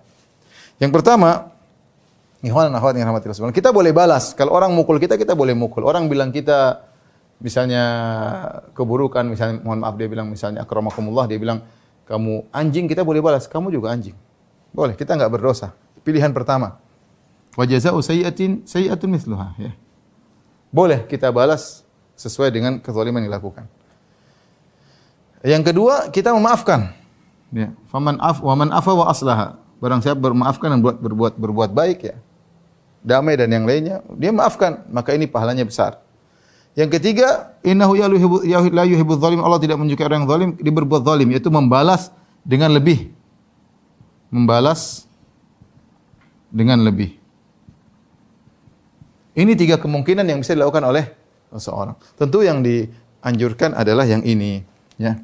Yang 0.80 0.92
pertama, 0.96 1.52
akhwat 2.40 2.96
yang 2.96 3.08
rahmati 3.12 3.28
Rasulullah. 3.28 3.56
Kita 3.56 3.76
boleh 3.76 3.92
balas. 3.92 4.32
Kalau 4.32 4.56
orang 4.56 4.72
mukul 4.72 4.96
kita, 4.96 5.20
kita 5.20 5.36
boleh 5.36 5.52
mukul. 5.52 5.84
Orang 5.84 6.08
bilang 6.08 6.32
kita 6.32 6.88
misalnya 7.44 7.84
keburukan, 8.76 9.28
misalnya 9.28 9.60
mohon 9.64 9.84
maaf 9.84 9.96
dia 10.00 10.08
bilang 10.08 10.32
misalnya 10.32 10.64
akramakumullah, 10.64 11.28
dia 11.28 11.40
bilang 11.40 11.64
kamu 12.08 12.48
anjing, 12.56 12.88
kita 12.88 13.04
boleh 13.04 13.20
balas. 13.20 13.48
Kamu 13.48 13.72
juga 13.72 13.92
anjing. 13.92 14.16
Boleh, 14.72 14.96
kita 14.96 15.20
nggak 15.20 15.32
berdosa. 15.36 15.76
Pilihan 16.04 16.32
pertama. 16.32 16.80
Wa 17.58 17.64
jazaa'u 17.66 18.00
sayyi'atin 18.02 18.68
sayyi'atun 18.68 19.10
mithluha, 19.10 19.58
ya. 19.58 19.72
Boleh 20.70 21.02
kita 21.10 21.34
balas 21.34 21.82
sesuai 22.14 22.54
dengan 22.54 22.78
kezaliman 22.78 23.26
yang 23.26 23.34
dilakukan. 23.34 23.66
Yang 25.42 25.64
kedua, 25.72 26.14
kita 26.14 26.36
memaafkan. 26.36 26.94
Ya. 27.50 27.74
Faman 27.90 28.22
af 28.22 28.44
wa 28.44 28.54
man 28.54 28.70
afa 28.70 28.92
wa 28.94 29.10
aslaha. 29.10 29.58
Barang 29.80 30.04
siapa 30.04 30.20
bermaafkan 30.20 30.76
dan 30.76 30.80
berbuat 30.84 31.00
berbuat 31.02 31.34
berbuat 31.40 31.72
baik 31.72 32.00
ya. 32.06 32.16
Damai 33.00 33.40
dan 33.40 33.48
yang 33.48 33.64
lainnya, 33.64 34.04
dia 34.20 34.36
maafkan, 34.36 34.84
maka 34.92 35.16
ini 35.16 35.24
pahalanya 35.24 35.64
besar. 35.64 36.04
Yang 36.76 37.00
ketiga, 37.00 37.56
innahu 37.64 37.96
ya 37.96 38.08
la 38.70 38.84
yuhibbu 38.84 39.16
zalim. 39.20 39.40
Allah 39.40 39.60
tidak 39.60 39.80
menyukai 39.80 40.08
orang 40.08 40.24
yang 40.24 40.30
zalim, 40.30 40.50
dia 40.60 40.74
berbuat 40.76 41.02
zalim 41.08 41.28
yaitu 41.32 41.48
membalas 41.48 42.12
dengan 42.44 42.76
lebih. 42.76 43.12
Membalas 44.28 45.08
dengan 46.52 46.80
lebih. 46.84 47.19
Ini 49.38 49.54
tiga 49.54 49.78
kemungkinan 49.78 50.26
yang 50.26 50.42
bisa 50.42 50.58
dilakukan 50.58 50.82
oleh 50.86 51.06
seseorang. 51.54 51.98
Tentu 52.18 52.42
yang 52.42 52.66
dianjurkan 52.66 53.78
adalah 53.78 54.06
yang 54.06 54.26
ini, 54.26 54.66
ya. 54.98 55.18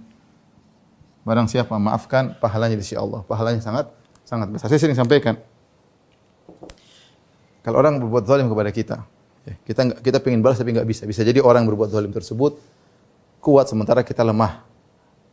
Barang 1.25 1.49
siapa 1.49 1.73
maafkan, 1.81 2.37
pahalanya 2.37 2.77
di 2.77 2.85
sisi 2.85 2.93
Allah. 2.93 3.25
Pahalanya 3.25 3.57
sangat 3.57 3.89
sangat 4.21 4.53
besar. 4.53 4.69
Saya 4.69 4.77
sering 4.77 4.97
sampaikan. 4.97 5.41
Kalau 7.65 7.81
orang 7.81 7.97
berbuat 7.97 8.29
zalim 8.29 8.45
kepada 8.45 8.69
kita, 8.69 8.97
ya, 9.41 9.57
kita 9.65 9.81
kita 10.05 10.17
pengen 10.21 10.45
balas 10.45 10.61
tapi 10.61 10.69
nggak 10.69 10.85
bisa. 10.85 11.09
Bisa 11.09 11.25
jadi 11.25 11.41
orang 11.41 11.65
berbuat 11.65 11.89
zalim 11.89 12.13
tersebut 12.13 12.61
kuat 13.41 13.65
sementara 13.65 14.05
kita 14.05 14.21
lemah. 14.21 14.61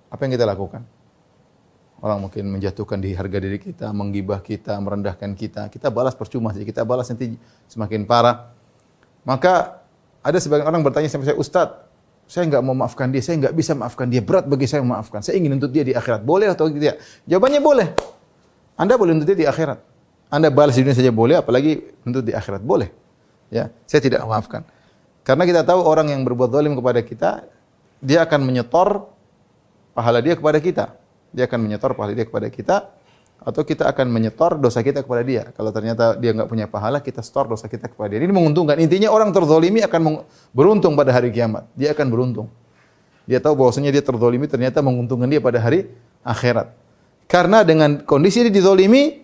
Apa 0.09 0.25
yang 0.25 0.33
kita 0.33 0.49
lakukan? 0.49 0.81
Orang 2.01 2.25
mungkin 2.29 2.51
menjatuhkan 2.51 2.99
di 2.99 3.15
harga 3.15 3.39
diri 3.39 3.61
kita, 3.63 3.93
menggibah 3.93 4.41
kita, 4.41 4.75
merendahkan 4.81 5.33
kita. 5.39 5.69
Kita 5.69 5.87
balas 5.93 6.17
percuma 6.17 6.51
sih. 6.51 6.65
Kita 6.65 6.83
balas 6.83 7.07
nanti 7.13 7.37
semakin 7.69 8.09
parah. 8.09 8.53
Maka 9.23 9.83
ada 10.23 10.39
sebagian 10.39 10.67
orang 10.67 10.83
bertanya 10.83 11.11
sama 11.11 11.27
saya, 11.27 11.39
Ustadz, 11.39 11.79
saya 12.27 12.49
nggak 12.49 12.63
mau 12.65 12.73
maafkan 12.73 13.11
dia, 13.13 13.21
saya 13.21 13.39
nggak 13.43 13.55
bisa 13.55 13.77
maafkan 13.77 14.07
dia, 14.09 14.23
berat 14.25 14.49
bagi 14.49 14.65
saya 14.65 14.81
memaafkan. 14.81 15.21
Saya 15.21 15.37
ingin 15.37 15.59
untuk 15.59 15.69
dia 15.69 15.85
di 15.85 15.93
akhirat. 15.93 16.25
Boleh 16.25 16.49
atau 16.49 16.71
tidak? 16.71 17.03
Jawabannya 17.29 17.61
boleh. 17.61 17.89
Anda 18.79 18.95
boleh 18.97 19.13
untuk 19.21 19.29
dia 19.29 19.39
di 19.39 19.47
akhirat. 19.47 19.79
Anda 20.33 20.49
balas 20.49 20.81
di 20.81 20.87
dunia 20.87 20.97
saja 20.97 21.13
boleh, 21.13 21.37
apalagi 21.45 21.85
untuk 22.09 22.25
di 22.25 22.33
akhirat 22.33 22.65
boleh. 22.65 22.89
Ya, 23.53 23.69
saya 23.85 24.01
tidak 24.01 24.25
maafkan. 24.25 24.65
Karena 25.23 25.45
kita 25.45 25.61
tahu 25.61 25.85
orang 25.85 26.09
yang 26.09 26.25
berbuat 26.25 26.49
zalim 26.49 26.73
kepada 26.73 27.05
kita, 27.05 27.31
dia 28.01 28.25
akan 28.25 28.41
menyetor 28.43 29.13
pahala 29.93 30.25
dia 30.25 30.35
kepada 30.35 30.57
kita. 30.57 30.97
Dia 31.37 31.45
akan 31.45 31.69
menyetor 31.69 31.93
pahala 31.93 32.17
dia 32.17 32.25
kepada 32.25 32.49
kita, 32.49 32.77
atau 33.43 33.63
kita 33.67 33.91
akan 33.91 34.07
menyetor 34.09 34.59
dosa 34.59 34.81
kita 34.81 35.03
kepada 35.03 35.23
dia. 35.27 35.43
Kalau 35.53 35.75
ternyata 35.75 36.15
dia 36.15 36.31
nggak 36.31 36.49
punya 36.49 36.67
pahala, 36.71 37.03
kita 37.03 37.21
store 37.21 37.53
dosa 37.53 37.67
kita 37.67 37.91
kepada 37.91 38.15
dia. 38.15 38.23
Ini 38.23 38.31
menguntungkan. 38.31 38.79
Intinya 38.79 39.11
orang 39.11 39.35
terzolimi 39.35 39.83
akan 39.83 40.23
beruntung 40.55 40.95
pada 40.95 41.11
hari 41.11 41.35
kiamat. 41.35 41.67
Dia 41.75 41.91
akan 41.95 42.07
beruntung. 42.09 42.47
Dia 43.27 43.39
tahu 43.39 43.59
bahwasanya 43.59 43.91
dia 43.91 44.03
terzolimi 44.03 44.47
ternyata 44.47 44.79
menguntungkan 44.83 45.27
dia 45.27 45.43
pada 45.43 45.59
hari 45.59 45.91
akhirat. 46.23 46.75
Karena 47.27 47.67
dengan 47.67 48.03
kondisi 48.07 48.47
dia 48.47 48.53
dizolimi, 48.55 49.23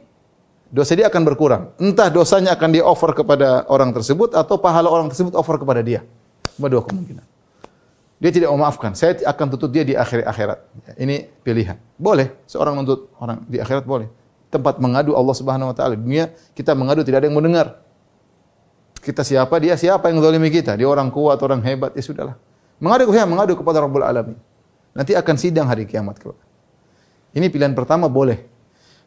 dosa 0.71 0.99
dia 0.99 1.07
akan 1.07 1.23
berkurang. 1.23 1.63
Entah 1.79 2.11
dosanya 2.11 2.59
akan 2.59 2.69
dia 2.75 2.83
offer 2.83 3.15
kepada 3.15 3.67
orang 3.71 3.95
tersebut 3.95 4.35
atau 4.35 4.59
pahala 4.59 4.91
orang 4.91 5.11
tersebut 5.11 5.35
offer 5.39 5.59
kepada 5.63 5.83
dia. 5.83 6.03
Cuma 6.59 6.67
dua 6.67 6.83
kemungkinan. 6.83 7.38
Dia 8.19 8.31
tidak 8.35 8.51
memaafkan. 8.51 8.99
Saya 8.99 9.15
akan 9.23 9.47
tuntut 9.55 9.71
dia 9.71 9.87
di 9.87 9.95
akhir 9.95 10.27
akhirat. 10.27 10.59
Ini 10.99 11.31
pilihan. 11.47 11.79
Boleh 11.95 12.35
seorang 12.51 12.75
menuntut 12.75 13.15
orang 13.23 13.47
di 13.47 13.63
akhirat 13.63 13.87
boleh. 13.87 14.11
Tempat 14.51 14.83
mengadu 14.83 15.15
Allah 15.15 15.35
Subhanahu 15.39 15.71
wa 15.71 15.77
taala. 15.77 15.95
Dunia 15.95 16.35
kita 16.59 16.75
mengadu 16.75 17.07
tidak 17.07 17.23
ada 17.23 17.27
yang 17.31 17.39
mendengar. 17.39 17.79
Kita 18.99 19.23
siapa? 19.23 19.55
Dia 19.63 19.79
siapa 19.79 20.11
yang 20.11 20.19
zalimi 20.19 20.51
kita? 20.51 20.75
Dia 20.75 20.91
orang 20.91 21.15
kuat, 21.15 21.39
orang 21.47 21.63
hebat, 21.63 21.95
ya 21.95 22.03
sudahlah. 22.03 22.35
Mengadu 22.83 23.07
ke 23.07 23.23
mengadu 23.23 23.55
kepada 23.55 23.83
Rabbul 23.87 24.03
Alamin. 24.03 24.39
Nanti 24.95 25.15
akan 25.15 25.35
sidang 25.39 25.71
hari 25.71 25.87
kiamat 25.87 26.19
kelak. 26.19 26.39
Ini 27.31 27.47
pilihan 27.55 27.71
pertama 27.75 28.11
boleh. 28.11 28.43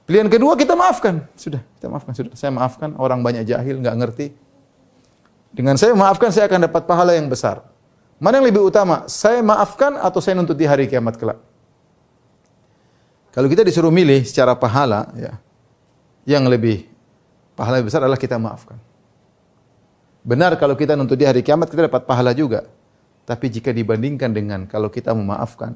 Pilihan 0.08 0.32
kedua 0.32 0.56
kita 0.56 0.76
maafkan. 0.76 1.28
Sudah, 1.36 1.60
kita 1.80 1.88
maafkan 1.92 2.14
sudah. 2.16 2.32
Saya 2.36 2.52
maafkan 2.52 2.96
orang 2.96 3.20
banyak 3.20 3.44
jahil, 3.44 3.80
nggak 3.84 3.96
ngerti. 4.00 4.26
Dengan 5.52 5.76
saya 5.76 5.92
maafkan 5.92 6.32
saya 6.32 6.48
akan 6.48 6.72
dapat 6.72 6.88
pahala 6.88 7.12
yang 7.12 7.28
besar. 7.28 7.71
Mana 8.22 8.38
yang 8.38 8.54
lebih 8.54 8.62
utama? 8.62 9.10
Saya 9.10 9.42
maafkan 9.42 9.98
atau 9.98 10.22
saya 10.22 10.38
nuntut 10.38 10.54
di 10.54 10.70
hari 10.70 10.86
kiamat 10.86 11.18
kelak? 11.18 11.42
Kalau 13.34 13.50
kita 13.50 13.66
disuruh 13.66 13.90
milih 13.90 14.22
secara 14.22 14.54
pahala, 14.54 15.10
ya, 15.18 15.42
yang 16.30 16.46
lebih 16.46 16.86
pahala 17.58 17.82
lebih 17.82 17.90
besar 17.90 18.06
adalah 18.06 18.22
kita 18.22 18.38
maafkan. 18.38 18.78
Benar 20.22 20.54
kalau 20.62 20.78
kita 20.78 20.94
nuntut 20.94 21.18
di 21.18 21.26
hari 21.26 21.42
kiamat 21.42 21.66
kita 21.74 21.90
dapat 21.90 22.06
pahala 22.06 22.30
juga. 22.38 22.70
Tapi 23.26 23.50
jika 23.50 23.74
dibandingkan 23.74 24.30
dengan 24.30 24.70
kalau 24.70 24.94
kita 24.94 25.18
memaafkan, 25.18 25.74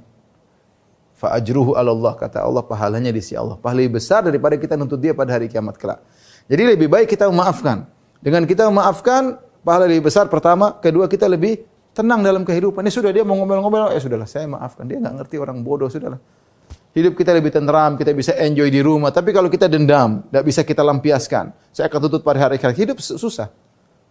fa 1.18 1.34
ajruhu 1.42 1.74
Allah 1.74 2.14
kata 2.14 2.46
Allah 2.46 2.62
pahalanya 2.62 3.10
di 3.10 3.26
sisi 3.26 3.34
Allah. 3.34 3.58
Pahala 3.58 3.82
lebih 3.82 3.98
besar 3.98 4.22
daripada 4.22 4.54
kita 4.54 4.78
nuntut 4.78 5.02
dia 5.02 5.18
pada 5.18 5.34
hari 5.34 5.50
kiamat 5.50 5.82
kelak. 5.82 5.98
Jadi 6.46 6.78
lebih 6.78 6.94
baik 6.94 7.10
kita 7.10 7.26
memaafkan. 7.26 7.90
Dengan 8.22 8.46
kita 8.46 8.70
memaafkan, 8.70 9.42
pahala 9.66 9.90
lebih 9.90 10.14
besar 10.14 10.30
pertama, 10.30 10.78
kedua 10.78 11.10
kita 11.10 11.26
lebih 11.26 11.66
tenang 11.96 12.20
dalam 12.22 12.44
kehidupan. 12.44 12.84
Ini 12.84 12.92
sudah 12.92 13.16
dia 13.16 13.24
mau 13.24 13.40
ngomel-ngomel, 13.40 13.96
ya 13.96 14.00
sudahlah 14.04 14.28
saya 14.28 14.46
maafkan. 14.52 14.84
Dia 14.84 15.00
nggak 15.00 15.24
ngerti 15.24 15.36
orang 15.40 15.64
bodoh, 15.64 15.88
sudahlah. 15.88 16.20
Hidup 16.92 17.16
kita 17.16 17.32
lebih 17.32 17.52
tenteram, 17.52 17.96
kita 17.96 18.12
bisa 18.12 18.36
enjoy 18.36 18.68
di 18.68 18.84
rumah. 18.84 19.12
Tapi 19.16 19.32
kalau 19.32 19.48
kita 19.48 19.72
dendam, 19.72 20.24
tidak 20.28 20.44
bisa 20.44 20.62
kita 20.64 20.84
lampiaskan. 20.84 21.56
Saya 21.72 21.88
akan 21.88 22.00
tutup 22.08 22.22
pada 22.24 22.40
hari 22.40 22.60
akhir. 22.60 22.76
Hidup 22.76 23.00
susah. 23.00 23.52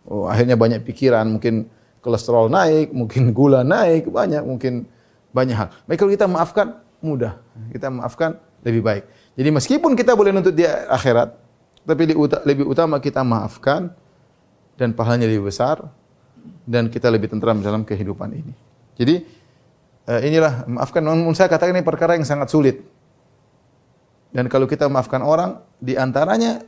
Oh, 0.05 0.29
akhirnya 0.29 0.57
banyak 0.57 0.85
pikiran, 0.85 1.25
mungkin 1.37 1.69
kolesterol 2.05 2.53
naik, 2.53 2.93
mungkin 2.93 3.33
gula 3.33 3.65
naik, 3.65 4.09
banyak, 4.13 4.45
mungkin 4.45 4.85
banyak 5.33 5.57
hal. 5.57 5.69
Baik 5.89 5.97
kalau 6.05 6.13
kita 6.13 6.27
maafkan, 6.29 6.67
mudah. 7.01 7.41
Kita 7.73 7.89
maafkan 7.89 8.37
lebih 8.61 8.85
baik. 8.85 9.05
Jadi 9.33 9.49
meskipun 9.49 9.97
kita 9.97 10.13
boleh 10.13 10.37
nuntut 10.37 10.53
di 10.53 10.69
akhirat, 10.69 11.33
tapi 11.89 12.03
lebih 12.45 12.65
utama 12.69 13.01
kita 13.01 13.25
maafkan 13.25 13.89
dan 14.77 14.93
pahalanya 14.93 15.25
lebih 15.25 15.49
besar 15.49 15.89
dan 16.65 16.89
kita 16.89 17.09
lebih 17.13 17.29
tentram 17.33 17.61
dalam 17.61 17.85
kehidupan 17.85 18.31
ini. 18.33 18.53
Jadi 18.95 19.25
uh, 20.09 20.21
inilah 20.23 20.69
maafkan 20.69 21.03
menurut 21.05 21.37
saya 21.37 21.51
katakan 21.51 21.77
ini 21.77 21.85
perkara 21.85 22.17
yang 22.17 22.27
sangat 22.27 22.49
sulit. 22.53 22.81
Dan 24.35 24.51
kalau 24.51 24.67
kita 24.67 24.91
maafkan 24.91 25.23
orang 25.23 25.63
di 25.79 25.95
antaranya 25.95 26.63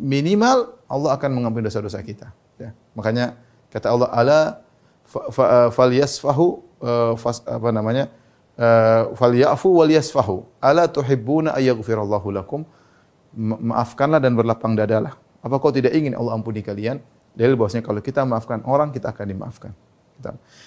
minimal 0.00 0.72
Allah 0.88 1.10
akan 1.20 1.30
mengampuni 1.36 1.68
dosa-dosa 1.68 2.00
kita. 2.00 2.32
Ya. 2.56 2.72
Makanya 2.96 3.36
kata 3.68 3.92
Allah 3.92 4.08
ala 4.10 4.40
falyasfahu 5.70 6.46
uh, 6.80 7.12
fas, 7.20 7.44
apa 7.44 7.68
namanya? 7.70 8.08
Uh, 8.60 9.12
falyafu 9.16 9.68
walyasfahu. 9.68 10.44
Ala 10.60 10.88
tuhibbuna 10.88 11.56
ayyaghfirallahu 11.60 12.28
lakum? 12.32 12.64
Maafkanlah 13.36 14.18
dan 14.18 14.34
berlapang 14.34 14.74
dadalah. 14.74 15.16
Apa 15.40 15.56
kau 15.60 15.72
tidak 15.72 15.92
ingin 15.96 16.16
Allah 16.16 16.36
ampuni 16.36 16.60
kalian? 16.60 17.00
Dalil 17.34 17.54
bahwasanya 17.54 17.86
kalau 17.86 18.00
kita 18.02 18.26
maafkan 18.26 18.62
orang, 18.66 18.90
kita 18.90 19.14
akan 19.14 19.26
dimaafkan. 19.26 19.72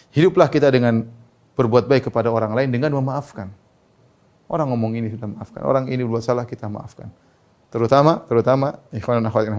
Hiduplah 0.09 0.49
kita 0.49 0.73
dengan 0.73 1.05
berbuat 1.53 1.85
baik 1.85 2.09
kepada 2.09 2.33
orang 2.33 2.57
lain 2.57 2.73
dengan 2.73 2.93
memaafkan. 2.97 3.53
Orang 4.49 4.69
ngomong 4.73 4.97
ini 4.97 5.13
kita 5.13 5.25
maafkan, 5.29 5.61
orang 5.65 5.85
ini 5.89 6.01
berbuat 6.01 6.25
salah 6.25 6.45
kita 6.45 6.65
maafkan. 6.69 7.09
Terutama, 7.73 8.21
terutama 8.29 8.77
ikhwan 8.93 9.17
dan 9.17 9.33
akhwat 9.33 9.49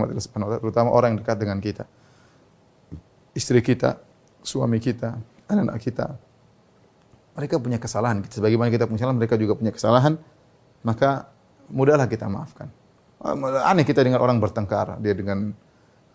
terutama 0.63 0.95
orang 0.95 1.15
yang 1.15 1.19
dekat 1.23 1.37
dengan 1.39 1.59
kita. 1.59 1.85
Istri 3.35 3.59
kita, 3.59 3.99
suami 4.39 4.79
kita, 4.79 5.19
anak-anak 5.51 5.83
kita. 5.83 6.15
Mereka 7.35 7.59
punya 7.59 7.83
kesalahan. 7.83 8.23
Sebagaimana 8.31 8.71
kita 8.71 8.87
punya 8.87 9.03
kesalahan, 9.03 9.19
mereka 9.19 9.35
juga 9.35 9.59
punya 9.59 9.75
kesalahan. 9.75 10.15
Maka 10.87 11.27
mudahlah 11.67 12.07
kita 12.07 12.31
maafkan. 12.31 12.71
Aneh 13.67 13.83
kita 13.83 14.07
dengan 14.07 14.23
orang 14.23 14.39
bertengkar, 14.39 15.03
dia 15.03 15.11
dengan 15.17 15.51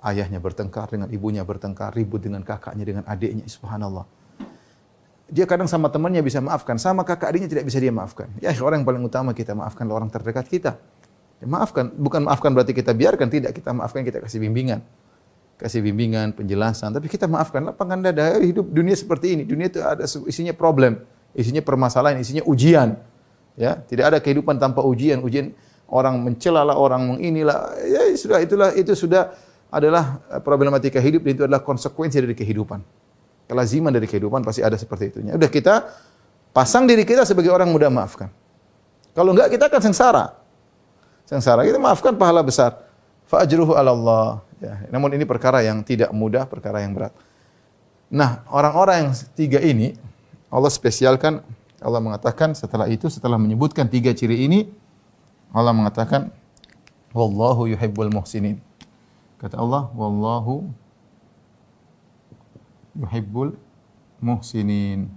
ayahnya 0.03 0.39
bertengkar 0.39 0.87
dengan 0.91 1.11
ibunya 1.11 1.43
bertengkar, 1.43 1.91
ribut 1.91 2.23
dengan 2.23 2.43
kakaknya 2.43 2.85
dengan 2.87 3.03
adiknya, 3.03 3.43
subhanallah. 3.47 4.07
Dia 5.29 5.45
kadang 5.45 5.69
sama 5.69 5.93
temannya 5.93 6.25
bisa 6.25 6.41
maafkan, 6.41 6.81
sama 6.81 7.05
kakak 7.05 7.29
adiknya 7.35 7.49
tidak 7.51 7.65
bisa 7.69 7.77
dia 7.77 7.93
maafkan. 7.93 8.33
Ya, 8.41 8.49
orang 8.65 8.81
yang 8.81 8.87
paling 8.87 9.03
utama 9.05 9.31
kita 9.35 9.53
maafkan 9.53 9.85
orang 9.91 10.09
terdekat 10.09 10.49
kita. 10.49 10.81
Ya, 11.37 11.45
maafkan, 11.45 11.93
bukan 11.93 12.25
maafkan 12.25 12.49
berarti 12.49 12.73
kita 12.73 12.97
biarkan, 12.97 13.29
tidak 13.29 13.53
kita 13.53 13.69
maafkan, 13.69 14.01
kita 14.01 14.25
kasih 14.25 14.41
bimbingan. 14.41 14.81
Kasih 15.59 15.83
bimbingan, 15.83 16.31
penjelasan, 16.33 16.95
tapi 16.95 17.11
kita 17.11 17.27
maafkan. 17.27 17.61
Lapangan 17.67 17.99
dada, 17.99 18.39
hidup 18.39 18.71
dunia 18.71 18.95
seperti 18.95 19.35
ini. 19.35 19.43
Dunia 19.43 19.67
itu 19.67 19.83
ada 19.83 20.07
isinya 20.07 20.55
problem, 20.55 21.03
isinya 21.35 21.59
permasalahan, 21.59 22.17
isinya 22.17 22.41
ujian. 22.47 22.95
Ya, 23.59 23.75
tidak 23.85 24.15
ada 24.15 24.17
kehidupan 24.23 24.55
tanpa 24.55 24.81
ujian. 24.81 25.19
Ujian 25.19 25.51
orang 25.91 26.23
mencela 26.23 26.63
orang 26.63 27.05
menginilah. 27.05 27.75
Ya, 27.85 28.07
sudah 28.15 28.39
itulah 28.39 28.71
itu 28.71 28.95
sudah 28.95 29.35
adalah 29.69 30.21
eh, 30.29 30.41
problematika 30.41 30.97
hidup 30.97 31.25
dan 31.25 31.31
itu 31.37 31.43
adalah 31.45 31.61
konsekuensi 31.61 32.17
dari 32.19 32.35
kehidupan. 32.35 32.81
Kelaziman 33.49 33.89
dari 33.89 34.05
kehidupan 34.05 34.45
pasti 34.45 34.61
ada 34.61 34.77
seperti 34.77 35.09
itunya. 35.09 35.33
Udah 35.33 35.49
kita 35.49 35.89
pasang 36.53 36.85
diri 36.85 37.01
kita 37.05 37.25
sebagai 37.25 37.49
orang 37.49 37.69
mudah 37.69 37.89
maafkan. 37.89 38.29
Kalau 39.13 39.33
enggak 39.33 39.49
kita 39.49 39.69
akan 39.69 39.81
sengsara. 39.89 40.25
Sengsara 41.25 41.65
kita 41.65 41.81
maafkan 41.81 42.13
pahala 42.13 42.45
besar. 42.45 42.77
Fa'ajruhu 43.29 43.77
'ala 43.77 43.93
Allah. 43.93 44.29
Ya, 44.59 44.75
namun 44.91 45.13
ini 45.15 45.23
perkara 45.23 45.63
yang 45.63 45.81
tidak 45.85 46.11
mudah, 46.11 46.43
perkara 46.45 46.83
yang 46.83 46.93
berat. 46.93 47.15
Nah, 48.09 48.41
orang-orang 48.49 49.05
yang 49.05 49.09
tiga 49.37 49.61
ini 49.61 49.93
Allah 50.49 50.73
spesialkan 50.73 51.45
Allah 51.79 52.01
mengatakan 52.03 52.51
setelah 52.57 52.89
itu 52.89 53.07
setelah 53.07 53.39
menyebutkan 53.39 53.87
tiga 53.87 54.11
ciri 54.11 54.45
ini 54.49 54.67
Allah 55.53 55.73
mengatakan 55.73 56.33
wallahu 57.13 57.69
yuhibbul 57.69 58.11
muhsinin. 58.11 58.68
Kata 59.39 59.55
Allah, 59.55 59.87
wallahu 59.95 60.67
yuhibbul 62.99 63.55
muhsinin. 64.19 65.07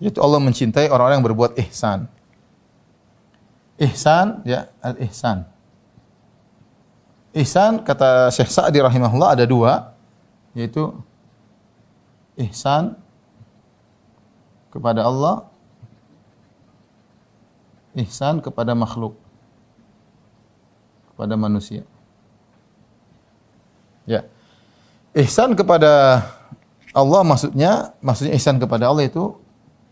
Yaitu 0.00 0.24
Allah 0.24 0.40
mencintai 0.40 0.88
orang-orang 0.88 1.20
yang 1.20 1.28
berbuat 1.28 1.52
ihsan. 1.68 2.08
Ihsan, 3.76 4.40
ya, 4.48 4.72
al-ihsan. 4.80 5.44
Ihsan, 7.36 7.84
kata 7.84 8.32
Syekh 8.32 8.48
Sa'di 8.48 8.80
rahimahullah 8.80 9.36
ada 9.36 9.44
dua, 9.44 9.92
yaitu 10.56 10.96
ihsan 12.40 12.96
kepada 14.72 15.04
Allah 15.04 15.49
ihsan 18.02 18.40
kepada 18.40 18.72
makhluk 18.72 19.16
kepada 21.12 21.36
manusia. 21.36 21.84
Ya. 24.08 24.24
Ihsan 25.12 25.52
kepada 25.52 26.24
Allah 26.96 27.22
maksudnya 27.22 27.92
maksudnya 28.00 28.32
ihsan 28.40 28.56
kepada 28.56 28.88
Allah 28.88 29.04
itu 29.06 29.36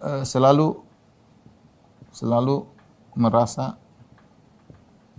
uh, 0.00 0.24
selalu 0.24 0.80
selalu 2.10 2.64
merasa 3.12 3.76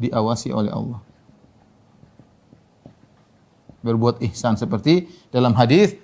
diawasi 0.02 0.50
oleh 0.50 0.72
Allah. 0.72 1.00
Berbuat 3.80 4.20
ihsan 4.28 4.60
seperti 4.60 5.08
dalam 5.32 5.56
hadis 5.56 5.96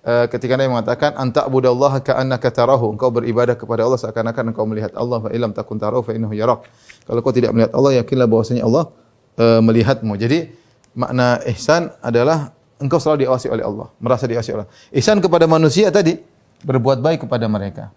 ketika 0.00 0.56
Nabi 0.56 0.72
mengatakan 0.72 1.12
anta 1.12 1.44
budallaha 1.44 2.00
ka'annaka 2.00 2.48
tarahu. 2.48 2.96
Engkau 2.96 3.12
beribadah 3.12 3.52
kepada 3.52 3.84
Allah 3.84 4.00
seakan-akan 4.00 4.56
engkau 4.56 4.64
melihat 4.64 4.96
Allah 4.96 5.20
fa 5.20 5.28
illam 5.28 5.52
takun 5.52 5.76
tarahu 5.76 6.00
fa 6.00 6.16
innahu 6.16 6.32
yarak 6.32 6.64
kalau 7.04 7.20
kau 7.20 7.36
tidak 7.36 7.52
melihat 7.52 7.72
Allah 7.76 8.00
yakinlah 8.00 8.24
bahwasanya 8.24 8.64
Allah 8.64 8.88
uh, 9.36 9.60
melihatmu. 9.60 10.16
Jadi 10.16 10.56
makna 10.96 11.44
ihsan 11.52 11.92
adalah 12.00 12.56
engkau 12.80 12.96
selalu 12.96 13.28
diawasi 13.28 13.52
oleh 13.52 13.60
Allah 13.60 13.92
merasa 14.00 14.24
diawasi 14.24 14.48
oleh 14.56 14.64
Allah. 14.64 14.72
Ihsan 14.96 15.20
kepada 15.20 15.44
manusia 15.44 15.92
tadi 15.92 16.16
berbuat 16.64 17.04
baik 17.04 17.28
kepada 17.28 17.44
mereka. 17.44 17.92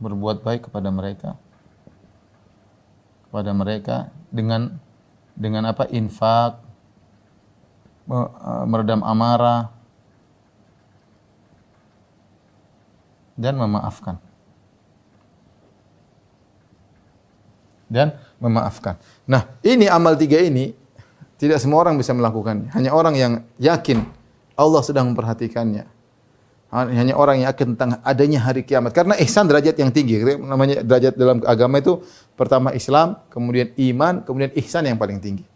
Berbuat 0.00 0.40
baik 0.40 0.72
kepada 0.72 0.88
mereka. 0.88 1.36
Kepada 3.28 3.52
mereka 3.52 3.96
dengan 4.32 4.80
dengan 5.36 5.68
apa? 5.68 5.84
Infak 5.92 6.64
meredam 8.64 9.04
amarah 9.04 9.77
dan 13.38 13.54
memaafkan. 13.54 14.18
Dan 17.86 18.18
memaafkan. 18.42 18.98
Nah, 19.24 19.46
ini 19.62 19.86
amal 19.86 20.18
tiga 20.18 20.42
ini 20.42 20.74
tidak 21.38 21.62
semua 21.62 21.86
orang 21.86 21.94
bisa 21.94 22.10
melakukan. 22.12 22.68
Hanya 22.74 22.90
orang 22.90 23.14
yang 23.14 23.32
yakin 23.62 24.02
Allah 24.58 24.82
sedang 24.82 25.14
memperhatikannya. 25.14 25.86
Hanya 26.68 27.16
orang 27.16 27.40
yang 27.40 27.48
yakin 27.48 27.78
tentang 27.78 27.96
adanya 28.04 28.44
hari 28.44 28.60
kiamat. 28.60 28.92
Karena 28.92 29.16
ihsan 29.24 29.48
derajat 29.48 29.72
yang 29.80 29.88
tinggi. 29.88 30.20
Namanya 30.36 30.84
derajat 30.84 31.16
dalam 31.16 31.40
agama 31.48 31.80
itu 31.80 32.04
pertama 32.36 32.76
Islam, 32.76 33.24
kemudian 33.32 33.72
iman, 33.72 34.20
kemudian 34.20 34.52
ihsan 34.60 34.84
yang 34.84 35.00
paling 35.00 35.16
tinggi. 35.16 35.48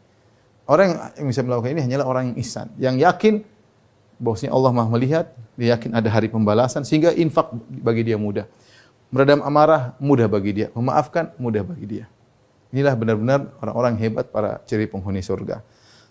Orang 0.65 0.97
yang 1.21 1.29
bisa 1.29 1.45
melakukan 1.45 1.77
ini 1.77 1.85
hanyalah 1.85 2.07
orang 2.09 2.25
yang 2.33 2.37
ihsan. 2.41 2.73
Yang 2.81 2.97
yakin 3.05 3.35
bahwasanya 4.21 4.53
Allah 4.53 4.71
Maha 4.75 4.89
melihat, 4.93 5.27
dia 5.57 5.77
yakin 5.77 5.93
ada 5.93 6.09
hari 6.09 6.29
pembalasan 6.33 6.85
sehingga 6.85 7.13
infak 7.13 7.53
bagi 7.69 8.03
dia 8.05 8.17
mudah. 8.17 8.49
Meredam 9.13 9.45
amarah 9.45 9.93
mudah 10.01 10.25
bagi 10.27 10.65
dia, 10.65 10.69
memaafkan 10.73 11.37
mudah 11.37 11.61
bagi 11.61 11.85
dia. 11.85 12.05
Inilah 12.73 12.97
benar-benar 12.97 13.53
orang-orang 13.61 14.01
hebat 14.01 14.33
para 14.33 14.65
ciri 14.65 14.89
penghuni 14.89 15.21
surga. 15.21 15.61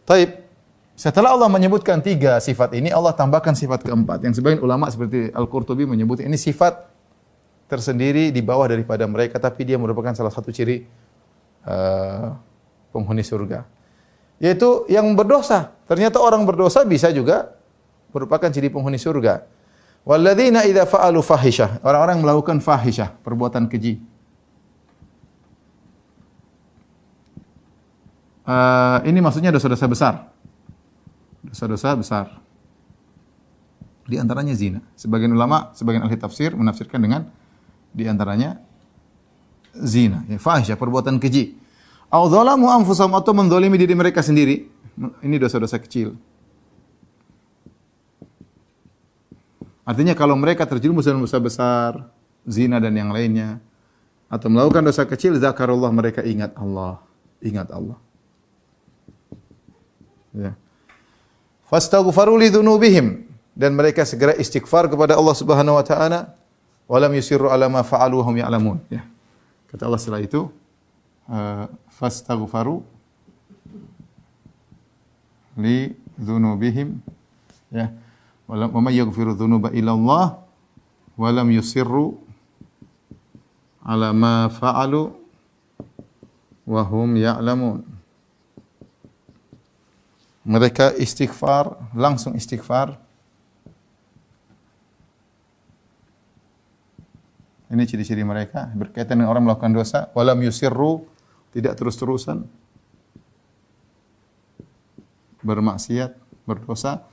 Taib. 0.05 0.53
Setelah 0.93 1.33
Allah 1.33 1.49
menyebutkan 1.49 1.97
tiga 1.97 2.37
sifat 2.37 2.77
ini, 2.77 2.93
Allah 2.93 3.17
tambahkan 3.17 3.57
sifat 3.57 3.81
keempat. 3.81 4.21
Yang 4.21 4.37
sebagian 4.37 4.61
ulama 4.61 4.85
seperti 4.85 5.33
Al-Qurtubi 5.33 5.89
menyebut 5.89 6.21
ini 6.21 6.37
sifat 6.37 6.93
tersendiri 7.65 8.29
di 8.29 8.45
bawah 8.45 8.69
daripada 8.69 9.09
mereka, 9.09 9.41
tapi 9.41 9.65
dia 9.65 9.81
merupakan 9.81 10.13
salah 10.13 10.29
satu 10.29 10.53
ciri 10.53 10.85
uh, 11.65 12.37
penghuni 12.93 13.25
surga. 13.25 13.65
Yaitu 14.37 14.85
yang 14.93 15.09
berdosa. 15.17 15.73
Ternyata 15.89 16.21
orang 16.21 16.45
berdosa 16.45 16.85
bisa 16.85 17.09
juga 17.09 17.57
merupakan 18.11 18.47
ciri 18.51 18.67
penghuni 18.71 18.99
surga. 18.99 19.47
Walladzina 20.01 20.65
idza 20.65 20.89
fa'alu 20.89 21.21
fahisyah, 21.21 21.85
orang-orang 21.85 22.17
melakukan 22.21 22.57
fahisyah, 22.57 23.13
perbuatan 23.21 23.69
keji. 23.69 24.01
Uh, 28.41 28.99
ini 29.05 29.21
maksudnya 29.21 29.53
dosa-dosa 29.53 29.85
besar. 29.85 30.13
Dosa-dosa 31.45 31.93
besar. 31.93 32.25
Di 34.09 34.17
antaranya 34.17 34.57
zina. 34.57 34.81
Sebagian 34.97 35.31
ulama, 35.31 35.69
sebagian 35.77 36.01
ahli 36.01 36.17
tafsir 36.17 36.57
menafsirkan 36.57 36.97
dengan 36.97 37.29
di 37.93 38.09
antaranya 38.09 38.57
zina, 39.77 40.25
ya, 40.25 40.41
fahisyah, 40.41 40.75
perbuatan 40.75 41.21
keji. 41.21 41.55
Au 42.11 42.27
anfusahum 42.27 43.15
atau 43.15 43.31
mendolimi 43.31 43.79
diri 43.79 43.95
mereka 43.95 44.19
sendiri. 44.19 44.67
Ini 45.23 45.35
dosa-dosa 45.39 45.79
kecil. 45.79 46.17
Artinya 49.81 50.13
kalau 50.13 50.37
mereka 50.37 50.63
terjerumus 50.69 51.09
dalam 51.09 51.25
dosa 51.25 51.41
besar, 51.41 52.05
zina 52.45 52.77
dan 52.77 52.93
yang 52.93 53.09
lainnya, 53.09 53.57
atau 54.31 54.47
melakukan 54.47 54.85
dosa 54.85 55.03
kecil, 55.03 55.35
zakarullah 55.35 55.91
mereka 55.91 56.23
ingat 56.23 56.53
Allah. 56.55 57.01
Ingat 57.41 57.67
Allah. 57.73 57.97
Ya. 60.31 60.53
Fastaghfaru 61.67 62.39
li 62.39 62.47
dzunubihim 62.47 63.27
dan 63.55 63.75
mereka 63.75 64.07
segera 64.07 64.35
istighfar 64.35 64.87
kepada 64.87 65.19
Allah 65.19 65.35
Subhanahu 65.35 65.75
wa 65.75 65.83
taala 65.83 66.35
walam 66.87 67.11
yusirru 67.15 67.51
ala 67.51 67.67
ma 67.67 67.83
fa'alu 67.83 68.19
hum 68.23 68.35
ya'lamun 68.39 68.77
ya. 68.87 69.03
Kata 69.71 69.87
Allah 69.87 69.99
setelah 69.99 70.23
itu 70.23 70.51
uh, 71.27 71.67
li 75.59 75.95
dzunubihim 76.15 76.99
ya. 77.71 77.91
Wa 78.51 78.67
may 78.83 78.99
yaghfiru 78.99 79.31
dzunuba 79.31 79.71
illa 79.71 79.95
Allah 79.95 80.43
walam 81.15 81.47
yusirru 81.55 82.19
ala 83.79 84.11
ma 84.11 84.51
fa'alu 84.51 85.07
wa 86.67 86.81
hum 86.83 87.15
ya'lamun. 87.15 87.79
Mereka 90.43 90.99
istighfar, 90.99 91.79
langsung 91.95 92.35
istighfar. 92.35 92.99
Ini 97.71 97.87
ciri-ciri 97.87 98.27
mereka 98.27 98.67
berkaitan 98.75 99.23
dengan 99.23 99.31
orang 99.31 99.47
melakukan 99.47 99.71
dosa, 99.71 100.11
walam 100.11 100.35
yusirru, 100.43 101.07
tidak 101.55 101.79
terus-terusan. 101.79 102.43
Bermaksiat, 105.39 106.19
berdosa 106.43 107.07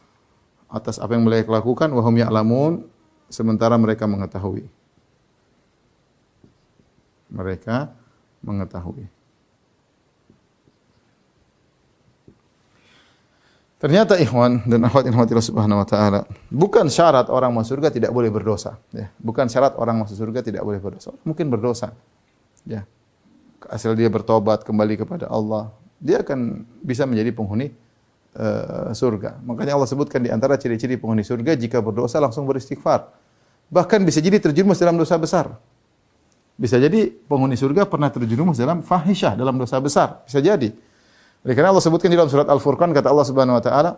atas 0.68 1.00
apa 1.00 1.16
yang 1.16 1.24
mereka 1.24 1.48
lakukan 1.48 1.88
wahum 1.90 2.14
ya'lamun 2.14 2.84
sementara 3.32 3.74
mereka 3.80 4.04
mengetahui. 4.04 4.68
Mereka 7.28 7.92
mengetahui. 8.44 9.08
Ternyata 13.78 14.18
ikhwan 14.18 14.66
dan 14.66 14.82
akhwat 14.90 15.06
yang 15.06 15.14
Allah 15.14 15.38
Subhanahu 15.38 15.78
wa 15.78 15.86
taala, 15.86 16.20
bukan 16.50 16.90
syarat 16.90 17.30
orang 17.30 17.54
masuk 17.54 17.78
surga 17.78 17.94
tidak 17.94 18.10
boleh 18.10 18.26
berdosa, 18.26 18.74
ya. 18.90 19.06
Bukan 19.22 19.46
syarat 19.46 19.78
orang 19.78 20.02
masuk 20.02 20.18
surga 20.18 20.42
tidak 20.42 20.66
boleh 20.66 20.82
berdosa. 20.82 21.14
Mungkin 21.22 21.46
berdosa. 21.46 21.94
Ya. 22.66 22.82
Asal 23.70 23.94
dia 23.94 24.10
bertobat 24.10 24.66
kembali 24.66 24.98
kepada 24.98 25.30
Allah, 25.30 25.70
dia 26.02 26.26
akan 26.26 26.66
bisa 26.82 27.06
menjadi 27.06 27.30
penghuni 27.30 27.70
uh, 28.36 28.90
surga. 28.92 29.40
Makanya 29.46 29.78
Allah 29.78 29.88
sebutkan 29.88 30.20
di 30.20 30.28
antara 30.28 30.60
ciri-ciri 30.60 31.00
penghuni 31.00 31.24
surga 31.24 31.56
jika 31.56 31.80
berdosa 31.80 32.20
langsung 32.20 32.44
beristighfar. 32.44 33.08
Bahkan 33.68 34.00
bisa 34.04 34.20
jadi 34.20 34.40
terjerumus 34.40 34.80
dalam 34.80 34.96
dosa 34.96 35.16
besar. 35.16 35.52
Bisa 36.58 36.74
jadi 36.80 37.08
penghuni 37.30 37.54
surga 37.54 37.86
pernah 37.86 38.10
terjerumus 38.10 38.58
dalam 38.58 38.82
fahisyah, 38.82 39.38
dalam 39.38 39.54
dosa 39.54 39.78
besar. 39.78 40.26
Bisa 40.26 40.42
jadi. 40.42 40.74
Oleh 41.46 41.54
karena 41.54 41.70
Allah 41.70 41.84
sebutkan 41.84 42.10
di 42.10 42.18
dalam 42.18 42.26
surat 42.26 42.50
Al-Furqan 42.50 42.90
kata 42.90 43.14
Allah 43.14 43.26
Subhanahu 43.28 43.56
wa 43.56 43.62
taala, 43.62 43.90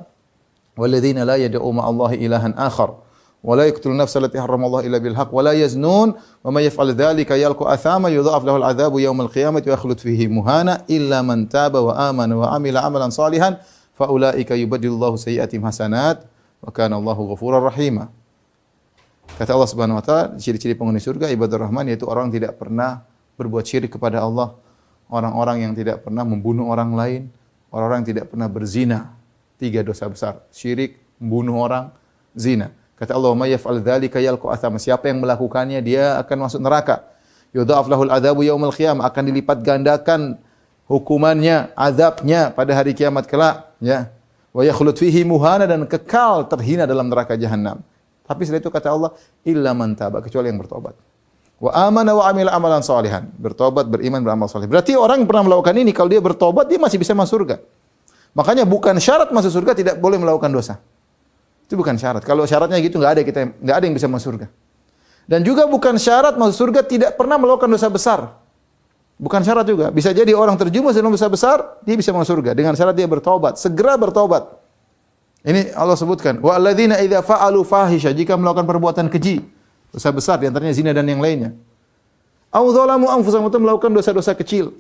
"Walladzina 0.77 1.25
la 1.25 1.41
yad'u 1.41 1.65
ma'allahi 1.65 2.21
ilahan 2.21 2.53
akhar 2.53 3.01
wa 3.41 3.57
la 3.57 3.65
yaqtulun 3.65 3.97
nafsa 3.97 4.21
allati 4.21 4.37
harrama 4.37 4.69
Allah 4.69 4.83
illa 4.85 4.99
bil 5.01 5.17
haqq 5.17 5.33
wa 5.33 5.41
la 5.41 5.57
yaznun 5.57 6.13
wa 6.13 6.51
may 6.53 6.69
yaf'al 6.69 6.93
dzalika 6.93 7.41
yalqa 7.41 7.73
athama 7.73 8.13
yudha'af 8.13 8.45
lahu 8.45 8.61
al-'adzabu 8.61 9.01
yawm 9.01 9.17
al-qiyamati 9.25 9.73
wa 9.73 9.81
yakhlud 9.81 9.97
fihi 9.97 10.29
muhana 10.29 10.85
illa 10.93 11.25
man 11.25 11.49
taba 11.49 11.81
wa 11.81 11.97
amana 11.97 12.37
wa 12.37 12.53
'amila 12.53 12.85
'amalan 12.85 13.09
salihan 13.09 13.57
fa 14.01 14.09
ulaika 14.09 14.57
yubaddilu 14.57 14.97
Allahu 14.97 15.21
sayyi'atihim 15.21 15.61
hasanat 15.61 16.25
wa 16.65 16.73
kana 16.73 16.97
Allahu 16.97 17.37
ghafurar 17.37 17.61
rahima." 17.61 18.09
Kata 19.37 19.53
Allah 19.53 19.69
Subhanahu 19.69 20.01
wa 20.01 20.05
taala, 20.05 20.41
ciri-ciri 20.41 20.73
penghuni 20.73 21.05
surga 21.05 21.29
ibadur 21.29 21.61
rahman 21.61 21.93
yaitu 21.93 22.09
orang 22.09 22.33
tidak 22.33 22.57
pernah 22.57 23.05
berbuat 23.37 23.69
syirik 23.69 23.93
kepada 23.93 24.25
Allah 24.25 24.57
orang-orang 25.11 25.67
yang 25.67 25.73
tidak 25.75 26.07
pernah 26.07 26.23
membunuh 26.23 26.71
orang 26.71 26.95
lain, 26.95 27.23
orang-orang 27.75 28.07
yang 28.07 28.11
tidak 28.17 28.27
pernah 28.31 28.49
berzina. 28.49 29.01
Tiga 29.61 29.85
dosa 29.85 30.09
besar, 30.09 30.41
syirik, 30.49 30.97
membunuh 31.21 31.61
orang, 31.61 31.93
zina. 32.33 32.73
Kata 32.97 33.13
Allah, 33.13 33.37
"May 33.37 33.53
yaf'al 33.53 33.85
dzalika 33.85 34.17
yalqa 34.17 34.57
athama." 34.57 34.81
Siapa 34.81 35.13
yang 35.13 35.21
melakukannya, 35.21 35.85
dia 35.85 36.17
akan 36.17 36.49
masuk 36.49 36.65
neraka. 36.65 37.05
Yudha'af 37.53 37.85
lahul 37.93 38.09
adzabu 38.09 38.41
yaumil 38.41 38.73
qiyamah, 38.73 39.05
akan 39.05 39.23
dilipat 39.29 39.61
gandakan 39.61 40.41
hukumannya, 40.91 41.71
azabnya 41.79 42.51
pada 42.51 42.75
hari 42.75 42.91
kiamat 42.99 43.31
kelak, 43.31 43.71
ya. 43.79 44.11
Wa 44.51 44.67
yakhlud 44.67 44.99
fihi 44.99 45.23
muhana 45.23 45.63
dan 45.71 45.87
kekal 45.87 46.51
terhina 46.51 46.83
dalam 46.83 47.07
neraka 47.07 47.39
jahanam. 47.39 47.79
Tapi 48.27 48.43
setelah 48.43 48.63
itu 48.67 48.71
kata 48.75 48.91
Allah, 48.91 49.11
illa 49.47 49.71
man 49.71 49.95
kecuali 49.95 50.51
yang 50.51 50.59
bertobat. 50.59 50.99
Wa 51.63 51.71
amana 51.87 52.17
wa 52.17 52.25
amila 52.27 52.51
amalan 52.51 52.83
salihan. 52.83 53.31
Bertobat, 53.39 53.87
beriman, 53.87 54.25
beramal 54.25 54.51
saleh. 54.51 54.67
Berarti 54.67 54.97
orang 54.97 55.23
yang 55.23 55.29
pernah 55.29 55.45
melakukan 55.47 55.77
ini 55.77 55.93
kalau 55.95 56.09
dia 56.09 56.19
bertobat 56.19 56.67
dia 56.67 56.81
masih 56.81 56.97
bisa 56.97 57.13
masuk 57.13 57.45
surga. 57.45 57.63
Makanya 58.33 58.65
bukan 58.65 58.97
syarat 58.97 59.29
masuk 59.29 59.53
surga 59.61 59.77
tidak 59.77 59.95
boleh 60.01 60.17
melakukan 60.17 60.49
dosa. 60.49 60.81
Itu 61.69 61.77
bukan 61.77 62.01
syarat. 62.01 62.25
Kalau 62.25 62.49
syaratnya 62.49 62.81
gitu 62.81 62.97
nggak 62.97 63.13
ada 63.13 63.23
kita 63.23 63.41
nggak 63.61 63.77
ada 63.77 63.85
yang 63.85 63.95
bisa 63.95 64.09
masuk 64.09 64.35
surga. 64.35 64.47
Dan 65.29 65.45
juga 65.45 65.69
bukan 65.69 66.01
syarat 66.01 66.35
masuk 66.41 66.57
surga 66.57 66.81
tidak 66.83 67.11
pernah 67.21 67.37
melakukan 67.37 67.69
dosa 67.69 67.93
besar. 67.93 68.40
Bukan 69.21 69.45
syarat 69.45 69.69
juga. 69.69 69.93
Bisa 69.93 70.17
jadi 70.17 70.33
orang 70.33 70.57
terjumus 70.57 70.97
dalam 70.97 71.13
dosa 71.13 71.29
besar, 71.29 71.77
dia 71.85 71.93
bisa 71.93 72.09
masuk 72.09 72.41
surga 72.41 72.57
dengan 72.57 72.73
syarat 72.73 72.97
dia 72.97 73.05
bertobat, 73.05 73.61
segera 73.61 74.01
bertobat. 74.01 74.49
Ini 75.45 75.77
Allah 75.77 75.97
sebutkan, 75.97 76.41
wa 76.41 76.57
alladzina 76.57 76.97
idza 77.05 77.21
fa'alu 77.21 77.61
fahisha 77.65 78.17
jika 78.17 78.37
melakukan 78.41 78.65
perbuatan 78.65 79.13
keji, 79.13 79.45
Dosa 79.91 80.15
besar 80.15 80.39
di 80.39 80.47
antaranya 80.47 80.71
zina 80.71 80.95
dan 80.95 81.03
yang 81.03 81.19
lainnya. 81.19 81.51
Au 82.51 82.71
dzalamu 82.71 83.11
anfusahum 83.11 83.51
atau 83.51 83.59
melakukan 83.63 83.91
dosa-dosa 83.91 84.35
kecil. 84.39 84.75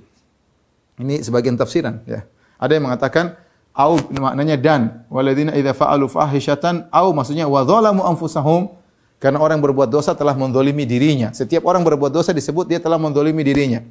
Ini 0.99 1.22
sebagian 1.22 1.59
tafsiran 1.59 2.03
ya. 2.07 2.26
Ada 2.59 2.78
yang 2.78 2.86
mengatakan 2.86 3.34
au 3.74 3.99
maknanya 4.14 4.55
dan 4.59 5.03
waladina 5.11 5.55
idza 5.55 5.74
fa'alu 5.74 6.07
fahishatan 6.07 6.86
au 6.95 7.11
maksudnya 7.11 7.51
wa 7.51 7.62
dzalamu 7.66 8.07
anfusahum 8.07 8.74
karena 9.18 9.43
orang 9.43 9.59
berbuat 9.59 9.91
dosa 9.91 10.14
telah 10.14 10.34
mendolimi 10.34 10.86
dirinya. 10.86 11.34
Setiap 11.34 11.66
orang 11.66 11.82
berbuat 11.82 12.14
dosa 12.14 12.30
disebut 12.30 12.70
dia 12.70 12.78
telah 12.78 12.99
mendolimi 12.99 13.43
dirinya. 13.43 13.82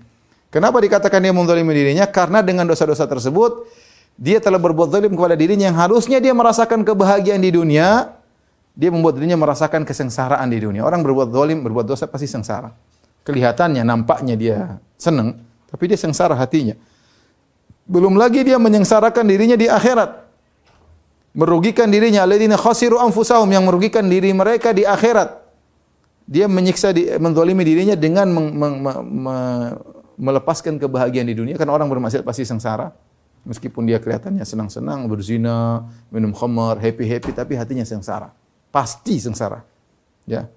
Kenapa 0.50 0.82
dikatakan 0.82 1.22
dia 1.22 1.30
mendolimi 1.30 1.74
dirinya? 1.78 2.10
Karena 2.10 2.42
dengan 2.42 2.66
dosa-dosa 2.66 3.06
tersebut 3.06 3.70
dia 4.20 4.42
telah 4.44 4.60
berbuat 4.60 4.92
zalim 4.92 5.16
kepada 5.16 5.38
dirinya 5.38 5.72
yang 5.72 5.80
harusnya 5.80 6.20
dia 6.20 6.36
merasakan 6.36 6.84
kebahagiaan 6.84 7.40
di 7.40 7.56
dunia, 7.56 8.20
dia 8.76 8.90
membuat 8.92 9.16
dirinya 9.16 9.40
merasakan 9.40 9.88
kesengsaraan 9.88 10.50
di 10.52 10.60
dunia. 10.60 10.84
Orang 10.84 11.06
berbuat 11.06 11.32
zalim, 11.32 11.64
berbuat 11.64 11.88
dosa 11.88 12.04
pasti 12.04 12.28
sengsara. 12.28 12.76
Kelihatannya, 13.24 13.86
nampaknya 13.86 14.36
dia 14.36 14.58
senang, 15.00 15.40
Tapi 15.70 15.84
dia 15.88 15.96
sengsara 16.02 16.34
hatinya. 16.36 16.76
Belum 17.86 18.18
lagi 18.18 18.42
dia 18.42 18.58
menyengsarakan 18.58 19.24
dirinya 19.24 19.56
di 19.56 19.70
akhirat. 19.70 20.28
Merugikan 21.38 21.88
dirinya 21.94 22.26
alladzina 22.26 22.58
khasiru 22.58 22.98
anfusahum 22.98 23.48
yang 23.54 23.64
merugikan 23.70 24.10
diri 24.10 24.34
mereka 24.34 24.74
di 24.74 24.82
akhirat. 24.82 25.38
Dia 26.30 26.46
menyiksa 26.50 26.94
di, 26.94 27.10
menzalimi 27.22 27.62
dirinya 27.66 27.94
dengan 27.94 28.30
meng, 28.34 28.50
meng, 28.54 28.76
me, 28.82 28.94
me, 29.02 29.36
melepaskan 30.20 30.76
kebahagiaan 30.76 31.26
di 31.32 31.34
dunia 31.34 31.56
karena 31.56 31.72
orang 31.72 31.88
bermaksiat 31.88 32.28
pasti 32.28 32.44
sengsara. 32.44 32.92
Meskipun 33.48 33.88
dia 33.88 34.04
kelihatannya 34.04 34.44
senang-senang 34.44 35.08
berzina, 35.08 35.88
minum 36.12 36.36
khamar, 36.36 36.76
happy-happy 36.76 37.32
tapi 37.32 37.56
hatinya 37.56 37.88
sengsara. 37.88 38.36
Pasti 38.70 39.16
sengsara. 39.16 39.64
Ya. 40.28 40.52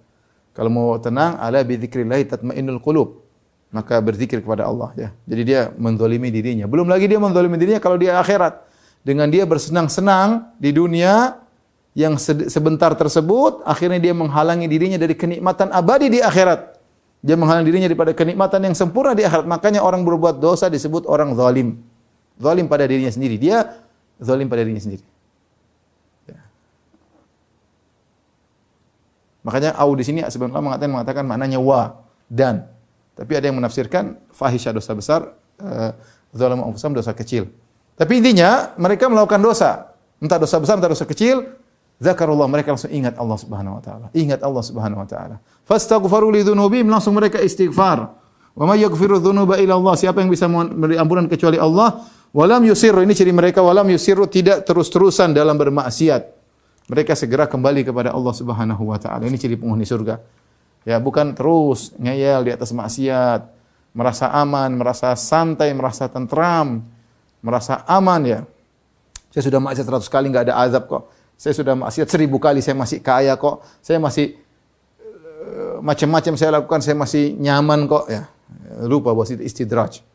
Kalau 0.52 0.68
mau 0.68 0.98
tenang, 0.98 1.38
ala 1.38 1.62
bi 1.62 1.78
dzikrillah 1.78 2.18
tatmainnul 2.26 2.82
qulub. 2.82 3.22
Maka 3.72 4.02
berzikir 4.04 4.44
kepada 4.44 4.68
Allah 4.68 4.92
ya. 4.98 5.08
Jadi 5.24 5.42
dia 5.48 5.72
menzalimi 5.78 6.28
dirinya. 6.28 6.68
Belum 6.68 6.84
lagi 6.90 7.08
dia 7.08 7.16
menzalimi 7.16 7.56
dirinya 7.56 7.80
kalau 7.80 7.96
dia 7.96 8.20
akhirat. 8.20 8.68
Dengan 9.00 9.30
dia 9.32 9.48
bersenang-senang 9.48 10.52
di 10.60 10.76
dunia 10.76 11.40
yang 11.96 12.20
sebentar 12.20 12.92
tersebut, 12.92 13.64
akhirnya 13.64 14.00
dia 14.00 14.12
menghalangi 14.12 14.68
dirinya 14.68 15.00
dari 15.00 15.16
kenikmatan 15.16 15.72
abadi 15.72 16.12
di 16.12 16.20
akhirat. 16.20 16.71
Dia 17.22 17.38
menghalangi 17.38 17.70
dirinya 17.70 17.86
daripada 17.86 18.10
kenikmatan 18.10 18.60
yang 18.66 18.74
sempurna 18.74 19.14
di 19.14 19.22
akhirat. 19.22 19.46
Makanya 19.46 19.80
orang 19.80 20.02
berbuat 20.02 20.42
dosa 20.42 20.66
disebut 20.66 21.06
orang 21.06 21.38
zalim. 21.38 21.78
Zalim 22.36 22.66
pada 22.66 22.82
dirinya 22.82 23.14
sendiri. 23.14 23.38
Dia 23.38 23.78
zalim 24.18 24.50
pada 24.50 24.66
dirinya 24.66 24.82
sendiri. 24.82 25.06
Makanya 29.42 29.74
au 29.74 29.90
di 29.98 30.06
sini 30.06 30.22
sebenarnya 30.22 30.62
mengatakan 30.62 30.90
mengatakan 30.90 31.24
maknanya 31.26 31.58
wa 31.58 31.98
dan. 32.30 32.70
Tapi 33.18 33.36
ada 33.36 33.50
yang 33.50 33.58
menafsirkan 33.58 34.16
fahisha 34.30 34.70
dosa 34.72 34.94
besar, 34.94 35.20
uh, 35.60 35.90
zalam 36.32 36.62
anfusam 36.62 36.94
dosa 36.96 37.12
kecil. 37.12 37.50
Tapi 37.98 38.22
intinya 38.22 38.72
mereka 38.80 39.10
melakukan 39.10 39.42
dosa, 39.42 39.92
entah 40.22 40.40
dosa 40.40 40.56
besar 40.56 40.80
entah 40.80 40.88
dosa 40.88 41.04
kecil, 41.04 41.44
zakarullah 42.02 42.50
mereka 42.50 42.74
langsung 42.74 42.90
ingat 42.90 43.14
Allah 43.14 43.38
Subhanahu 43.38 43.78
wa 43.78 43.82
taala. 43.82 44.06
Ingat 44.10 44.42
Allah 44.42 44.62
Subhanahu 44.66 45.00
wa 45.00 45.08
taala. 45.08 45.36
Fastaghfiru 45.62 46.34
li 46.34 46.42
dzunubihim 46.42 46.90
langsung 46.90 47.14
mereka 47.14 47.38
istighfar. 47.38 48.10
Wa 48.52 48.64
may 48.66 48.82
yaghfiru 48.82 49.22
dzunuba 49.22 49.56
illa 49.62 49.78
Allah. 49.78 49.94
Siapa 49.94 50.20
yang 50.20 50.28
bisa 50.28 50.50
memberi 50.50 50.98
ampunan 50.98 51.30
kecuali 51.30 51.56
Allah? 51.56 52.02
Walam 52.34 52.64
yusirru 52.66 53.04
ini 53.04 53.12
ciri 53.12 53.28
mereka 53.28 53.60
walam 53.60 53.84
yusirru 53.92 54.24
tidak 54.24 54.64
terus-terusan 54.64 55.36
dalam 55.36 55.52
bermaksiat 55.60 56.42
mereka 56.88 57.12
segera 57.14 57.44
kembali 57.46 57.86
kepada 57.86 58.10
Allah 58.10 58.34
Subhanahu 58.34 58.90
wa 58.90 58.98
taala. 58.98 59.28
Ini 59.28 59.36
ciri 59.38 59.54
penghuni 59.56 59.86
surga. 59.86 60.18
Ya, 60.82 60.98
bukan 60.98 61.32
terus 61.32 61.94
ngeyel 61.94 62.42
di 62.42 62.50
atas 62.50 62.74
maksiat, 62.74 63.46
merasa 63.94 64.32
aman, 64.34 64.74
merasa 64.74 65.14
santai, 65.14 65.70
merasa 65.76 66.10
tentram, 66.10 66.82
merasa 67.38 67.86
aman 67.86 68.20
ya. 68.26 68.40
Saya 69.30 69.48
sudah 69.48 69.60
maksiat 69.62 69.86
100 69.88 70.10
kali 70.10 70.26
nggak 70.28 70.44
ada 70.50 70.54
azab 70.58 70.90
kok. 70.90 71.08
Saya 71.42 71.58
sudah 71.58 71.74
maksiat 71.74 72.06
seribu 72.06 72.38
kali 72.38 72.62
saya 72.62 72.78
masih 72.78 73.02
kaya 73.02 73.34
kok. 73.34 73.66
Saya 73.82 73.98
masih 73.98 74.38
uh, 75.02 75.82
macam-macam 75.82 76.38
saya 76.38 76.62
lakukan 76.62 76.78
saya 76.86 76.94
masih 76.94 77.34
nyaman 77.34 77.90
kok 77.90 78.06
ya. 78.06 78.30
Lupa 78.86 79.10
bahwa 79.10 79.26
itu 79.26 79.42
istidraj. 79.42 80.06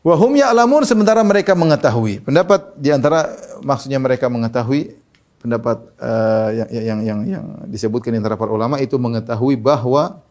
Wahum 0.00 0.32
ya'lamun 0.32 0.88
sementara 0.88 1.20
mereka 1.20 1.52
mengetahui. 1.52 2.24
Pendapat 2.24 2.72
di 2.80 2.88
antara 2.88 3.36
maksudnya 3.60 4.00
mereka 4.00 4.32
mengetahui 4.32 4.96
pendapat 5.44 5.76
uh, 6.00 6.48
yang, 6.56 6.68
yang 6.72 7.00
yang 7.04 7.20
yang 7.28 7.44
disebutkan 7.68 8.16
di 8.16 8.18
antara 8.24 8.40
para 8.40 8.48
ulama 8.48 8.80
itu 8.80 8.96
mengetahui 8.96 9.60
bahwa 9.60 10.24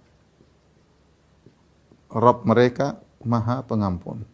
Rabb 2.10 2.50
mereka 2.50 2.98
Maha 3.22 3.62
Pengampun. 3.62 4.26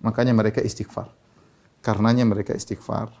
Makanya 0.00 0.32
mereka 0.32 0.64
istighfar. 0.64 1.12
Karenanya 1.84 2.24
mereka 2.24 2.56
istighfar. 2.56 3.12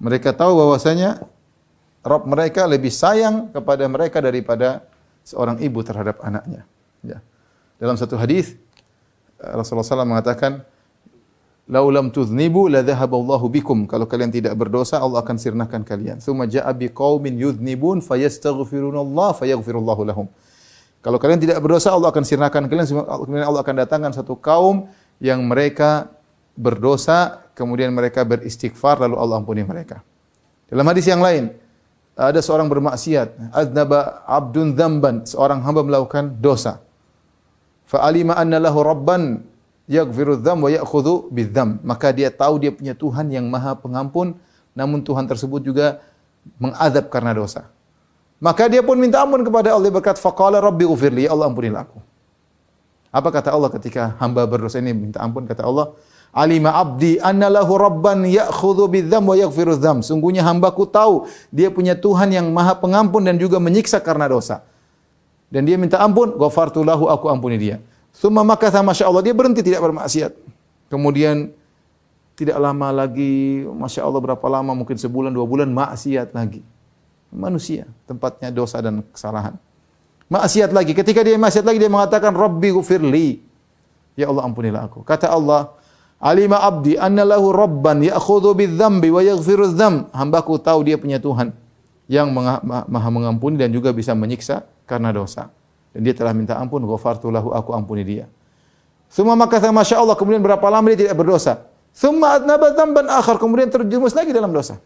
Mereka 0.00 0.32
tahu 0.32 0.56
bahwasanya 0.56 1.22
Rabb 2.00 2.24
mereka 2.24 2.64
lebih 2.64 2.88
sayang 2.88 3.52
kepada 3.52 3.84
mereka 3.84 4.24
daripada 4.24 4.88
seorang 5.20 5.60
ibu 5.60 5.84
terhadap 5.84 6.16
anaknya. 6.24 6.64
Ya. 7.04 7.20
Dalam 7.76 8.00
satu 8.00 8.16
hadis 8.16 8.56
eh, 9.36 9.52
Rasulullah 9.52 9.84
SAW 9.84 10.08
mengatakan, 10.08 10.64
"Laulam 11.68 12.08
tuznibu 12.08 12.72
la 12.72 12.80
Allahu 12.80 13.52
bikum." 13.52 13.84
Kalau 13.84 14.08
kalian 14.08 14.32
tidak 14.32 14.56
berdosa, 14.56 14.96
Allah 14.96 15.20
akan 15.20 15.36
sirnakan 15.36 15.84
kalian. 15.84 16.16
Tsumma 16.24 16.48
ja'a 16.48 16.72
biqaumin 16.72 17.36
yudhnibun 17.36 18.00
fayastaghfirunallah 18.00 19.36
fayaghfirullahu 19.36 20.02
lahum. 20.08 20.26
Kalau 21.00 21.16
kalian 21.16 21.40
tidak 21.40 21.58
berdosa, 21.64 21.96
Allah 21.96 22.12
akan 22.12 22.24
sirnakan 22.24 22.68
kalian. 22.68 22.86
Kemudian 22.86 23.46
Allah 23.48 23.64
akan 23.64 23.76
datangkan 23.80 24.12
satu 24.12 24.36
kaum 24.36 24.88
yang 25.16 25.40
mereka 25.48 26.12
berdosa, 26.52 27.48
kemudian 27.56 27.88
mereka 27.92 28.20
beristighfar, 28.24 29.00
lalu 29.00 29.16
Allah 29.16 29.40
ampuni 29.40 29.64
mereka. 29.64 30.04
Dalam 30.68 30.84
hadis 30.84 31.08
yang 31.08 31.24
lain, 31.24 31.56
ada 32.12 32.36
seorang 32.44 32.68
bermaksiat, 32.68 33.52
adnaba 33.56 34.20
abdun 34.28 34.76
dzamban, 34.76 35.24
seorang 35.24 35.64
hamba 35.64 35.80
melakukan 35.80 36.36
dosa. 36.36 36.84
Fa 37.88 38.04
alima 38.04 38.36
anna 38.36 38.60
lahu 38.60 38.84
rabban 38.84 39.40
yaghfiru 39.88 40.36
wa 40.44 40.68
ya'khudhu 40.68 41.32
bidzam. 41.32 41.80
Maka 41.80 42.12
dia 42.12 42.28
tahu 42.28 42.60
dia 42.60 42.70
punya 42.76 42.92
Tuhan 42.92 43.32
yang 43.32 43.48
Maha 43.48 43.72
Pengampun 43.74 44.36
namun 44.76 45.02
Tuhan 45.02 45.26
tersebut 45.26 45.64
juga 45.64 45.98
mengadab 46.56 47.10
karena 47.10 47.34
dosa 47.34 47.66
maka 48.40 48.66
dia 48.66 48.80
pun 48.80 48.96
minta 48.96 49.20
ampun 49.20 49.44
kepada 49.44 49.76
Allah 49.76 49.92
berkat 49.92 50.16
faqala 50.16 50.58
rabbi 50.58 50.88
ghfirli 50.88 51.28
ya 51.28 51.36
Allah 51.36 51.52
ampunilah 51.52 51.84
aku 51.84 51.98
apa 53.10 53.28
kata 53.28 53.48
Allah 53.52 53.70
ketika 53.70 54.16
hamba 54.18 54.48
berdosa 54.48 54.80
ini 54.80 54.96
minta 54.96 55.20
ampun 55.20 55.44
kata 55.44 55.62
Allah 55.62 55.92
Alima 56.30 56.78
abdi 56.78 57.18
anna 57.18 57.50
lahu 57.50 57.74
rabban 57.74 58.22
ya'khudhu 58.22 58.86
bidzam 58.86 59.26
wa 59.26 59.34
yaghfiru 59.34 59.74
dzam. 59.74 59.98
Sungguhnya 59.98 60.46
hambaku 60.46 60.86
tahu 60.86 61.26
dia 61.50 61.74
punya 61.74 61.98
Tuhan 61.98 62.30
yang 62.30 62.46
Maha 62.54 62.78
Pengampun 62.78 63.26
dan 63.26 63.34
juga 63.34 63.58
menyiksa 63.58 63.98
karena 63.98 64.30
dosa 64.30 64.62
dan 65.50 65.66
dia 65.66 65.74
minta 65.74 65.98
ampun, 65.98 66.38
ghafartu 66.38 66.86
lahu 66.86 67.10
aku 67.10 67.26
ampuni 67.26 67.58
dia. 67.58 67.82
Summa 68.14 68.46
masya 68.46 69.10
Allah 69.10 69.22
dia 69.22 69.34
berhenti 69.34 69.66
tidak 69.66 69.82
bermaksiat. 69.82 70.32
Kemudian 70.86 71.50
tidak 72.38 72.56
lama 72.62 72.94
lagi, 72.94 73.66
masya 73.66 74.06
Allah 74.06 74.22
berapa 74.22 74.46
lama 74.46 74.72
mungkin 74.78 74.94
sebulan 74.94 75.34
dua 75.34 75.44
bulan 75.44 75.66
maksiat 75.74 76.30
lagi. 76.30 76.62
Manusia 77.30 77.86
tempatnya 78.10 78.50
dosa 78.50 78.82
dan 78.82 79.06
kesalahan. 79.14 79.54
Maksiat 80.30 80.70
lagi. 80.74 80.94
Ketika 80.94 81.22
dia 81.22 81.38
maksiat 81.38 81.66
lagi 81.66 81.78
dia 81.78 81.90
mengatakan 81.90 82.34
Rabbi 82.34 82.74
gufirli. 82.74 83.42
Ya 84.18 84.26
Allah 84.30 84.46
ampunilah 84.46 84.90
aku. 84.90 85.06
Kata 85.06 85.30
Allah, 85.30 85.74
Alima 86.20 86.60
abdi 86.60 87.00
anna 87.00 87.24
lahu 87.24 87.48
rabban 87.48 88.04
ya'khudhu 88.04 88.52
bidzambi 88.52 89.08
wa 89.08 89.24
yaghfiru 89.24 89.72
dzam. 89.72 90.12
Hambaku 90.12 90.60
tahu 90.60 90.84
dia 90.84 91.00
punya 91.00 91.16
Tuhan 91.16 91.56
yang 92.12 92.28
maha 92.34 93.08
mengampuni 93.08 93.56
dan 93.56 93.72
juga 93.72 93.88
bisa 93.96 94.12
menyiksa 94.12 94.68
karena 94.84 95.16
dosa. 95.16 95.48
Dan 95.96 96.04
dia 96.04 96.12
telah 96.12 96.36
minta 96.36 96.60
ampun, 96.60 96.84
ghafartu 96.84 97.32
lahu, 97.32 97.56
aku 97.56 97.72
ampuni 97.72 98.04
dia. 98.04 98.28
Semua 99.08 99.34
maka 99.34 99.58
Masya 99.58 99.96
Allah, 99.96 100.14
kemudian 100.14 100.44
berapa 100.44 100.62
lama 100.68 100.86
dia 100.92 101.08
tidak 101.08 101.16
berdosa. 101.18 101.66
Semua 101.90 102.38
adnaba 102.38 102.70
dzamban 102.70 103.10
akhar, 103.10 103.40
kemudian 103.40 103.72
terjumus 103.72 104.14
lagi 104.14 104.30
dalam 104.30 104.52
dosa. 104.52 104.78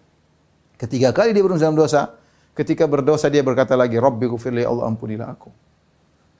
Ketiga 0.79 1.11
kali 1.13 1.35
dia 1.35 1.43
berdosa 1.43 1.67
dalam 1.67 1.77
dosa, 1.77 2.15
ketika 2.55 2.87
berdosa 2.89 3.27
dia 3.29 3.43
berkata 3.43 3.75
lagi, 3.75 3.99
Rabbi 3.99 4.31
gufirli 4.31 4.65
Allah 4.65 4.89
ampunilah 4.89 5.29
aku. 5.35 5.51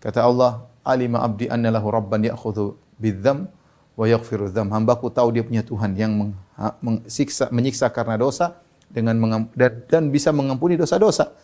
Kata 0.01 0.25
Allah, 0.25 0.65
alima 0.87 1.21
abdi 1.25 1.49
anna 1.51 1.73
lahu 1.75 1.91
rabban 1.91 2.23
ya'khudhu 2.25 2.77
bidzam 2.99 3.51
wa 3.99 4.05
yaghfiru 4.07 4.51
dzam. 4.51 4.71
Hambaku 4.71 5.11
tahu 5.11 5.35
dia 5.35 5.43
punya 5.47 5.63
Tuhan 5.65 5.97
yang 5.97 6.35
mengsiksa, 6.85 7.49
menyiksa 7.51 7.89
karena 7.91 8.19
dosa 8.21 8.59
dengan 8.91 9.17
dan, 9.57 9.73
dan 9.91 10.03
bisa 10.13 10.31
mengampuni 10.31 10.79
dosa-dosa. 10.79 11.35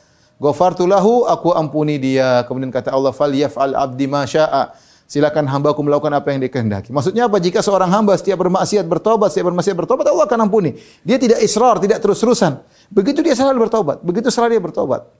Ghafartu 0.40 0.88
lahu, 0.88 1.28
aku 1.28 1.52
ampuni 1.52 2.00
dia. 2.00 2.44
Kemudian 2.48 2.72
kata 2.72 2.92
Allah, 2.92 3.12
"Fal 3.12 3.32
yaf'al 3.32 3.76
abdi 3.76 4.08
ma 4.08 4.24
syaa." 4.24 4.72
Silakan 5.10 5.50
hambaku 5.50 5.82
melakukan 5.82 6.14
apa 6.14 6.30
yang 6.30 6.38
dikehendaki. 6.38 6.94
Maksudnya 6.94 7.26
apa? 7.26 7.42
Jika 7.42 7.58
seorang 7.66 7.90
hamba 7.90 8.14
setiap 8.14 8.46
bermaksiat 8.46 8.86
bertobat, 8.86 9.34
setiap 9.34 9.50
bermaksiat 9.50 9.74
bertobat, 9.74 10.06
Allah 10.06 10.22
akan 10.22 10.46
ampuni. 10.46 10.78
Dia 11.02 11.18
tidak 11.18 11.42
israr, 11.42 11.82
tidak 11.82 11.98
terus-terusan. 11.98 12.62
Begitu 12.94 13.18
dia 13.18 13.34
selalu 13.34 13.66
bertobat, 13.66 13.98
begitu 14.06 14.30
selalu 14.30 14.54
dia 14.54 14.62
bertobat. 14.62 15.10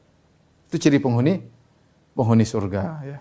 Itu 0.70 0.78
ciri 0.78 1.03
penghuni 1.03 1.43
penghuni 2.14 2.47
surga 2.47 2.82
ya. 3.03 3.18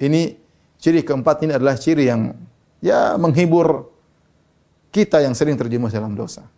Ini 0.00 0.36
ciri 0.80 1.04
keempat 1.04 1.44
ini 1.44 1.52
adalah 1.56 1.76
ciri 1.76 2.08
yang 2.08 2.32
ya 2.80 3.16
menghibur 3.20 3.92
kita 4.88 5.20
yang 5.20 5.36
sering 5.36 5.60
terjerumus 5.60 5.92
dalam 5.92 6.16
dosa. 6.16 6.48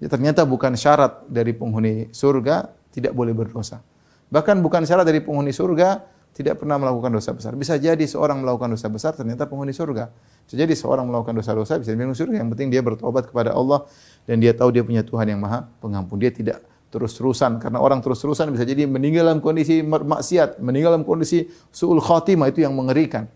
Ya 0.00 0.08
ternyata 0.08 0.48
bukan 0.48 0.72
syarat 0.72 1.28
dari 1.28 1.52
penghuni 1.52 2.08
surga 2.16 2.72
tidak 2.96 3.12
boleh 3.12 3.36
berdosa. 3.36 3.84
Bahkan 4.32 4.64
bukan 4.64 4.88
syarat 4.88 5.04
dari 5.04 5.20
penghuni 5.20 5.52
surga 5.52 6.00
tidak 6.38 6.62
pernah 6.62 6.78
melakukan 6.78 7.10
dosa 7.10 7.34
besar. 7.34 7.58
Bisa 7.58 7.74
jadi 7.82 7.98
seorang 8.06 8.38
melakukan 8.46 8.70
dosa 8.70 8.86
besar 8.86 9.10
ternyata 9.10 9.50
penghuni 9.50 9.74
surga. 9.74 10.06
Bisa 10.46 10.54
jadi 10.54 10.70
seorang 10.70 11.02
melakukan 11.10 11.34
dosa-dosa 11.34 11.82
bisa 11.82 11.90
dibilang 11.90 12.14
surga. 12.14 12.46
Yang 12.46 12.54
penting 12.54 12.68
dia 12.70 12.78
bertobat 12.78 13.26
kepada 13.26 13.58
Allah 13.58 13.82
dan 14.22 14.38
dia 14.38 14.54
tahu 14.54 14.70
dia 14.70 14.86
punya 14.86 15.02
Tuhan 15.02 15.34
yang 15.34 15.42
Maha 15.42 15.66
Pengampun. 15.82 16.14
Dia 16.22 16.30
tidak 16.30 16.62
terus-terusan 16.94 17.58
karena 17.58 17.82
orang 17.82 17.98
terus-terusan 17.98 18.54
bisa 18.54 18.62
jadi 18.62 18.86
meninggal 18.86 19.26
dalam 19.26 19.42
kondisi 19.42 19.82
maksiat, 19.82 20.62
meninggal 20.62 20.94
dalam 20.94 21.02
kondisi 21.02 21.50
suul 21.74 21.98
khatimah 21.98 22.54
itu 22.54 22.62
yang 22.62 22.70
mengerikan. 22.70 23.26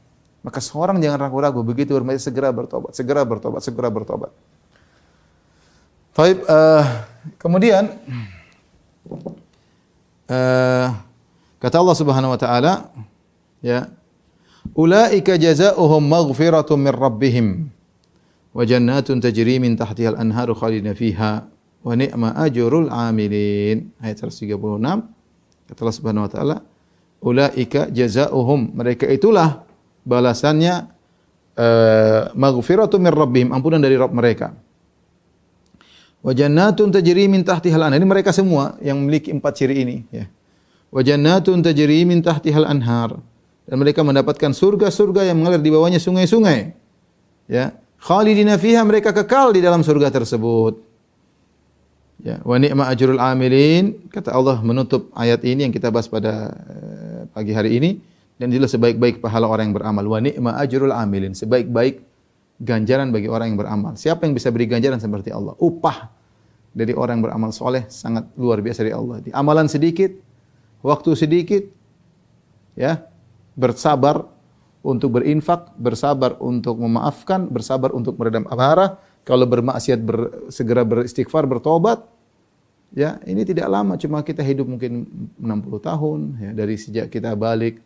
Maka 0.47 0.63
seorang 0.63 1.03
jangan 1.03 1.27
ragu-ragu 1.27 1.59
begitu 1.67 1.99
bermaksiat 1.99 2.23
segera 2.23 2.55
bertobat, 2.55 2.95
segera 2.95 3.27
bertobat, 3.27 3.61
segera 3.67 3.91
bertobat. 3.91 4.31
Taib, 6.15 6.39
uh, 6.47 6.87
kemudian 7.43 7.99
uh, 10.31 10.87
kata 11.63 11.79
Allah 11.79 11.95
Subhanahu 11.95 12.35
wa 12.35 12.41
taala 12.41 12.91
ya 13.63 13.87
ulaika 14.75 15.39
jazaohum 15.39 16.03
maghfiratun 16.03 16.83
min 16.83 16.91
rabbihim 16.91 17.47
wa 18.51 18.63
jannatun 18.67 19.23
tajri 19.23 19.63
min 19.63 19.79
tahtiha 19.79 20.19
al-anharu 20.19 20.59
khalidina 20.59 20.99
fiha 20.99 21.47
wa 21.87 21.93
ni'ma 21.95 22.35
ajrul 22.43 22.91
amilin 22.91 23.95
ayat 24.03 24.27
136 24.27 24.59
kata 25.71 25.79
Allah 25.79 25.97
Subhanahu 25.97 26.27
wa 26.27 26.31
taala 26.31 26.57
ulaika 27.23 27.87
jazaohum 27.95 28.75
mereka 28.75 29.07
itulah 29.07 29.63
balasannya 30.03 30.91
uh, 31.55 32.35
maghfiratun 32.35 32.99
min 32.99 33.15
rabbihim 33.15 33.49
ampunan 33.55 33.79
dari 33.79 33.95
Rabb 33.95 34.19
mereka 34.19 34.59
Wa 36.23 36.31
jannatun 36.31 36.95
tajri 36.95 37.27
min 37.27 37.43
tahtihal 37.43 37.83
anhar. 37.83 37.99
Ini 37.99 38.07
mereka 38.07 38.31
semua 38.31 38.79
yang 38.79 38.95
memiliki 39.03 39.35
empat 39.35 39.59
ciri 39.59 39.83
ini 39.83 39.97
ya. 40.15 40.31
Wa 40.93 41.01
jannatun 41.01 41.65
tajri 41.65 42.05
min 42.05 42.21
tahtihal 42.21 42.69
anhar. 42.69 43.17
Dan 43.65 43.81
mereka 43.81 44.05
mendapatkan 44.05 44.53
surga-surga 44.53 45.25
yang 45.25 45.41
mengalir 45.41 45.65
di 45.65 45.73
bawahnya 45.73 45.97
sungai-sungai. 45.97 46.77
Ya. 47.49 47.73
Khalidina 48.03 48.59
fiha 48.59 48.83
mereka 48.85 49.15
kekal 49.15 49.57
di 49.57 49.65
dalam 49.65 49.81
surga 49.81 50.13
tersebut. 50.13 50.93
Ya, 52.23 52.39
wa 52.47 52.55
ni'ma 52.55 52.87
ajrul 52.87 53.19
amilin 53.19 53.99
kata 54.07 54.31
Allah 54.31 54.63
menutup 54.63 55.11
ayat 55.11 55.43
ini 55.43 55.67
yang 55.67 55.75
kita 55.75 55.91
bahas 55.91 56.07
pada 56.07 56.55
uh, 56.55 57.21
pagi 57.35 57.51
hari 57.51 57.83
ini 57.83 57.99
dan 58.39 58.47
inilah 58.55 58.71
sebaik-baik 58.71 59.19
pahala 59.19 59.51
orang 59.51 59.71
yang 59.71 59.77
beramal. 59.79 60.07
Wa 60.07 60.19
ni'ma 60.23 60.55
ajrul 60.63 60.95
amilin, 60.95 61.35
sebaik-baik 61.35 61.99
ganjaran 62.63 63.11
bagi 63.11 63.27
orang 63.27 63.55
yang 63.55 63.59
beramal. 63.59 63.99
Siapa 63.99 64.23
yang 64.23 64.39
bisa 64.39 64.55
beri 64.55 64.71
ganjaran 64.71 65.03
seperti 65.03 65.35
Allah? 65.35 65.59
Upah 65.59 66.15
dari 66.71 66.95
orang 66.95 67.19
yang 67.19 67.27
beramal 67.27 67.51
soleh 67.51 67.91
sangat 67.91 68.31
luar 68.39 68.63
biasa 68.63 68.87
dari 68.87 68.95
Allah. 68.95 69.19
Di 69.19 69.31
amalan 69.35 69.67
sedikit, 69.67 70.15
waktu 70.83 71.17
sedikit, 71.17 71.65
ya 72.77 73.07
bersabar 73.55 74.29
untuk 74.83 75.23
berinfak, 75.23 75.73
bersabar 75.79 76.37
untuk 76.43 76.77
memaafkan, 76.83 77.47
bersabar 77.47 77.95
untuk 77.95 78.19
meredam 78.19 78.45
amarah. 78.51 78.99
Kalau 79.23 79.47
bermaksiat 79.47 80.03
ber, 80.03 80.51
segera 80.51 80.83
beristighfar, 80.83 81.47
bertobat. 81.47 82.03
Ya, 82.93 83.23
ini 83.25 83.47
tidak 83.47 83.73
lama, 83.73 83.97
cuma 83.97 84.21
kita 84.21 84.45
hidup 84.45 84.69
mungkin 84.69 85.09
60 85.41 85.81
tahun 85.81 86.19
ya 86.37 86.51
dari 86.53 86.77
sejak 86.77 87.07
kita 87.09 87.33
balik. 87.33 87.81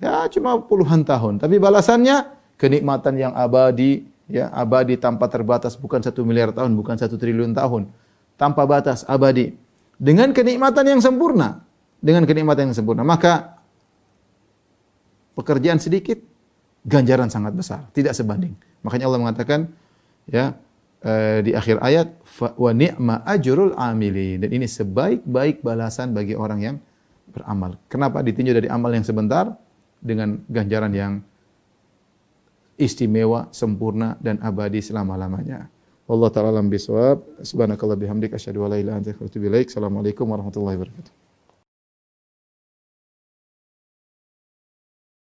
Ya, 0.00 0.24
cuma 0.32 0.56
puluhan 0.56 1.04
tahun, 1.04 1.36
tapi 1.42 1.60
balasannya 1.60 2.24
kenikmatan 2.56 3.20
yang 3.20 3.32
abadi, 3.36 4.08
ya 4.30 4.50
abadi 4.50 4.98
tanpa 4.98 5.30
terbatas 5.30 5.78
bukan 5.78 6.02
satu 6.02 6.26
miliar 6.26 6.50
tahun 6.50 6.74
bukan 6.74 6.98
satu 6.98 7.14
triliun 7.14 7.54
tahun 7.54 7.90
tanpa 8.34 8.66
batas 8.66 9.06
abadi 9.06 9.54
dengan 9.96 10.34
kenikmatan 10.34 10.98
yang 10.98 11.00
sempurna 11.00 11.62
dengan 12.00 12.24
kenikmatan 12.24 12.70
yang 12.70 12.76
sempurna 12.76 13.02
maka 13.02 13.60
pekerjaan 15.36 15.80
sedikit 15.80 16.20
ganjaran 16.86 17.28
sangat 17.28 17.52
besar 17.56 17.86
tidak 17.92 18.14
sebanding 18.14 18.54
makanya 18.84 19.10
Allah 19.10 19.20
mengatakan 19.20 19.60
ya 20.30 20.54
eh, 21.02 21.42
di 21.42 21.52
akhir 21.52 21.82
ayat 21.82 22.08
wa 22.56 22.70
ni'ma 22.70 23.26
ajrul 23.26 23.74
amili 23.74 24.38
dan 24.38 24.50
ini 24.52 24.66
sebaik-baik 24.70 25.60
balasan 25.64 26.14
bagi 26.14 26.38
orang 26.38 26.60
yang 26.62 26.76
beramal 27.30 27.74
kenapa 27.90 28.22
ditinjau 28.22 28.54
dari 28.54 28.68
amal 28.70 28.92
yang 28.94 29.04
sebentar 29.04 29.52
dengan 30.00 30.38
ganjaran 30.46 30.92
yang 30.94 31.12
istimewa, 32.76 33.48
sempurna 33.50 34.14
dan 34.20 34.38
abadi 34.44 34.84
selama-lamanya. 34.84 35.68
Allah 36.06 36.28
taala 36.30 36.54
alam 36.54 36.70
bisawab. 36.70 37.42
Subhanakallah 37.42 37.98
bihamdik 37.98 38.36
asyhadu 38.36 38.62
an 38.62 38.76
la 38.76 38.78
ilaha 38.78 38.80
illa 38.80 38.92
anta 39.02 39.10
astaghfiruka 39.10 39.42
wa 39.42 39.50
atubu. 39.50 39.66
Assalamualaikum 39.66 40.26
warahmatullahi 40.30 40.76
wabarakatuh. 40.78 41.25